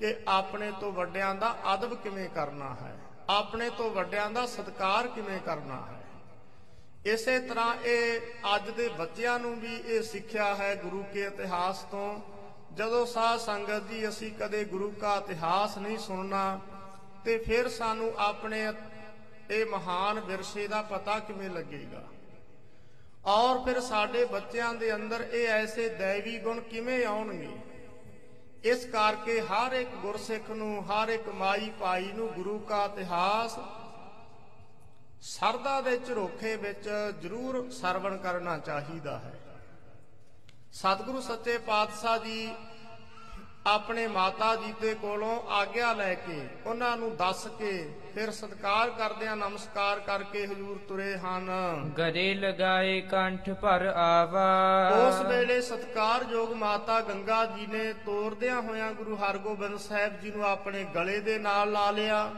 ਕਿ 0.00 0.16
ਆਪਣੇ 0.28 0.72
ਤੋਂ 0.80 0.92
ਵੱਡਿਆਂ 0.92 1.34
ਦਾ 1.34 1.56
ਅਦਬ 1.74 1.94
ਕਿਵੇਂ 1.94 2.28
ਕਰਨਾ 2.28 2.76
ਹੈ? 2.82 2.98
ਆਪਣੇ 3.28 3.70
ਤੋਂ 3.70 3.90
ਵੱਡਿਆਂ 3.90 4.30
ਦਾ 4.30 4.46
ਸਤਕਾਰ 4.46 5.08
ਕਿਵੇਂ 5.08 5.40
ਕਰਨਾ 5.40 5.86
ਹੈ? 5.86 6.04
ਇਸੇ 7.06 7.38
ਤਰ੍ਹਾਂ 7.38 7.74
ਇਹ 7.84 8.20
ਅੱਜ 8.54 8.70
ਦੇ 8.70 8.88
ਬੱਚਿਆਂ 8.88 9.38
ਨੂੰ 9.38 9.60
ਵੀ 9.60 9.76
ਇਹ 9.76 10.02
ਸਿੱਖਿਆ 10.02 10.54
ਹੈ 10.54 10.74
ਗੁਰੂ 10.74 11.04
ਕੇ 11.12 11.24
ਇਤਿਹਾਸ 11.24 11.82
ਤੋਂ। 11.82 12.20
ਜਦੋਂ 12.74 13.06
ਸਾਧ 13.06 13.38
ਸੰਗਤ 13.38 13.88
ਜੀ 13.88 14.08
ਅਸੀਂ 14.08 14.32
ਕਦੇ 14.32 14.64
ਗੁਰੂ 14.64 14.90
ਦਾ 15.00 15.16
ਇਤਿਹਾਸ 15.16 15.78
ਨਹੀਂ 15.78 15.98
ਸੁਣਨਾ, 15.98 16.60
ਤੇ 17.24 17.38
ਫਿਰ 17.38 17.68
ਸਾਨੂੰ 17.68 18.14
ਆਪਣੇ 18.18 18.72
ਇਹ 19.50 19.66
ਮਹਾਨ 19.66 20.20
ਵਿਰਸੇ 20.20 20.68
ਦਾ 20.68 20.82
ਪਤਾ 20.82 21.18
ਕਿਵੇਂ 21.18 21.50
ਲੱਗੇਗਾ? 21.50 22.04
ਔਰ 23.24 23.64
ਫਿਰ 23.64 23.80
ਸਾਡੇ 23.80 24.24
ਬੱਚਿਆਂ 24.24 24.74
ਦੇ 24.74 24.94
ਅੰਦਰ 24.94 25.28
ਇਹ 25.32 25.48
ਐਸੇ 25.48 25.88
ਦੇਵੀ 25.88 26.38
ਗੁਣ 26.38 26.60
ਕਿਵੇਂ 26.60 27.06
ਆਉਣਗੇ? 27.06 27.56
ਇਸ 28.64 28.84
ਕਰਕੇ 28.84 29.40
ਹਰ 29.40 29.72
ਇੱਕ 29.72 29.90
ਗੁਰਸਿੱਖ 29.94 30.50
ਨੂੰ, 30.50 30.84
ਹਰ 30.84 31.08
ਇੱਕ 31.08 31.28
ਮਾਈ 31.28 31.70
ਭਾਈ 31.80 32.12
ਨੂੰ 32.12 32.28
ਗੁਰੂ 32.28 32.58
ਦਾ 32.58 32.84
ਇਤਿਹਾਸ 32.84 33.58
ਸਰਦਾ 35.20 35.80
ਦੇ 35.80 35.98
ਝਰੋਖੇ 35.98 36.56
ਵਿੱਚ 36.56 36.88
ਜ਼ਰੂਰ 37.22 37.70
ਸਰਵਣ 37.70 38.16
ਕਰਨਾ 38.16 38.58
ਚਾਹੀਦਾ 38.58 39.18
ਹੈ। 39.18 39.34
ਸਤਿਗੁਰੂ 40.72 41.20
ਸੱਚੇ 41.20 41.58
ਪਾਤਸ਼ਾਹ 41.58 42.18
ਜੀ 42.18 42.54
ਆਪਣੇ 43.66 44.06
ਮਾਤਾ 44.06 44.56
ਜੀ 44.56 44.74
ਦੇ 44.80 44.94
ਕੋਲੋਂ 44.94 45.40
ਆਗਿਆ 45.50 45.92
ਲੈ 45.92 46.14
ਕੇ 46.14 46.48
ਉਹਨਾਂ 46.66 46.96
ਨੂੰ 46.96 47.16
ਦੱਸ 47.16 47.46
ਕੇ 47.58 47.72
ਫਿਰ 48.14 48.30
ਸਤਕਾਰ 48.30 48.90
ਕਰਦਿਆਂ 48.90 49.36
ਨਮਸਕਾਰ 49.36 50.00
ਕਰਕੇ 50.00 50.46
ਹਜੂਰ 50.46 50.78
ਤੁਰੇ 50.88 51.16
ਹਨ। 51.18 51.50
ਗਰੇ 51.98 52.34
ਲਗਾਏ 52.34 53.00
ਕੰਠ 53.00 53.50
ਭਰ 53.50 53.86
ਆਵਾ। 53.86 54.46
ਉਸ 55.08 55.20
ਵੇਲੇ 55.26 55.60
ਸਤਕਾਰਯੋਗ 55.60 56.52
ਮਾਤਾ 56.52 57.00
ਗੰਗਾ 57.00 57.44
ਜੀ 57.44 57.66
ਨੇ 57.66 57.92
ਤੋਰਦਿਆਂ 57.92 58.62
ਹੋਇਆਂ 58.62 58.92
ਗੁਰੂ 58.92 59.16
ਹਰਗੋਬਿੰਦ 59.16 59.78
ਸਾਹਿਬ 59.78 60.20
ਜੀ 60.20 60.30
ਨੂੰ 60.30 60.46
ਆਪਣੇ 60.46 60.84
ਗਲੇ 60.84 61.20
ਦੇ 61.20 61.38
ਨਾਲ 61.38 61.72
ਲਾ 61.72 61.90
ਲਿਆ। 61.90 62.30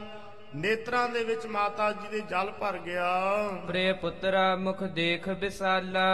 ਨੇਤਰਾਂ 0.57 1.09
ਦੇ 1.09 1.25
ਵਿੱਚ 1.25 1.47
ਮਾਤਾ 1.47 1.93
ਜੀ 1.93 2.09
ਦੇ 2.11 2.21
ਜਲ 2.21 2.51
ਭਰ 2.51 2.79
ਗਿਆ। 2.79 3.11
ਪ੍ਰਿਯ 3.67 3.93
ਪੁੱਤਰਾ 3.93 4.57
ਮੁਖ 4.57 4.83
ਦੇਖ 4.83 5.29
ਵਿਸਾਲਾ। 5.29 6.07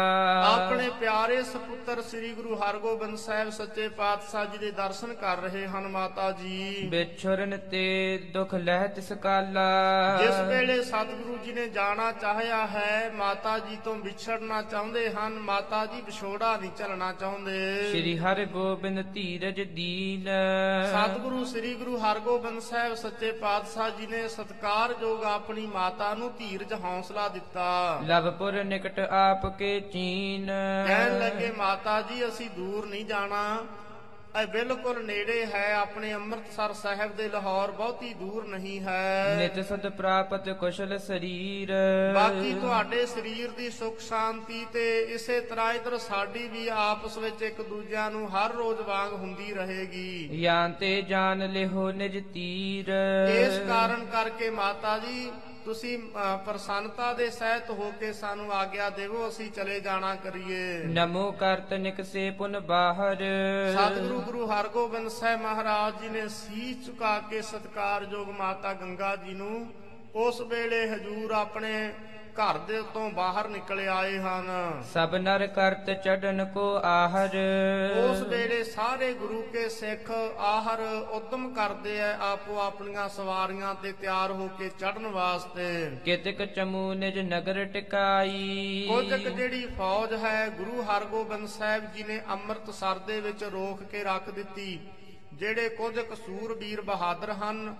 ਆਪਣੇ 0.54 0.90
ਪਿਆਰੇ 1.00 1.42
ਸਪੁੱਤਰ 1.42 2.02
ਸ੍ਰੀ 2.02 2.32
ਗੁਰੂ 2.32 2.56
ਹਰਗੋਬਿੰਦ 2.56 3.16
ਸਾਹਿਬ 3.18 3.50
ਸੱਚੇ 3.50 3.88
ਪਾਤਸ਼ਾਹ 3.88 4.44
ਜੀ 4.44 4.58
ਦੇ 4.58 4.70
ਦਰਸ਼ਨ 4.70 5.14
ਕਰ 5.14 5.36
ਰਹੇ 5.36 5.66
ਹਨ 5.66 5.88
ਮਾਤਾ 5.88 6.30
ਜੀ। 6.32 6.88
ਵਿਛੁਰਨ 6.90 7.56
ਤੇ 7.56 7.84
ਦੁਖ 8.34 8.54
ਲਹਿ 8.54 8.88
ਤਿਸ 8.88 9.12
ਕਾਲਾ। 9.12 9.66
ਜਿਸ 10.22 10.40
ਵੇਲੇ 10.48 10.82
ਸਤਿਗੁਰੂ 10.82 11.38
ਜੀ 11.44 11.52
ਨੇ 11.52 11.68
ਜਾਣਾ 11.68 12.12
ਚਾਹਿਆ 12.12 12.66
ਹੈ 12.66 13.10
ਮਾਤਾ 13.14 13.58
ਜੀ 13.58 13.78
ਤੋਂ 13.84 13.94
ਵਿਛੜਨਾ 13.94 14.62
ਚਾਹੁੰਦੇ 14.62 15.10
ਹਨ। 15.10 15.32
ਮਾਤਾ 15.32 15.86
ਜੀ 15.86 16.00
ਵਿਛੋੜਾ 16.00 16.56
ਨਹੀਂ 16.56 16.70
ਚੱਲਣਾ 16.70 17.12
ਚਾਹੁੰਦੇ। 17.12 17.90
ਸ੍ਰੀ 17.90 18.18
ਹਰਿ 18.18 18.44
ਗੋਬਿੰਦ 18.44 19.12
ਧੀਰਜ 19.12 19.60
ਦੀਨ। 19.60 20.28
ਸਤਿਗੁਰੂ 20.92 21.44
ਸ੍ਰੀ 21.44 21.74
ਗੁਰੂ 21.74 21.98
ਹਰਗੋਬਿੰਦ 21.98 22.60
ਸਾਹਿਬ 22.60 22.94
ਸੱਚੇ 22.94 23.32
ਪਾਤਸ਼ਾਹ 23.32 23.90
ਜੀ 23.90 24.06
ਨੇ 24.06 24.25
ਸਤਕਾਰਯੋਗ 24.28 25.24
ਆਪਣੀ 25.24 25.66
ਮਾਤਾ 25.66 26.14
ਨੂੰ 26.14 26.32
ਧੀਰਜ 26.38 26.72
ਹੌਸਲਾ 26.74 27.28
ਦਿੱਤਾ। 27.28 28.00
ਲਵਪੁਰ 28.04 28.64
ਨਿਕਟ 28.64 28.98
ਆਪ 29.00 29.46
ਕੇ 29.58 29.80
ਚੀਨ। 29.80 30.46
ਕਹਿਣ 30.86 31.18
ਲੱਗੇ 31.18 31.50
ਮਾਤਾ 31.50 32.00
ਜੀ 32.02 32.28
ਅਸੀਂ 32.28 32.50
ਦੂਰ 32.50 32.86
ਨਹੀਂ 32.86 33.04
ਜਾਣਾ। 33.04 33.66
ਇਹ 34.42 34.46
ਬਿਲਕੁਲ 34.46 35.04
ਨੇੜੇ 35.06 35.46
ਹੈ 35.46 35.74
ਆਪਣੇ 35.74 36.12
ਅੰਮ੍ਰਿਤਸਰ 36.14 36.72
ਸਾਹਿਬ 36.72 37.16
ਦੇ 37.16 37.28
ਲਾਹੌਰ 37.28 37.70
ਬਹੁਤੀ 37.70 38.12
ਦੂਰ 38.14 38.44
ਨਹੀਂ 38.46 38.80
ਹੈ। 38.80 39.36
ਨਿਤ 39.38 39.60
ਸਦ 39.66 39.88
ਪ੍ਰਾਪਤ 39.88 40.48
ਕੁਸ਼ਲ 40.48 40.98
ਸਰੀਰ। 40.98 41.72
ਬਾਕੀ 42.14 42.52
ਤੁਹਾਡੇ 42.52 43.06
ਸਰੀਰ 43.06 43.50
ਦੀ 43.50 43.70
ਸੁਖ 43.70 44.00
ਸ਼ਾਂਤੀ 44.00 44.66
ਤੇ 44.72 45.00
ਇਸੇ 45.00 45.40
ਤਰ੍ਹਾਂ 45.40 45.72
ਇਧਰ 45.74 45.98
ਸਾਡੀ 45.98 46.48
ਵੀ 46.48 46.68
ਆਪਸ 46.68 47.18
ਵਿੱਚ 47.18 47.42
ਇੱਕ 47.42 47.62
ਦੂਜਿਆਂ 47.62 48.10
ਨੂੰ 48.10 48.28
ਹਰ 48.28 48.54
ਰੋਜ਼ 48.54 48.80
ਵਾਂਗ 48.80 49.12
ਹੁੰਦੀ 49.12 49.52
ਰਹੇਗੀ। 49.54 50.42
ਜਾਂ 50.42 50.68
ਤੇ 50.68 51.02
ਜਾਣ 51.02 51.48
ਲਿਹੋ 51.48 51.90
ਨਿਜ 51.92 52.22
ਤੀਰ। 52.34 52.92
ਇਸ 53.30 53.58
ਕਾਰਨ 53.68 54.04
ਕਰਕੇ 54.04 54.50
ਮਾਤਾ 54.50 54.98
ਜੀ 54.98 55.30
ਤੁਸੀਂ 55.66 55.98
ਪ੍ਰਸੰਨਤਾ 56.46 57.12
ਦੇ 57.12 57.28
ਸਹਿਤ 57.30 57.70
ਹੋ 57.70 57.90
ਕੇ 58.00 58.12
ਸਾਨੂੰ 58.12 58.52
ਆਗਿਆ 58.52 58.88
ਦੇਵੋ 58.90 59.28
ਅਸੀਂ 59.28 59.50
ਚਲੇ 59.50 59.78
ਜਾਣਾ 59.80 60.14
ਕਰੀਏ। 60.14 60.82
ਨਮੋ 60.86 61.30
ਕਰਤ 61.32 61.72
ਨਿਕਸੇ 61.74 62.30
ਪੁਨ 62.30 62.58
ਬਾਹਰ। 62.60 63.24
ਸਤਿਗੁਰੂ 63.74 64.20
ਗੁਰੂ 64.20 64.46
ਹਰਗੋਬਿੰਦ 64.46 65.08
ਸਾਹਿਬ 65.08 65.40
ਮਹਾਰਾਜ 65.40 66.00
ਜੀ 66.02 66.08
ਨੇ 66.08 66.26
ਸੀਸ 66.28 66.86
ਝੁਕਾ 66.86 67.18
ਕੇ 67.30 67.40
ਸਤਕਾਰਯੋਗ 67.42 68.28
ਮਾਤਾ 68.38 68.72
ਗੰਗਾ 68.72 69.14
ਜੀ 69.16 69.34
ਨੂੰ 69.34 69.66
ਉਸ 70.16 70.40
ਵੇਲੇ 70.40 70.86
ਹਜੂਰ 70.88 71.32
ਆਪਣੇ 71.32 71.72
ਘਰ 72.36 72.58
ਦੇ 72.58 72.80
ਤੋਂ 72.94 73.10
ਬਾਹਰ 73.10 73.48
ਨਿਕਲ 73.48 73.80
ਆਏ 73.88 74.18
ਹਨ। 74.18 74.48
ਸਭ 74.92 75.14
ਨਰ 75.14 75.46
ਕਰਤ 75.46 75.90
ਚੜਨ 76.04 76.44
ਕੋ 76.44 76.64
ਆਹਰ। 76.84 77.36
ਉਸ 78.00 78.22
ਵੇਲੇ 78.28 78.62
ਸਾਰੇ 78.64 79.12
ਗੁਰੂ 79.14 79.42
ਕੇ 79.52 79.68
ਸਿੱਖ 79.68 80.10
ਆਹਰ 80.38 80.80
ਉਦਮ 81.10 81.48
ਕਰਦੇ 81.54 82.00
ਆ 82.00 82.12
ਆਪੋ 82.22 82.58
ਆਪਣੀਆਂ 82.60 83.08
ਸਵਾਰੀਆਂ 83.08 83.74
ਤੇ 83.74 83.92
ਤਿਆਰ 83.92 84.32
ਹੋ 84.32 84.48
ਕੇ 84.58 84.70
ਚੜਨ 84.80 85.06
ਵਾਸਤੇ। 85.06 85.68
ਕਿਤਕ 86.04 86.44
ਚਮੂ 86.54 86.92
ਨਿਜ 86.94 87.18
ਨਗਰ 87.18 87.64
ਟਿਕਾਈ। 87.64 88.86
ਕੁਝ 88.88 89.06
ਜਿਹੜੀ 89.06 89.66
ਫੌਜ 89.78 90.14
ਹੈ 90.14 90.48
ਗੁਰੂ 90.48 90.82
ਹਰਗੋਬਿੰਦ 90.82 91.48
ਸਾਹਿਬ 91.48 91.92
ਜੀ 91.92 92.02
ਨੇ 92.02 92.20
ਅੰਮ੍ਰਿਤਸਰ 92.30 92.98
ਦੇ 92.98 93.20
ਵਿੱਚ 93.20 93.44
ਰੋਕ 93.44 93.82
ਕੇ 93.82 94.04
ਰੱਖ 94.04 94.30
ਦਿੱਤੀ 94.30 94.78
ਜਿਹੜੇ 95.32 95.68
ਕੁਝ 95.68 95.98
ਕਸੂਰ 96.00 96.54
ਵੀਰ 96.54 96.80
ਬਹਾਦਰ 96.82 97.32
ਹਨ 97.32 97.74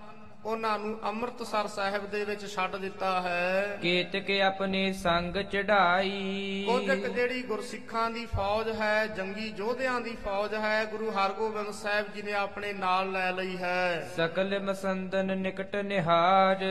ਉਹਨਾਂ 0.46 0.78
ਨੂੰ 0.78 0.98
ਅੰਮ੍ਰਿਤਸਰ 1.04 1.66
ਸਾਹਿਬ 1.66 2.10
ਦੇ 2.10 2.24
ਵਿੱਚ 2.24 2.46
ਛੱਡ 2.54 2.76
ਦਿੱਤਾ 2.76 3.20
ਹੈ। 3.20 3.78
ਕੇਤਕ 3.82 4.30
ਆਪਣੇ 4.40 4.92
ਸੰਗ 4.92 5.36
ਚੜਾਈ 5.36 6.64
ਕੁਝ 6.68 6.90
ਕੁ 6.90 7.08
ਜਿਹੜੀ 7.08 7.42
ਗੁਰਸਿੱਖਾਂ 7.42 8.10
ਦੀ 8.10 8.26
ਫੌਜ 8.26 8.68
ਹੈ 8.70 9.06
ਜੰਗੀ 9.06 9.54
ਯੋਧਿਆਂ 9.56 10.00
ਦੀ 10.00 10.16
ਫੌਜ 10.24 10.54
ਹੈ 10.54 10.84
ਗੁਰੂ 10.84 11.10
ਹਰਗੋਬਿੰਦ 11.10 11.70
ਸਾਹਿਬ 11.70 12.12
ਜੀ 12.14 12.22
ਨੇ 12.22 12.32
ਆਪਣੇ 12.32 12.72
ਨਾਲ 12.72 13.12
ਲੈ 13.12 13.32
ਲਈ 13.32 13.56
ਹੈ। 13.56 14.10
ਸਕਲ 14.16 14.58
ਮਸੰਦਨ 14.60 15.36
ਨਿਕਟ 15.38 15.76
ਨਿਹਾਰ। 15.76 16.64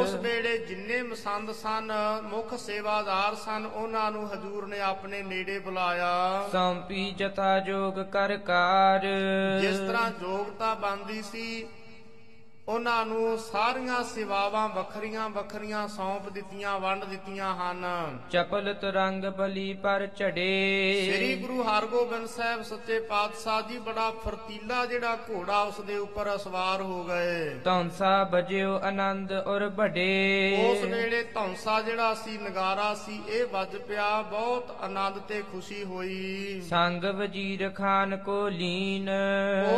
ਉਸ 0.00 0.14
ਵੇਲੇ 0.14 0.58
ਜਿੰਨੇ 0.58 1.02
ਮਸੰਦ 1.02 1.52
ਸਨ 1.52 1.92
ਮੁੱਖ 2.22 2.54
ਸੇਵਾਦਾਰ 2.54 3.34
ਸਨ 3.34 3.66
ਉਹਨਾਂ 3.66 4.10
ਨੂੰ 4.10 4.32
ਹਜੂਰ 4.32 4.66
ਨੇ 4.66 4.80
ਆਪਣੇ 4.80 5.22
ਨੇੜੇ 5.22 5.58
ਬੁਲਾਇਆ। 5.58 6.48
ਸੌਂਪੀ 6.52 7.10
ਜਥਾ 7.18 7.58
ਜੋਗ 7.58 8.02
ਕਰ 8.02 8.36
ਕਾਰ। 8.36 9.06
ਜਿਸ 9.60 9.78
ਤਰ੍ਹਾਂ 9.78 10.10
ਯੋਗਤਾ 10.22 10.74
ਬੰਦੀ 10.74 11.22
ਸੀ 11.22 11.66
ਉਹਨਾਂ 12.68 13.04
ਨੂੰ 13.06 13.38
ਸਾਰੀਆਂ 13.38 14.02
ਸੇਵਾਵਾਂ 14.04 14.68
ਵੱਖਰੀਆਂ 14.68 15.28
ਵੱਖਰੀਆਂ 15.30 15.86
ਸੌਂਪ 15.88 16.28
ਦਿੱਤੀਆਂ 16.28 16.78
ਵੰਡ 16.80 17.04
ਦਿੱਤੀਆਂ 17.04 17.54
ਹਨ। 17.54 17.84
ਚਪਲ 18.30 18.72
ਤੁਰੰਗ 18.74 19.24
ਬਲੀ 19.24 19.72
ਪਰ 19.74 20.06
ਝੜੇ 20.16 21.10
ਸ੍ਰੀ 21.12 21.34
ਗੁਰੂ 21.36 21.62
ਹਰਗੋਬਿੰਦ 21.62 22.26
ਸਾਹਿਬ 22.26 22.62
ਸੱਚੇ 22.62 22.98
ਪਾਤਸ਼ਾਹ 23.00 23.60
ਜੀ 23.62 23.78
ਬੜਾ 23.78 24.10
ਫਰਤੀਲਾ 24.24 24.86
ਜਿਹੜਾ 24.86 25.18
ਘੋੜਾ 25.30 25.60
ਉਸ 25.60 25.80
ਦੇ 25.80 25.96
ਉੱਪਰ 25.96 26.38
ਸਵਾਰ 26.38 26.82
ਹੋ 26.82 27.04
ਗਏ। 27.04 27.54
ਧੌਂਸਾ 27.64 28.24
ਬਜਿਓ 28.24 28.74
ਆਨੰਦ 28.82 29.32
ਔਰ 29.32 29.68
ਬੜੇ 29.68 30.56
ਉਸ 30.70 30.82
ਵੇਲੇ 30.84 31.22
ਧੌਂਸਾ 31.34 31.80
ਜਿਹੜਾ 31.80 32.12
ਸੀ 32.14 32.36
ਨਗਾਰਾ 32.38 32.94
ਸੀ 32.94 33.20
ਇਹ 33.28 33.46
ਵੱਜ 33.46 33.76
ਪਿਆ 33.76 34.22
ਬਹੁਤ 34.22 34.76
ਆਨੰਦ 34.80 35.18
ਤੇ 35.18 35.42
ਖੁਸ਼ੀ 35.52 35.84
ਹੋਈ। 35.84 36.60
ਸੰਗ 36.70 37.04
ਵਜੀਰ 37.04 37.68
ਖਾਨ 37.70 38.16
ਕੋ 38.16 38.48
ਲੀਨ। 38.48 39.10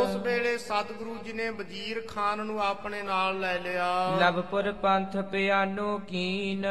ਉਸ 0.01 0.17
ਵੇਲੇ 0.17 0.57
ਸਤਿਗੁਰੂ 0.59 1.17
ਜੀ 1.25 1.33
ਨੇ 1.33 1.51
ਵਜ਼ੀਰ 1.51 2.03
ਖਾਨ 2.09 2.47
ਨੂੰ 2.47 2.61
ਆਪਣੇ 2.79 3.03
ਨਾਲ 3.03 3.41
ਲੈ 3.41 3.59
ਲਿਆ। 3.59 3.87
ਲਵਪੁਰ 4.21 4.73
ਪੰਥ 4.73 5.17
ਪਿਆਨੋ 5.17 5.99
ਕੀਨ। 5.99 6.67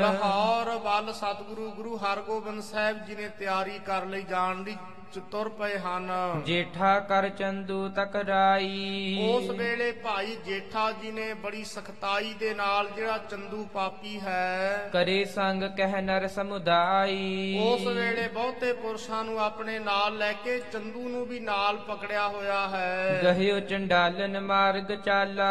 ਲਾਹੌਰ 0.00 0.68
ਵੱਲ 0.78 1.12
ਸਤਿਗੁਰੂ 1.12 1.70
ਗੁਰੂ 1.70 1.96
ਹਰਗੋਬਿੰਦ 1.96 2.62
ਸਾਹਿਬ 2.62 3.04
ਜੀ 3.04 3.14
ਨੇ 3.14 3.28
ਤਿਆਰੀ 3.28 3.78
ਕਰ 3.78 4.06
ਲਈ 4.06 4.22
ਜਾਣ 4.22 4.62
ਦੀ। 4.62 4.76
ਤੁਰ 5.18 5.48
ਪਏ 5.48 5.78
ਹਨ। 5.78 6.10
ਜੇਠਾ 6.46 6.98
ਕਰ 7.00 7.28
ਚੰਦੂ 7.28 7.88
ਤਕਰਾਈ 7.88 9.16
ਉਸ 9.30 9.50
ਵੇਲੇ 9.50 9.90
ਭਾਈ 9.92 10.36
ਜੇਠਾ 10.44 10.90
ਜੀ 10.92 11.10
ਨੇ 11.10 11.32
ਬੜੀ 11.34 11.64
ਸਖਤਾਈ 11.64 12.32
ਦੇ 12.40 12.54
ਨਾਲ 12.54 12.88
ਜਿਹੜਾ 12.96 13.18
ਚੰਦੂ 13.18 13.64
ਪਾਪੀ 13.74 14.20
ਹੈ 14.20 14.90
ਕਰੇ 14.92 15.24
ਸੰਗ 15.24 15.62
ਕਹਿ 15.76 16.02
ਨਰ 16.02 16.26
ਸਮੁਦਾਈ। 16.28 17.58
ਉਸ 17.62 17.86
ਵੇਲੇ 17.86 18.28
ਬਹੁਤੇ 18.28 18.72
ਪੁਰਸ਼ਾਂ 18.72 19.24
ਨੂੰ 19.24 19.38
ਆਪਣੇ 19.40 19.78
ਨਾਲ 19.78 20.18
ਲੈ 20.18 20.32
ਕੇ 20.32 20.58
ਚੰਦੂ 20.72 21.08
ਨੂੰ 21.08 21.26
ਵੀ 21.26 21.40
ਨਾਲ 21.40 21.76
ਪਕੜਿਆ 21.76 22.28
ਹੋਇਆ 22.28 22.68
ਹੈ। 22.68 23.20
ਗਹਿਓ 23.24 23.60
ਚੰਡਾਲਨ 23.60 24.40
ਮਾਰਗ 24.40 24.94
ਚਾਲਾ। 25.04 25.50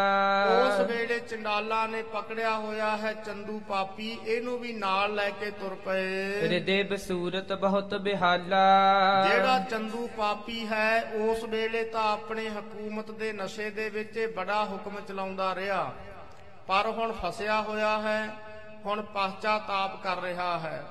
ਉਸ 0.60 0.80
ਵੇਲੇ 0.92 1.20
ਚੰਡਾਲਾ 1.20 1.86
ਨੇ 1.88 2.04
ਪਕੜਿਆ 2.04 2.58
ਹੋਇਆ 2.58 2.96
ਹੈ 2.98 3.14
ਚੰਦੂ 3.14 3.60
ਪਾਪੀ 3.60 4.18
ਇਹਨੂੰ 4.28 4.60
ਵੀ 4.60 4.74
ਨਾਲ 4.74 5.16
ਲੈ 5.16 5.30
ਕੇ 5.30 5.52
ਤੁਰ 5.52 5.76
ਪਏ। 5.76 6.42
ਹਿਰਦੇ 6.42 6.84
ਬਸੂਰਤ 6.84 7.54
ਬਹੁਤ 7.54 7.96
ਬਿਹਾਲਾ। 7.96 8.66
ਜਿਹੜਾ 9.28 9.49
ਚੰਦੂ 9.58 10.10
ਪਾਪੀ 10.18 10.68
ਹੈ, 10.68 11.04
ਉਸ 11.04 11.44
ਵੇਲੇ 11.44 11.84
ਤਾਂ 11.84 12.14
ਆਪਣੇ 12.14 12.50
ਹਕੂਮਤ 12.50 13.12
ਦੇ 13.12 13.34
ਨਸ਼ੇ 13.34 13.70
ਦੇ 13.70 13.90
ਵਿੱਚ 13.90 14.18
ਇਹ 14.18 14.28
ਬੜਾ 14.28 14.66
ਹੁਕਮ 14.66 15.02
ਚਲਾਉਂਦਾ 15.08 15.56
ਰਿਹਾ। 15.56 15.94
ਪਰ 16.68 16.88
ਹੁਣ 16.88 17.12
ਫਸਿਆ 17.12 17.62
ਹੋਇਆ 17.62 18.00
ਹੈ, 18.02 18.36
ਹੁਣ 18.86 19.02
ਪਛਤਾਤਾਪ 19.02 20.04
ਕਰ 20.04 20.22
ਰਿਹਾ 20.22 20.60
ਹੈ। 20.60 20.84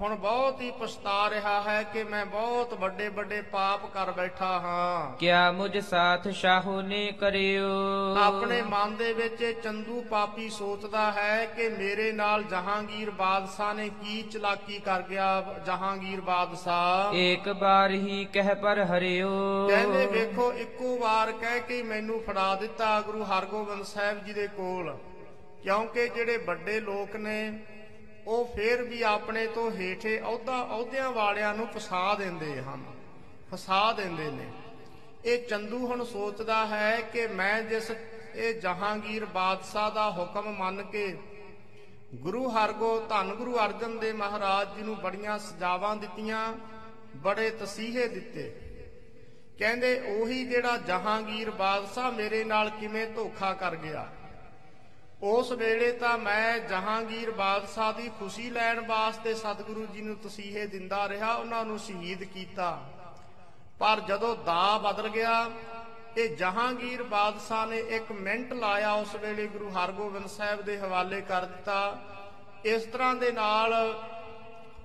ਹੁਣ 0.00 0.14
ਬਹੁਤ 0.16 0.60
ਹੀ 0.60 0.70
ਪਛਤਾ 0.70 1.30
ਰਿਹਾ 1.30 1.62
ਹੈ 1.62 1.82
ਕਿ 1.82 2.04
ਮੈਂ 2.04 2.26
ਬਹੁਤ 2.26 2.74
ਵੱਡੇ 2.74 3.08
ਵੱਡੇ 3.08 3.40
ਪਾਪ 3.42 3.86
ਕਰ 3.86 4.10
ਬੈਠਾ 4.10 4.46
ਹਾਂ। 4.46 5.16
ਕਿਆ 5.16 5.52
ਮੁਝ 5.52 5.78
ਸਾਥ 5.78 6.28
ਸ਼ਾਹੋ 6.28 6.80
ਨੇ 6.82 7.12
ਕਰਿਓ? 7.12 7.68
ਆਪਣੇ 8.16 8.62
ਮਨ 8.62 8.96
ਦੇ 8.96 9.12
ਵਿੱਚ 9.12 9.60
ਚੰਦੂ 9.64 10.00
ਪਾਪੀ 10.00 10.48
ਸੋਚਦਾ 10.48 11.12
ਹੈ 11.12 11.44
ਕਿ 11.46 11.68
ਮੇਰੇ 11.68 12.12
ਨਾਲ 12.12 12.42
ਜਹਾਂਗੀਰ 12.42 13.10
ਬਾਦਸ਼ਾਹ 13.10 13.74
ਨੇ 13.74 13.88
ਕੀ 13.88 14.22
ਚਲਾਕੀ 14.22 14.78
ਕਰ 14.78 15.02
ਗਿਆ 15.02 15.54
ਜਹਾਂਗੀਰ 15.66 16.20
ਬਾਦਸ਼ਾਹ। 16.20 17.14
ਏਕ 17.14 17.48
ਬਾਰ 17.48 17.90
ਹੀ 17.90 18.24
ਕਹਿ 18.24 18.54
ਪਰ 18.54 18.78
ਹਰਿਓ। 18.82 19.68
ਕਹਿੰਦੇ 19.68 20.06
ਵੇਖੋ 20.06 20.52
ਇੱਕੋ 20.52 20.98
ਵਾਰ 20.98 21.32
ਕਹਿ 21.32 21.60
ਕੇ 21.60 21.82
ਮੈਨੂੰ 21.82 22.20
ਫੜਾ 22.20 22.54
ਦਿੱਤਾ 22.54 23.00
ਗੁਰੂ 23.00 23.24
ਹਰਗੋਬਿੰਦ 23.24 23.84
ਸਾਹਿਬ 23.84 24.24
ਜੀ 24.24 24.32
ਦੇ 24.32 24.46
ਕੋਲ। 24.46 24.96
ਕਿਉਂਕਿ 25.62 26.08
ਜਿਹੜੇ 26.08 26.36
ਵੱਡੇ 26.36 26.80
ਲੋਕ 26.80 27.16
ਨੇ 27.16 27.52
ਉਹ 28.28 28.52
ਫੇਰ 28.56 28.82
ਵੀ 28.82 29.02
ਆਪਣੇ 29.02 29.46
ਤੋਂ 29.46 29.70
ਹੇਠੇ 29.70 30.20
ਅਹੁਦਾ, 30.20 30.62
ਅਹੁਦਿਆਂ 30.64 31.10
ਵਾਲਿਆਂ 31.10 31.54
ਨੂੰ 31.54 31.66
ਫਸਾ 31.66 32.14
ਦਿੰਦੇ 32.14 32.60
ਹਨ, 32.62 32.84
ਫਸਾ 33.52 33.92
ਦਿੰਦੇ 33.92 34.30
ਨੇ। 34.30 34.50
ਇਹ 35.24 35.48
ਚੰਦੂ 35.48 35.86
ਹੁਣ 35.86 36.04
ਸੋਚਦਾ 36.04 36.66
ਹੈ 36.66 37.00
ਕਿ 37.00 37.26
ਮੈਂ 37.26 37.62
ਜਿਸ 37.62 37.90
ਇਹ 38.34 38.60
ਜਹਾਂਗੀਰ 38.60 39.24
ਬਾਦਸ਼ਾਹ 39.26 39.90
ਦਾ 39.90 40.10
ਹੁਕਮ 40.10 40.56
ਮੰਨ 40.58 40.82
ਕੇ 40.82 41.18
ਗੁਰੂ 42.14 42.48
ਹਰਗੋ 42.48 43.00
ਧੰਨ 43.00 43.34
ਗੁਰੂ 43.34 43.56
ਅਰਜਨ 43.58 43.98
ਦੇਵ 43.98 44.16
ਮਹਾਰਾਜ 44.16 44.76
ਜੀ 44.76 44.82
ਨੂੰ 44.82 44.96
ਬੜੀਆਂ 44.96 45.38
ਸਜਾਵਾਂ 45.38 45.96
ਦਿੱਤੀਆਂ, 45.96 46.54
ਬੜੇ 47.16 47.50
ਤਸੀਹੇ 47.50 48.08
ਦਿੱਤੇ। 48.08 48.60
ਕਹਿੰਦੇ, 49.58 50.00
ਉਹੀ 50.00 50.44
ਜਿਹੜਾ 50.46 50.76
ਜਹਾਂਗੀਰ 50.76 51.50
ਬਾਦਸ਼ਾਹ 51.50 52.12
ਮੇਰੇ 52.12 52.44
ਨਾਲ 52.44 52.70
ਕਿਵੇਂ 52.70 53.06
ਧੋਖਾ 53.06 53.52
ਕਰ 53.54 53.76
ਗਿਆ? 53.76 54.08
ਉਸ 55.22 55.52
ਵੇਲੇ 55.52 55.92
ਤਾਂ 55.92 56.18
ਮੈਂ 56.18 56.58
ਜਹਾਂਗੀਰ 56.58 57.30
ਬਾਦਸ਼ਾਹ 57.30 57.92
ਦੀ 57.92 58.10
ਖੁਸ਼ੀ 58.18 58.50
ਲੈਣ 58.50 58.86
ਵਾਸਤੇ 58.86 59.34
ਸਤਿਗੁਰੂ 59.34 59.86
ਜੀ 59.86 60.00
ਨੂੰ 60.00 60.16
ਤਸੀਹੇ 60.16 60.66
ਦਿੰਦਾ 60.66 61.08
ਰਿਹਾ, 61.08 61.34
ਉਹਨਾਂ 61.34 61.64
ਨੂੰ 61.64 61.78
ਸ਼ਹੀਦ 61.78 62.24
ਕੀਤਾ। 62.24 62.88
ਪਰ 63.78 64.00
ਜਦੋਂ 64.00 64.36
ਦਾ 64.36 64.78
ਬਦਲ 64.78 65.08
ਗਿਆ, 65.08 65.50
ਇਹ 66.16 66.36
ਜਹਾਂਗੀਰ 66.36 67.02
ਬਾਦਸ਼ਾਹ 67.02 67.66
ਨੇ 67.66 67.78
ਇੱਕ 67.78 68.12
ਮਿੰਟ 68.12 68.52
ਲਾਇਆ 68.52 68.92
ਉਸ 68.92 69.14
ਵੇਲੇ 69.14 69.46
ਗੁਰੂ 69.46 69.70
ਹਰਗੋਬਿੰਦ 69.70 70.26
ਸਾਹਿਬ 70.26 70.62
ਦੇ 70.62 70.78
ਹਵਾਲੇ 70.78 71.20
ਕਰ 71.20 71.44
ਦਿੱਤਾ। 71.44 71.98
ਇਸ 72.64 72.82
ਤਰ੍ਹਾਂ 72.82 73.14
ਦੇ 73.14 73.32
ਨਾਲ 73.32 73.74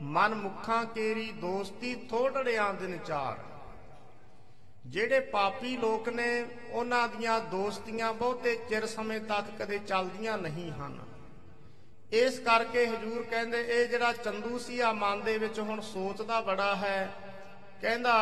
ਮਨ 0.01 0.36
ਮੁਖਾਂ 0.36 0.86
ਕੇਰੀ 0.86 1.31
ਦੋਸਤੀ 1.31 1.95
ਥੋੜੜਿਆਂ 1.95 2.73
ਦਿਨ 2.73 2.97
ਚਾਰ 2.97 3.38
ਜਿਹੜੇ 4.88 5.19
ਪਾਪੀ 5.19 5.77
ਲੋਕ 5.77 6.09
ਨੇ, 6.09 6.45
ਉਹਨਾਂ 6.71 7.07
ਦੀਆਂ 7.07 7.39
ਦੋਸਤੀਆਂ 7.39 8.13
ਬਹੁਤੇ 8.13 8.55
ਚਿਰ 8.69 8.86
ਸਮੇਂ 8.86 9.19
ਤੱਕ 9.19 9.45
ਕਦੇ 9.59 9.77
ਚੱਲਦੀਆਂ 9.77 10.38
ਨਹੀਂ 10.38 10.71
ਹਨ। 10.71 10.99
ਇਸ 12.11 12.39
ਕਰਕੇ 12.39 12.86
ਹਜੂਰ 12.88 13.23
ਕਹਿੰਦੇ, 13.23 13.61
ਇਹ 13.61 13.88
ਜਿਹੜਾ 13.88 14.13
ਚੰਦੂ 14.13 14.57
ਸੀ, 14.57 14.79
ਆ 14.79 14.91
ਮਨ 14.93 15.21
ਦੇ 15.21 15.38
ਵਿੱਚ 15.38 15.59
ਹੁਣ 15.59 15.81
ਸੋਚਦਾ 15.81 16.41
ਬੜਾ 16.41 16.75
ਹੈ। 16.75 17.13
ਕਹਿੰਦਾ 17.81 18.13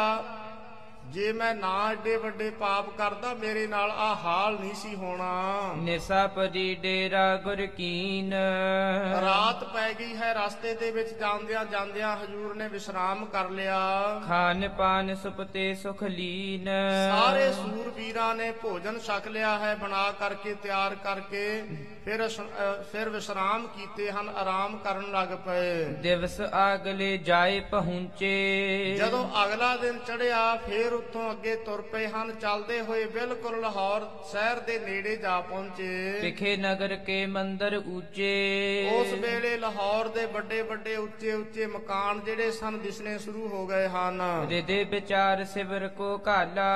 ਜੇ 1.06 1.32
ਮੈਂ 1.34 1.54
ਨਾ 1.56 1.92
ਏਡੇ 1.92 2.16
ਵੱਡੇ 2.18 2.50
ਪਾਪ 2.50 2.90
ਕਰਦਾ 2.98 3.34
ਮੇਰੇ 3.34 3.66
ਨਾਲ 3.68 3.92
ਆ 3.92 4.14
ਹਾਲ 4.16 4.54
ਨਹੀਂ 4.60 4.74
ਸੀ 4.74 4.96
ਹੋਣਾ। 4.96 5.32
ਨਿਸਾਪਦੀ 5.78 6.76
ਡੇਰਾ 6.76 7.36
ਗੁਰ 7.38 7.66
ਕੀਨ 7.68 8.34
ਰਾਤ 9.22 9.64
ਪੈ 9.64 9.92
ਗਈ 9.94 10.16
ਹੈ 10.16 10.34
ਰਸਤੇ 10.34 10.74
ਦੇ 10.74 10.92
ਵਿੱਚ 10.92 11.10
ਜਾਂਦਿਆਂ 11.20 11.66
ਜਾਂਦਿਆਂ 11.66 12.16
ਹਜੂਰ 12.18 12.56
ਨੇ 12.56 12.68
ਵਿਸ਼ਰਾਮ 12.68 13.26
ਕਰ 13.26 13.50
ਲਿਆ। 13.50 13.80
ਖਾਨ 14.28 14.68
ਪਾਨ 14.78 15.16
ਸੁਪਤੇ 15.16 15.74
ਸੁਖ 15.76 16.04
ਲੀਨ। 16.04 16.66
ਸਾਰੇ 17.12 17.52
ਸੂਰਬੀਰਾਂ 17.54 18.34
ਨੇ 18.36 18.52
ਭੋਜਨ 18.52 19.00
ਛਕ 19.00 19.28
ਲਿਆ 19.28 19.58
ਹੈ 19.60 19.76
ਬਣਾ 19.76 20.12
ਕਰਕੇ 20.12 20.54
ਤਿਆਰ 20.54 20.96
ਕਰਕੇ। 20.96 21.64
ਫਿਰ 22.06 22.28
ਫਿਰ 22.92 23.10
ਵਿਸ਼ਰਾਮ 23.10 23.66
ਕੀਤੇ 23.68 24.10
ਹਨ 24.12 24.30
ਆਰਾਮ 24.30 24.78
ਕਰਨ 24.78 25.12
ਲੱਗ 25.12 25.28
ਪਏ। 25.46 25.84
ਦਿਵਸ 26.02 26.40
ਆਗਲੇ 26.42 27.18
ਜਾਏ 27.18 27.60
ਪਹੁੰਚੇ। 27.72 28.96
ਜਦੋਂ 29.00 29.24
ਅਗਲਾ 29.44 29.76
ਦਿਨ 29.78 30.00
ਚੜਿਆ 30.08 30.56
ਫਿਰ 30.58 30.94
ਉੱਥੋਂ 30.94 31.30
ਅੱਗੇ 31.32 31.56
ਤੁਰ 31.66 31.82
ਪਏ 31.92 32.08
ਹਨ। 32.08 32.32
ਚੱਲਦੇ 32.36 32.80
ਹੋਏ 32.82 33.04
ਬਿਲਕੁਲ 33.08 33.60
ਲਾਹੌਰ 33.62 34.08
ਸ਼ਹਿਰ 34.32 34.60
ਦੇ 34.60 34.80
ਨੇੜੇ 34.80 35.16
ਜਾ 35.16 35.40
ਪਹੁੰਚੇ। 35.42 36.20
ਵਿਖੇ 36.22 36.56
ਨਗਰ 36.58 36.96
ਕੇ 37.06 37.26
ਮੰਦਰ 37.26 37.76
ਉੱਚੇ। 37.76 38.32
ਉਸ 38.94 39.14
ਵੇਲੇ 39.20 39.56
ਲਾਹੌਰ 39.58 40.08
ਦੇ 40.08 40.26
ਵੱਡੇ 40.26 40.62
ਵੱਡੇ 40.62 40.96
ਉੱਚੇ 40.96 41.34
ਉੱਚੇ 41.34 41.66
ਮਕਾਨ 41.68 42.22
ਜਿਹੜੇ 42.22 42.50
ਸਨ 42.52 42.80
ਦਿਸਣੇ 42.80 43.18
ਸ਼ੁਰੂ 43.20 43.48
ਹੋ 43.48 43.66
ਗਏ 43.68 43.88
ਹਨ। 43.88 44.22
ਰਿਦੇ 44.50 44.84
ਵਿਚਾਰ 44.84 45.46
ਸਿਵਰ 45.46 45.88
ਕੋ 45.98 46.10
ਘਾਲਾ। 46.28 46.72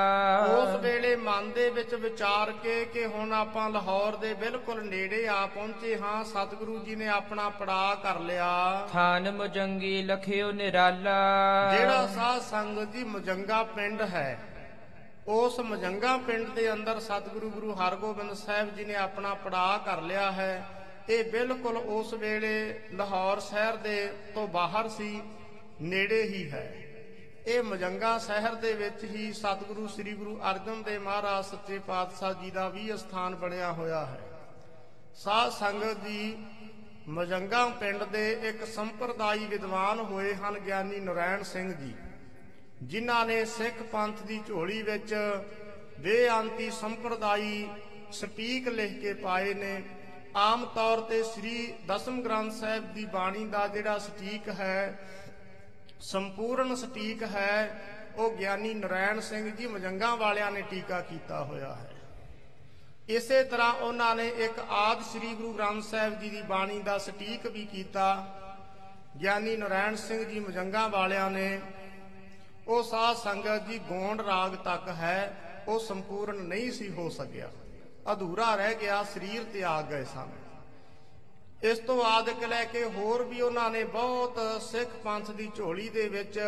ਉਸ 0.58 0.80
ਵੇਲੇ 0.82 1.14
ਮਨ 1.16 1.50
ਦੇ 1.50 1.68
ਵਿੱਚ 1.70 1.94
ਵਿਚਾਰ 1.96 2.52
ਕੇ 2.62 2.84
ਕਿ 2.84 3.06
ਹੁਣ 3.06 3.32
ਆਪਾਂ 3.32 3.68
ਲਾਹੌਰ 3.70 4.16
ਦੇ 4.16 4.34
ਬਿਲਕੁਲ 4.34 4.84
ਨੇੜੇ 4.86 5.14
ਆ 5.24 5.46
ਪਹੁੰਚੇ 5.46 5.98
ਹਾਂ 5.98 6.24
ਸਤਿਗੁਰੂ 6.24 6.78
ਜੀ 6.78 6.94
ਨੇ 6.94 7.08
ਆਪਣਾ 7.08 7.48
ਪੜਾ 7.48 7.94
ਕਰ 8.02 8.20
ਲਿਆ। 8.20 8.86
ਥਾਨ 8.92 9.30
ਮੁਜੰਗੀ 9.30 10.02
ਲਖਿਓ 10.02 10.52
ਨਿਰਾਲਾ। 10.52 11.76
ਜਿਹੜਾ 11.78 12.06
ਸਾਧ 12.06 12.40
ਸੰਗਤ 12.42 12.92
ਜੀ 12.92 13.04
ਮੁਜੰਗਾ 13.04 13.62
ਪਿੰਡ 13.62 14.02
ਹੈ 14.02 14.38
ਉਸ 15.28 15.60
ਮੁਜੰਗਾ 15.60 16.16
ਪਿੰਡ 16.16 16.48
ਦੇ 16.48 16.72
ਅੰਦਰ 16.72 17.00
ਸਤਿਗੁਰੂ 17.00 17.50
ਗੁਰੂ 17.50 17.74
ਹਰਗੋਬਿੰਦ 17.74 18.32
ਸਾਹਿਬ 18.32 18.74
ਜੀ 18.76 18.84
ਨੇ 18.84 18.94
ਆਪਣਾ 18.94 19.34
ਪੜਾ 19.34 19.82
ਕਰ 19.84 20.00
ਲਿਆ 20.00 20.32
ਹੈ। 20.32 20.64
ਇਹ 21.08 21.32
ਬਿਲਕੁਲ 21.32 21.76
ਉਸ 21.76 22.14
ਵੇਲੇ 22.14 22.80
ਲਾਹੌਰ 22.92 23.40
ਸ਼ਹਿਰ 23.40 23.76
ਦੇ 23.76 24.12
ਤੋਂ 24.34 24.48
ਬਾਹਰ 24.48 24.88
ਸੀ 24.88 25.22
ਨੇੜੇ 25.80 26.22
ਹੀ 26.22 26.50
ਹੈ। 26.50 26.82
ਇਹ 27.46 27.62
ਮੁਜੰਗਾ 27.62 28.18
ਸ਼ਹਿਰ 28.18 28.54
ਦੇ 28.54 28.72
ਵਿੱਚ 28.72 29.04
ਹੀ 29.04 29.32
ਸਤਿਗੁਰੂ 29.32 29.86
ਸ੍ਰੀ 29.86 30.12
ਗੁਰੂ 30.12 30.40
ਅਰਜਨ 30.50 30.82
ਦੇਵ 30.82 31.02
ਮਹਾਰਾਜ 31.02 31.44
ਸੱਚੇ 31.44 31.78
ਪਾਤਸ਼ਾਹ 31.78 32.34
ਜੀ 32.34 32.50
ਦਾ 32.50 32.68
ਵੀ 32.68 32.92
ਸਥਾਨ 32.96 33.34
ਬਣਿਆ 33.34 33.72
ਹੋਇਆ 33.72 34.06
ਹੈ। 34.06 34.20
ਸਾਧ 35.16 35.52
ਸੰਗਤ 35.52 36.02
ਜੀ 36.04 36.36
ਮਜੰਗਾ 37.08 37.64
ਪਿੰਡ 37.80 38.02
ਦੇ 38.04 38.30
ਇੱਕ 38.48 38.64
ਸੰਪਰਦਾਈ 38.64 39.46
ਵਿਦਵਾਨ 39.46 40.00
ਹੋਏ 40.00 40.34
ਹਨ 40.34 40.58
ਗਿਆਨੀ 40.58 40.98
ਨਰੈਣ 41.00 41.42
ਸਿੰਘ 41.42 41.72
ਜੀ, 41.72 41.92
ਜਿਨ੍ਹਾਂ 42.82 43.24
ਨੇ 43.26 43.44
ਸਿੱਖ 43.44 43.82
ਪੰਥ 43.92 44.22
ਦੀ 44.22 44.40
ਝੋਲੀ 44.48 44.82
ਵਿੱਚ 44.82 45.14
ਬੇਅੰਤੀ 46.00 46.70
ਸੰਪਰਦਾਈ 46.70 47.66
ਸਟੀਕ 48.12 48.68
ਲਿਖ 48.68 49.00
ਕੇ 49.00 49.14
ਪਾਏ 49.14 49.54
ਨੇ। 49.54 49.82
ਆਮ 50.36 50.64
ਤੌਰ 50.74 51.00
ਤੇ 51.00 51.22
ਸ੍ਰੀ 51.24 51.66
ਦਸਮ 51.88 52.22
ਗ੍ਰੰਥ 52.22 52.52
ਸਾਹਿਬ 52.52 52.92
ਦੀ 52.94 53.04
ਬਾਣੀ 53.12 53.46
ਦਾ 53.46 53.66
ਜਿਹੜਾ 53.68 53.98
ਸਟੀਕ 53.98 54.48
ਹੈ, 54.50 54.98
ਸੰਪੂਰਨ 56.02 56.74
ਸਟੀਕ 56.76 57.22
ਹੈ, 57.24 57.82
ਉਹ 58.16 58.36
ਗਿਆਨੀ 58.36 58.74
ਨਰੈਣ 58.74 59.20
ਸਿੰਘ 59.22 59.50
ਜੀ 59.50 59.66
ਮਜੰਗਾ 59.66 60.14
ਵਾਲਿਆਂ 60.14 60.50
ਨੇ 60.52 60.62
ਟੀਕਾ 60.70 61.00
ਕੀਤਾ 61.02 61.44
ਹੋਇਆ 61.44 61.74
ਹੈ। 61.74 61.94
ਇਸੇ 63.08 63.42
ਤਰ੍ਹਾਂ 63.44 63.72
ਉਹਨਾਂ 63.72 64.14
ਨੇ 64.16 64.26
ਇੱਕ 64.44 64.58
ਆਦ 64.58 65.02
ਸ੍ਰੀ 65.02 65.34
ਗੁਰੂ 65.34 65.52
ਗ੍ਰੰਥ 65.52 65.84
ਸਾਹਿਬ 65.84 66.18
ਜੀ 66.20 66.28
ਦੀ 66.30 66.40
ਬਾਣੀ 66.42 66.78
ਦਾ 66.78 66.96
ਸਟੀਕ 66.98 67.46
ਵੀ 67.46 67.64
ਕੀਤਾ। 67.64 68.06
ਗਿਆਨੀ 69.20 69.56
ਨਰੈਣ 69.56 69.94
ਸਿੰਘ 69.96 70.24
ਜੀ 70.24 70.40
ਮਜੰਗਾ 70.40 70.86
ਵਾਲਿਆਂ 70.88 71.30
ਨੇ, 71.30 71.60
ਉਹ 72.68 72.82
ਸਾਧ 72.82 73.16
ਸੰਗਤ 73.16 73.68
ਜੀ 73.68 73.78
ਗੋਂਡ 73.88 74.20
ਰਾਗ 74.20 74.54
ਤੱਕ 74.64 74.88
ਹੈ, 74.98 75.34
ਉਹ 75.68 75.78
ਸੰਪੂਰਨ 75.80 76.42
ਨਹੀਂ 76.44 76.70
ਸੀ 76.72 76.88
ਹੋ 76.90 77.08
ਸਕਿਆ। 77.10 77.50
ਅਧੂਰਾ 78.12 78.54
ਰਹਿ 78.54 78.74
ਗਿਆ, 78.74 79.02
ਸਰੀਰ 79.04 79.44
ਤਿਆਗ 79.52 79.84
ਗਏ 79.90 80.04
ਸਨ। 80.04 80.30
ਇਸ 81.62 81.78
ਤੋਂ 81.78 82.02
ਆਦਿਕ 82.04 82.44
ਲੈ 82.44 82.64
ਕੇ 82.64 82.84
ਹੋਰ 82.86 83.22
ਵੀ 83.24 83.40
ਉਹਨਾਂ 83.40 83.70
ਨੇ 83.70 83.84
ਬਹੁਤ 83.84 84.38
ਸਿੱਖ 84.62 84.96
ਪੰਥ 85.04 85.30
ਦੀ 85.30 85.50
ਝੋਲੀ 85.56 85.88
ਦੇ 85.88 86.08
ਵਿੱਚ 86.08 86.40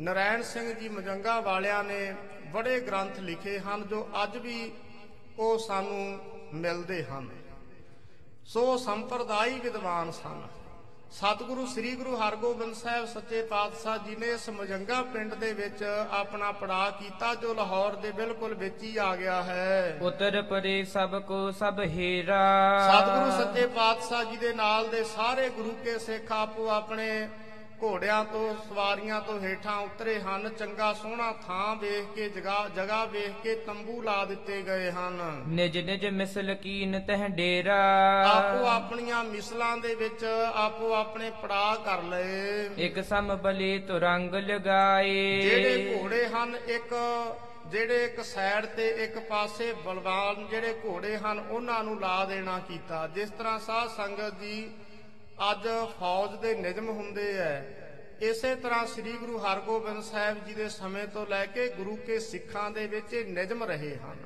ਨਰੈਣ 0.00 0.42
ਸਿੰਘ 0.42 0.72
ਜੀ 0.72 0.88
ਮਜੰਗਾ 0.88 1.38
ਵਾਲਿਆਂ 1.40 1.82
ਨੇ 1.84 2.14
ਬੜੇ 2.52 2.78
ਗ੍ਰੰਥ 2.80 3.18
ਲਿਖੇ 3.20 3.58
ਹਨ, 3.58 3.86
ਜੋ 3.88 4.08
ਅੱਜ 4.22 4.36
ਵੀ 4.38 4.72
ਉਹ 5.38 5.58
ਸਾਨੂੰ 5.58 6.18
ਮਿਲਦੇ 6.54 7.04
ਹਨ। 7.04 7.28
ਸੋ 8.44 8.76
ਸੰਪਰਦਾਈ 8.76 9.60
ਵਿਦਵਾਨ 9.60 10.10
ਸਨ। 10.10 10.42
ਸਤਿਗੁਰੂ 11.10 11.66
ਸ੍ਰੀ 11.66 11.96
ਗੁਰੂ 11.96 12.16
ਹਰਗੋਬਿੰਦ 12.16 12.74
ਸਾਹਿਬ 12.74 13.06
ਸੱਚੇ 13.06 13.42
ਪਾਤਸ਼ਾਹ 13.42 13.98
ਜੀ 13.98 14.16
ਨੇ 14.16 14.26
ਇਸ 14.26 14.48
ਮਜੰਗਾ 14.48 15.02
ਪਿੰਡ 15.02 15.34
ਦੇ 15.34 15.52
ਵਿੱਚ 15.52 15.84
ਆਪਣਾ 16.10 16.52
ਪੜਾ 16.52 16.90
ਕੀਤਾ 16.90 17.34
ਜੋ 17.34 17.54
ਲਾਹੌਰ 17.54 17.92
ਦੇ 17.92 18.12
ਬਿਲਕੁਲ 18.12 18.54
ਵਿੱਚ 18.54 18.82
ਹੀ 18.82 18.96
ਆ 18.96 19.16
ਗਿਆ 19.16 19.42
ਹੈ। 19.42 19.98
ਉਤਰ 20.02 20.42
ਪਰੇ 20.42 20.84
ਸਭ 20.84 21.22
ਕੋ 21.22 21.50
ਸਭ 21.50 21.80
ਹੀਰਾ। 21.84 22.42
ਸਤਿਗੁਰੂ 22.88 23.44
ਸੱਚੇ 23.44 23.66
ਪਾਤਸ਼ਾਹ 23.66 24.24
ਜੀ 24.24 24.36
ਦੇ 24.36 24.52
ਨਾਲ 24.52 24.88
ਦੇ 24.88 25.04
ਸਾਰੇ 25.04 25.48
ਗੁਰੂ 25.48 25.76
ਕੇ 25.84 25.98
ਸਿੱਖ 25.98 26.32
ਆਪੋ 26.32 26.68
ਆਪਣੇ 26.68 27.28
ਘੋੜਿਆਂ 27.82 28.24
ਤੋਂ 28.24 28.54
ਸਵਾਰੀਆਂ 28.68 29.20
ਤੋਂ 29.20 29.38
ਹੇਠਾਂ 29.40 29.76
ਉਤਰੇ 29.80 30.18
ਹਨ। 30.20 30.48
ਚੰਗਾ 30.48 30.92
ਸੋਹਣਾ 30.92 31.32
ਥਾਂ 31.46 31.74
ਵੇਖ 31.76 32.14
ਕੇ 32.14 32.28
ਜਗ੍ਹਾ 32.28 32.68
ਜਗ੍ਹਾ 32.76 33.04
ਵੇਖ 33.04 33.42
ਕੇ 33.42 33.54
ਤੰਬੂ 33.66 34.00
ਲਾ 34.02 34.24
ਦਿੱਤੇ 34.24 34.60
ਗਏ 34.62 34.90
ਹਨ। 34.90 35.42
ਨਿਜ 35.48 35.78
ਨਿਜ 35.78 36.06
ਮਿਸਲ 36.06 36.54
ਕੀਨ 36.54 36.98
ਤਹ 37.00 37.26
ਡੇਰਾ। 37.28 37.78
ਆਪੋ 38.28 38.64
ਆਪਣੀਆਂ 38.66 39.24
ਮਿਸਲਾਂ 39.24 39.76
ਦੇ 39.76 39.94
ਵਿੱਚ 39.94 40.24
ਆਪੋ 40.54 40.92
ਆਪਣੇ 40.92 41.30
ਪੜਾ 41.42 41.74
ਕਰ 41.84 42.02
ਲਏ। 42.02 42.68
ਇਕ 42.78 43.02
ਸਮ 43.04 43.34
ਬਲੇ 43.36 43.78
ਤੁਰੰਗ 43.78 44.34
ਲਗਾਏ। 44.34 45.40
ਜਿਹੜੇ 45.40 45.96
ਘੋੜੇ 45.96 46.26
ਹਨ 46.26 46.54
ਇੱਕ 46.66 46.94
ਜਿਹੜੇ 47.66 48.04
ਇੱਕ 48.04 48.20
ਸਾਈਡ 48.24 48.64
ਤੇ 48.66 48.88
ਇੱਕ 49.04 49.18
ਪਾਸੇ 49.18 49.72
ਬਲਵਾਨ 49.84 50.46
ਜਿਹੜੇ 50.48 50.74
ਘੋੜੇ 50.84 51.16
ਹਨ 51.16 51.38
ਉਹਨਾਂ 51.50 51.82
ਨੂੰ 51.84 52.00
ਲਾ 52.00 52.24
ਦੇਣਾ 52.24 52.58
ਕੀਤਾ। 52.58 53.06
ਜਿਸ 53.06 53.30
ਤਰ੍ਹਾਂ 53.30 53.58
ਸਾਧ 53.58 53.88
ਸੰਗਤ 53.88 54.40
ਜੀ 54.40 54.70
ਅੱਜ 55.50 55.68
ਫੌਜ 56.00 56.34
ਦੇ 56.40 56.54
ਨਿਯਮ 56.54 56.88
ਹੁੰਦੇ 56.88 57.36
ਐ। 57.38 57.60
ਇਸੇ 58.20 58.54
ਤਰ੍ਹਾਂ 58.54 58.86
ਸ੍ਰੀ 58.86 59.12
ਗੁਰੂ 59.12 59.38
ਹਰਗੋਬਿੰਦ 59.38 60.02
ਸਾਹਿਬ 60.02 60.44
ਜੀ 60.44 60.54
ਦੇ 60.54 60.68
ਸਮੇਂ 60.68 61.06
ਤੋਂ 61.06 61.26
ਲੈ 61.26 61.46
ਕੇ 61.46 61.68
ਗੁਰੂ 61.68 61.96
ਕੇ 61.96 62.18
ਸਿੱਖਾਂ 62.18 62.70
ਦੇ 62.70 62.86
ਵਿੱਚ 62.86 63.12
ਇਹ 63.12 63.32
ਨਿਯਮ 63.32 63.64
ਰਹੇ 63.64 63.96
ਹਨ। 63.96 64.18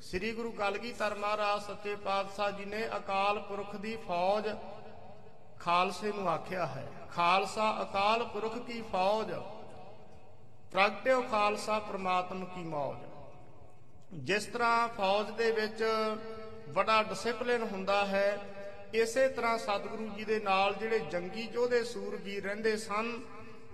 ਸ੍ਰੀ 0.00 0.32
ਗੁਰੂ 0.32 0.52
ਕਲਗੀਧਰ 0.52 1.14
ਮਹਾਰਾਜ 1.14 1.62
ਸੱਚੇ 1.62 1.96
ਪਾਤਸ਼ਾਹ 1.96 2.50
ਜੀ 2.50 2.64
ਨੇ 2.64 2.86
ਅਕਾਲ 2.96 3.38
ਪੁਰਖ 3.38 3.76
ਦੀ 3.76 3.96
ਫੌਜ 3.96 4.48
ਖਾਲਸੇ 5.60 6.12
ਨੂੰ 6.12 6.28
ਆਖਿਆ 6.28 6.66
ਹੈ। 6.66 6.86
ਖਾਲਸਾ, 7.10 7.82
ਅਕਾਲ 7.82 8.24
ਪੁਰਖ 8.24 8.58
ਕੀ 8.58 8.82
ਫੌਜ? 8.92 9.32
ਪ੍ਰਗਟਿਓ 10.72 11.22
ਖਾਲਸਾ 11.22 11.78
ਪ੍ਰਮਾਤਮ 11.78 12.44
ਕੀ 12.44 12.60
ਮੌਜ। 12.60 12.96
ਜਿਸ 14.14 14.44
ਤਰ੍ਹਾਂ 14.44 14.88
ਫੌਜ 14.88 15.30
ਦੇ 15.30 15.50
ਵਿੱਚ 15.50 15.84
ਬੜਾ 16.68 17.02
ਡਿਸਪਲਿਨ 17.02 17.62
ਹੁੰਦਾ 17.62 18.04
ਹੈ 18.06 18.40
ਇਸੇ 18.94 19.26
ਤਰ੍ਹਾਂ 19.28 19.58
ਸਤਿਗੁਰੂ 19.58 20.08
ਜੀ 20.08 20.24
ਦੇ 20.24 20.38
ਨਾਲ 20.38 20.74
ਜਿਹੜੇ 20.74 20.98
ਜੰਗੀ 21.10 21.48
ਯੋਧੇ 21.54 21.82
ਸੂਰਬੀਰ 21.84 22.42
ਰਹਿੰਦੇ 22.44 22.76
ਸਨ, 22.76 23.12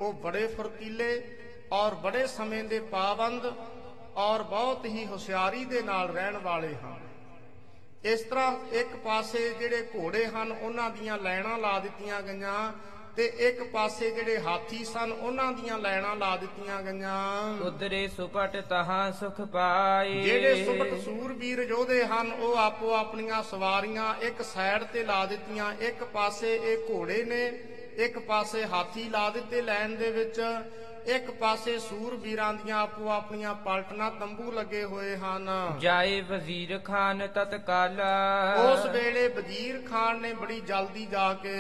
ਉਹ 0.01 0.13
ਬੜੇ 0.13 0.47
ਫੁਰਤੀਲੇ 0.47 1.23
ਔਰ 1.73 1.95
ਬੜੇ 1.95 2.27
ਸਮੇਂ 2.27 2.63
ਦੇ 2.65 2.79
ਪਾਬੰਦ 2.91 3.47
ਔਰ 4.17 4.43
ਬਹੁਤ 4.43 4.85
ਹੀ 4.87 5.07
ਹੁਸ਼ਿਆਰੀ 5.07 5.65
ਦੇ 5.65 5.83
ਨਾਲ 5.83 6.11
ਰਹਿਣ 6.11 6.37
ਵਾਲੇ 6.39 6.75
ਹਨ। 6.75 7.07
ਇਸ 8.05 8.21
ਤਰ੍ਹਾਂ 8.21 8.53
ਇੱਕ 8.73 8.97
ਪਾਸੇ 8.97 9.49
ਜਿਹੜੇ 9.51 9.83
ਘੋੜੇ 9.95 10.25
ਹਨ, 10.27 10.53
ਉਹਨਾਂ 10.53 10.91
ਦੀਆਂ 10.91 11.19
ਲਾਈਨਾਂ 11.19 11.59
ਲਾ 11.59 11.79
ਦਿੱਤੀਆਂ 11.79 12.23
ਗਈਆਂ 12.23 12.73
ਤੇ 13.17 13.25
ਇੱਕ 13.39 13.63
ਪਾਸੇ 13.63 14.11
ਜਿਹੜੇ 14.11 14.39
ਹਾਥੀ 14.39 14.85
ਸਨ 14.85 15.13
ਉਹਨਾਂ 15.13 15.53
ਦੀਆਂ 15.53 15.79
ਲਾਈਨਾਂ 15.79 16.15
ਲਾ 16.17 16.37
ਦਿੱਤੀਆਂ 16.37 16.83
ਗਈਆਂ। 16.83 17.17
ਉਤਰੇ 17.67 18.07
ਸੁਪਟ 18.09 18.57
ਤਹਾਂ 18.71 19.11
ਸੁਖ 19.13 19.41
ਪਾਏ। 19.53 20.21
ਜਿਹੜੇ 20.21 20.65
ਸੁਭਟ 20.65 20.95
ਸੂਰਬੀਰ 21.05 21.63
ਯੋਧੇ 21.63 22.05
ਹਨ 22.05 22.33
ਉਹ 22.33 22.57
ਆਪੋ 22.57 22.95
ਆਪਣੀਆਂ 22.95 23.43
ਸਵਾਰੀਆਂ 23.43 24.15
ਇੱਕ 24.23 24.43
ਸਾਈਡ 24.43 24.85
ਤੇ 24.85 25.05
ਲਾ 25.05 25.25
ਦਿੱਤੀਆਂ। 25.27 25.73
ਇੱਕ 25.81 26.05
ਪਾਸੇ 26.05 26.55
ਇਹ 26.55 26.77
ਘੋੜੇ 26.91 27.23
ਨੇ 27.25 27.47
ਇੱਕ 28.05 28.19
ਪਾਸੇ 28.19 28.65
ਹਾਥੀ 28.65 29.09
ਲਾ 29.09 29.29
ਦਿੱਤੇ 29.31 29.63
ਲਾਈਨ 29.63 29.97
ਦੇ 29.97 30.11
ਵਿੱਚ। 30.11 30.41
ਇੱਕ 31.09 31.31
ਪਾਸੇ 31.31 31.79
ਸੂਰਬੀਰਾਂ 31.79 32.55
ਦੀਆਂ 32.55 32.77
ਆਪੋ 32.77 33.09
ਆਪਣੀਆਂ 33.09 33.55
ਪਲਟਣਾ 33.55 34.11
ਤੰਬੂ 34.11 34.51
ਲੱਗੇ 34.53 34.85
ਹੋਏ 34.85 35.17
ਹਨ। 35.17 35.51
ਜਾਏ 35.81 36.21
ਵਜ਼ੀਰ 36.21 36.79
ਖਾਨ 36.79 37.27
ਤਤਕਾਲਾ। 37.27 38.09
ਉਸ 38.63 38.87
ਵੇਲੇ 38.87 39.29
ਵਜ਼ੀਰ 39.29 39.81
ਖਾਨ 39.91 40.21
ਨੇ 40.21 40.33
ਬੜੀ 40.35 40.61
ਜਲਦੀ 40.61 41.07
ਜਾ 41.07 41.33
ਕੇ 41.35 41.55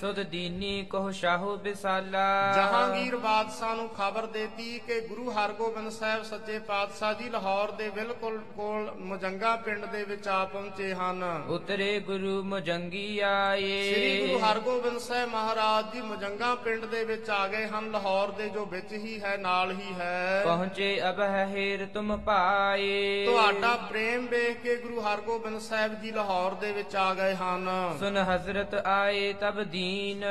ਸੁਧ 0.00 0.20
ਦੀਨੀ 0.20 0.84
ਕੋ 0.90 1.10
ਸ਼ਾਹੋ 1.10 1.56
ਬਿਸਾਲਾ। 1.56 2.52
ਜਹਾਂਗੀਰ 2.52 3.16
ਬਾਦਸ਼ਾਹ 3.16 3.74
ਨੂੰ 3.74 3.88
ਖਬਰ 3.88 4.26
ਦਿੱਤੀ 4.26 4.78
ਕਿ 4.78 5.00
ਗੁਰੂ 5.00 5.30
ਹਰਗੋਬਿੰਦ 5.30 5.90
ਸਾਹਿਬ 5.90 6.22
ਸੱਚੇ 6.22 6.58
ਪਾਤਸ਼ਾਹ 6.58 7.14
ਜੀ 7.14 7.28
ਲਾਹੌਰ 7.30 7.70
ਦੇ 7.70 7.90
ਬਿਲਕੁਲ 7.90 8.38
ਕੋਲ 8.56 8.90
ਮੁਜੰਗਾ 8.98 9.56
ਪਿੰਡ 9.56 9.84
ਦੇ 9.84 10.04
ਵਿੱਚ 10.04 10.28
ਆ 10.28 10.44
ਪਹੁੰਚੇ 10.44 10.94
ਹਨ। 10.94 11.44
ਉਤਰੇ 11.48 12.00
ਗੁਰੂ 12.00 12.42
ਮੁਜੰਗੀ 12.42 13.18
ਆਏ। 13.18 13.92
ਸ੍ਰੀ 13.92 14.26
ਗੁਰੂ 14.26 14.38
ਹਰਗੋਬਿੰਦ 14.38 14.98
ਸਾਹਿਬ 14.98 15.30
ਮਹਾਰਾਜ 15.30 15.92
ਜੀ 15.92 16.00
ਮੁਜੰਗਾ 16.00 16.54
ਪਿੰਡ 16.54 16.84
ਦੇ 16.84 17.04
ਵਿੱਚ 17.04 17.30
ਆ 17.30 17.46
ਗਏ 17.48 17.66
ਹਨ। 17.66 17.90
ਲਾਹੌਰ 17.90 18.30
ਦੇ 18.30 18.48
ਜੋ 18.48 18.66
ਵਿੱਚ 18.66 18.91
ਵਿੱਚ 18.92 19.04
ਹੀ 19.04 19.20
ਹੈ 19.20 19.36
ਨਾਲ 19.36 19.70
ਹੀ 19.72 19.94
ਹੈ। 20.00 20.42
ਪਹੁੰਚੇ 20.44 21.00
ਅਬ 21.10 21.20
ਹੈ 21.20 21.46
ਹੇਰ 21.46 21.86
ਤੁਮ 21.86 22.16
ਪਾਏ। 22.16 23.24
ਤੁਹਾਡਾ 23.26 23.76
ਪ੍ਰੇਮ 23.76 24.26
ਵੇਖ 24.26 24.62
ਕੇ 24.62 24.76
ਗੁਰੂ 24.76 25.00
ਹਰਗੋਬਿੰਦ 25.00 25.60
ਸਾਹਿਬ 25.60 26.00
ਜੀ 26.00 26.10
ਲਾਹੌਰ 26.10 26.54
ਦੇ 26.54 26.72
ਵਿੱਚ 26.72 26.96
ਆ 26.96 27.14
ਗਏ 27.14 27.34
ਹਨ। 27.34 27.68
ਸੁਨ 27.98 28.16
ਹਜ਼ਰਤ 28.16 28.74
ਆਏ 28.74 29.32
ਤਬ 29.32 29.62
ਦੀਨ। 29.62 30.24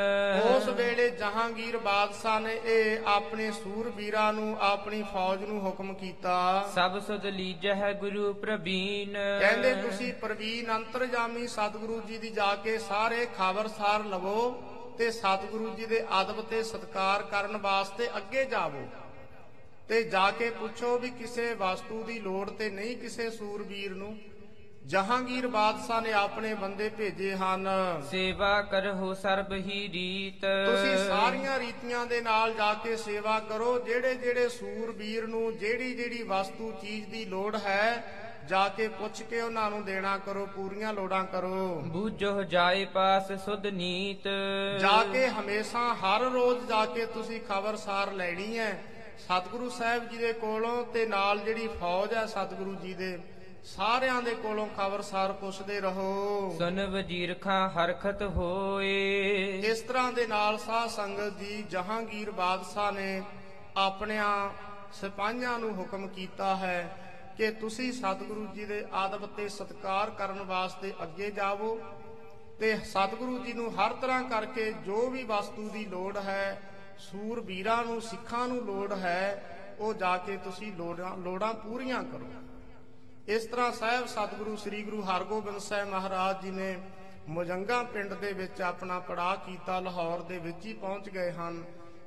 ਉਸ 0.56 0.68
ਵੇਲੇ 0.68 1.10
ਜਹਾਂਗੀਰ 1.10 1.78
ਬਾਦਸ਼ਾਹ 1.78 2.40
ਨੇ 2.40 2.60
ਇਹ 2.66 2.98
ਆਪਣੇ 3.06 3.52
ਸੂਰਬੀਰਾਂ 3.52 4.34
ਨੂੰ 4.34 4.58
ਆਪਣੀ 4.60 5.04
ਫੌਜ 5.14 5.44
ਨੂੰ 5.44 5.62
ਹੁਕਮ 5.66 5.94
ਕੀਤਾ। 5.94 6.70
ਸਭ 6.76 7.00
ਸੁਧ 7.00 7.26
ਲੀਜਹਿ 7.26 7.94
ਗੁਰੂ 7.94 8.34
ਪ੍ਰਬੀਨ। 8.34 9.14
ਕਹਿੰਦੇ 9.14 9.74
ਤੁਸੀਂ 9.74 10.14
ਪ੍ਰਵੀਨ 10.14 10.76
ਅੰਤਰਜਾਮੀ 10.76 11.48
ਸਤਿਗੁਰੂ 11.48 12.02
ਜੀ 12.02 12.18
ਦੀ 12.18 12.30
ਜਾ 12.30 12.56
ਕੇ 12.56 12.78
ਸਾਰੇ 12.78 13.28
ਖਬਰਸਾਰ 13.38 14.06
ਲਵੋ। 14.06 14.64
ਤੇ 15.02 15.10
ਸਤਿਗੁਰੂ 15.12 15.70
ਜੀ 15.76 15.86
ਦੇ 15.86 16.04
ਅਦਬ 16.22 16.42
ਤੇ 16.42 16.62
ਸਤਕਾਰ 16.64 17.22
ਕਰਨ 17.24 17.58
ਵਾਸਤੇ 17.58 18.08
ਅੱਗੇ 18.18 18.44
ਜਾਵੋ 18.46 18.86
ਤੇ 19.90 20.02
ਜਾ 20.04 20.30
ਕੇ 20.32 20.50
ਪੁੱਛੋ 20.50 20.98
ਵੀ 21.00 21.10
ਕਿਸੇ 21.10 21.54
ਵਸਤੂ 21.54 22.04
ਦੀ 22.04 22.20
ਲੋੜ 22.20 22.50
ਤੇ 22.50 22.70
ਨਹੀਂ 22.70 22.96
ਕਿਸੇ 22.98 23.30
ਸੂਰਬੀਰ 23.30 23.96
ਨੂੰ। 23.96 24.18
ਜਹਾਂਗੀਰ 24.88 25.48
ਬਾਦਸ਼ਾਹ 25.48 26.02
ਨੇ 26.02 26.12
ਆਪਣੇ 26.12 26.54
ਬੰਦੇ 26.54 26.90
ਭੇਜੇ 26.90 27.36
ਹਨ। 27.36 27.68
ਸੇਵਾ 28.12 28.62
ਕਰਹੁ 28.62 29.14
ਸਰਬ 29.14 29.54
ਹੀ 29.54 29.82
ਰੀਤ। 29.94 30.46
ਤੁਸੀਂ 30.66 30.98
ਸਾਰੀਆਂ 31.08 31.60
ਰੀਤੀਆਂ 31.60 32.06
ਦੇ 32.06 32.22
ਨਾਲ 32.22 32.54
ਜਾ 32.54 32.74
ਕੇ 32.74 32.96
ਸੇਵਾ 32.98 33.40
ਕਰੋ 33.40 33.78
ਜਿਹੜੇ 33.80 34.16
ਜਿਹੜੇ 34.16 34.48
ਸੂਰਬੀਰ 34.50 35.28
ਨੂੰ 35.28 35.58
ਜਿਹੜੀ 35.58 35.94
ਜਿਹੜੀ 35.94 36.24
ਵਸਤੂ 36.24 36.72
ਚੀਜ਼ 36.82 37.08
ਦੀ 37.08 37.26
ਲੋੜ 37.26 37.56
ਹੈ 37.56 37.84
ਜਾ 38.50 38.68
ਕੇ 38.68 38.88
ਪੁੱਛ 38.88 39.22
ਕੇ 39.22 39.42
ਉਹਨਾਂ 39.42 39.70
ਨੂੰ 39.70 39.84
ਦੇਣਾ 39.86 40.18
ਕਰੋ 40.18 40.46
ਪੂਰੀਆਂ 40.46 40.94
ਲੋੜਾਂ 40.94 41.24
ਕਰੋ। 41.24 41.82
ਬੂਝੋ 41.86 42.44
ਜਾਏ 42.44 42.86
ਪਾਸ 42.86 43.32
ਸੁਧ 43.32 43.68
ਨੀਤ। 43.68 44.28
ਜਾ 44.82 45.04
ਕੇ 45.04 45.28
ਹਮੇਸ਼ਾ 45.28 45.94
ਹਰ 45.94 46.22
ਰੋਜ਼ 46.22 46.66
ਜਾ 46.68 46.86
ਕੇ 46.86 47.06
ਤੁਸੀਂ 47.06 47.40
ਖਬਰਸਾਰ 47.42 48.12
ਲੈਣੀ 48.12 48.58
ਹੈ। 48.58 48.84
ਸਤਿਗੁਰੂ 49.20 49.70
ਸਾਹਿਬ 49.70 50.10
ਜੀ 50.10 50.18
ਦੇ 50.18 50.34
ਕੋਲੋਂ 50.34 50.84
ਤੇ 50.86 51.06
ਨਾਲ 51.06 51.40
ਜਿਹੜੀ 51.40 51.68
ਫੌਜ 51.68 52.14
ਹੈ 52.14 52.26
ਸਤਿਗੁਰੂ 52.26 52.76
ਜੀ 52.76 52.94
ਦੇ 52.94 53.20
ਸਾਰਿਆਂ 53.66 54.22
ਦੇ 54.22 54.36
ਕੋਲੋਂ 54.36 54.68
ਖਬਰਸਾਰ 54.78 55.32
ਪੁੱਛਦੇ 55.32 55.80
ਰਹੋ। 55.82 56.56
ਸੁਨ 56.58 56.86
ਵਜੀਰ 56.86 57.34
ਖਾਂ 57.42 57.70
ਹਰਖਤ 57.70 58.22
ਹੋਏ। 58.22 59.62
ਇਸ 59.66 59.82
ਤਰ੍ਹਾਂ 59.82 60.12
ਦੇ 60.14 60.28
ਨਾਲ 60.28 60.58
ਸਾਧ 60.58 60.90
ਸੰਗਤ 60.90 61.38
ਜੀ 61.40 61.64
ਜਹਾਂਗੀਰ 61.64 62.32
ਬਾਦਸ਼ਾਹ 62.32 62.92
ਨੇ 62.92 63.22
ਆਪਣਿਆਂ 63.78 64.50
ਸਿਪਾਹੀਆਂ 64.94 65.60
ਨੂੰ 65.60 65.78
ਹੁਕਮ 65.78 66.08
ਕੀਤਾ 66.08 66.56
ਹੈ 66.56 66.98
ਕਿ 67.38 67.52
ਤੁਸੀਂ 67.52 67.92
ਸਤਿਗੁਰੂ 67.94 68.46
ਜੀ 68.46 68.66
ਦੇ 68.66 68.86
ਆਦਬ 68.94 69.26
ਤੇ 69.26 69.50
ਸਤਕਾਰ 69.50 70.10
ਕਰਨ 70.10 70.42
ਵਾਸਤੇ 70.44 70.94
ਅੱਗੇ 71.04 71.32
ਜਾਵੋ 71.32 71.80
ਤੇ 72.60 72.78
ਸਤਿਗੁਰੂ 72.78 73.38
ਜੀ 73.38 73.54
ਨੂੰ 73.54 73.72
ਹਰ 73.76 73.94
ਤਰ੍ਹਾਂ 73.94 74.24
ਕਰਕੇ 74.24 74.72
ਜੋ 74.86 75.10
ਵੀ 75.10 75.24
ਵਸਤੂ 75.24 75.70
ਦੀ 75.70 75.86
ਲੋੜ 75.86 76.18
ਹੈ 76.18 76.62
ਸੂਰਬੀਰਾਂ 77.00 77.84
ਨੂੰ, 77.84 78.02
ਸਿੱਖਾਂ 78.02 78.48
ਨੂੰ 78.48 78.58
ਲੋੜ 78.58 78.94
ਹੈ, 78.94 79.58
ਉਹ 79.80 79.94
ਜਾ 79.94 80.18
ਕੇ 80.18 80.38
ਤੁਸੀਂ 80.38 80.72
ਲੋੜਾਂ 80.74 81.18
ਲੋੜਾਂ 81.18 81.54
ਪੂਰੀਆਂ 81.54 82.04
ਕਰੋ। 82.04 82.28
ਇਸ 83.28 83.46
ਤਰ੍ਹਾਂ 83.46 83.72
ਸਾਹਿਬ 83.72 84.06
ਸਤਿਗੁਰੂ 84.06 84.56
ਸ੍ਰੀ 84.56 84.84
ਗੁਰੂ 84.84 85.02
ਹਰਗੋਬਿੰਦ 85.02 85.58
ਸਾਹਿਬ 85.58 85.90
ਮਹਾਰਾਜ 85.90 86.42
ਜੀ 86.42 86.52
ਨੇ 86.52 86.78
ਮੁਜੰਗਾ 87.30 87.84
ਪਿੰਡ 87.84 88.14
ਦੇ 88.14 88.34
ਵਿੱਚ 88.34 88.62
ਆਪਣਾ 88.62 89.00
ਪੜਾਅ 89.00 89.36
ਕੀਤਾ, 89.36 89.80
ਲਾਹੌਰ 89.80 90.22
ਦੇ 90.22 90.38
ਵਿੱਚ 90.38 90.66
ਹੀ 90.66 90.74
ਪਹੁੰਚ 90.74 91.10
ਗਏ 91.10 91.32
ਹਨ। 91.32 91.64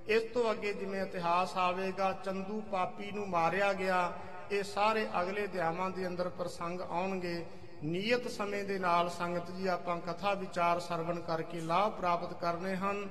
ਇਸ 0.06 0.22
ਤੋਂ 0.22 0.50
ਅੱਗੇ 0.50 0.72
ਜਿਵੇਂ 0.72 1.02
ਇਤਿਹਾਸ 1.02 1.56
ਆਵੇਗਾ, 1.56 2.12
ਚੰਦੂ 2.12 2.60
ਪਾਪੀ 2.60 3.10
ਨੂੰ 3.10 3.28
ਮਾਰਿਆ 3.28 3.72
ਗਿਆ 3.72 4.12
ਇਹ 4.54 4.62
ਸਾਰੇ 4.62 5.08
ਅਗਲੇ 5.22 5.44
ਅਧਿਆਵਾਂ 5.44 5.90
ਦੇ 5.90 6.06
ਅੰਦਰ 6.06 6.28
ਪ੍ਰਸੰਗ 6.28 6.80
ਆਉਣਗੇ। 6.80 7.46
ਨੀਅਤ 7.84 8.28
ਸਮੇਂ 8.28 8.64
ਦੇ 8.64 8.78
ਨਾਲ 8.78 9.10
ਸੰਗਤ 9.10 9.50
ਜੀ 9.50 9.66
ਆਪਾਂ 9.66 10.00
ਕਥਾ, 10.00 10.34
ਵਿਚਾਰ, 10.34 10.80
ਸਰਵਣ 10.80 11.20
ਕਰਕੇ 11.20 11.60
ਲਾਭ 11.60 11.92
ਪ੍ਰਾਪਤ 11.92 12.40
ਕਰਨੇ 12.40 12.76
ਹਨ। 12.76 13.08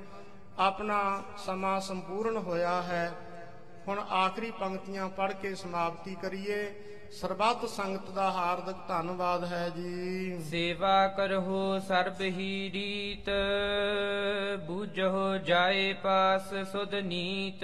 ਆਪਣਾ 0.59 1.23
ਸਮਾਂ 1.37 1.81
ਸੰਪੂਰਨ 1.81 2.37
ਹੋਇਆ 2.37 2.81
ਹੈ। 2.81 3.15
ਹੁਣ 3.87 3.99
ਆਖਰੀ 3.99 4.51
ਪੰਕਤੀਆਂ 4.51 5.09
ਪੜ੍ਹ 5.09 5.33
ਕੇ 5.33 5.55
ਸਮਾਪਤੀ 5.55 6.15
ਕਰੀਏ। 6.15 6.73
ਸਰਬੱਤ 7.13 7.65
ਸੰਗਤ 7.69 8.09
ਦਾ 8.09 8.29
ਹਾਰਦਿਕ 8.31 8.75
ਧੰਨਵਾਦ 8.87 9.43
ਹੈ 9.43 9.69
ਜੀ। 9.69 10.37
ਸੇਵਾ 10.49 11.07
ਕਰਹੁ 11.07 11.79
ਸਰਬ 11.79 12.21
ਹੀ 12.21 12.71
ਰੀਤ 12.73 13.29
ਬੂਝੋ 14.67 15.37
ਜਾਏ 15.37 15.93
ਪਾਸ 15.93 16.53
ਸੁਧ 16.71 16.95
ਨੀਤ। 16.95 17.63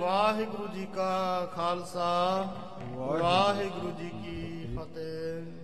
ਵਾਹਿਗੁਰੂ 0.00 0.66
ਜੀ 0.66 0.86
ਕਾ 0.86 1.46
ਖਾਲਸਾ 1.46 2.10
ਵਾਹਿਗੁਰੂ 2.96 3.90
ਜੀ 3.90 4.08
ਕੀ 4.08 4.76
ਫਤਿਹ। 4.76 5.61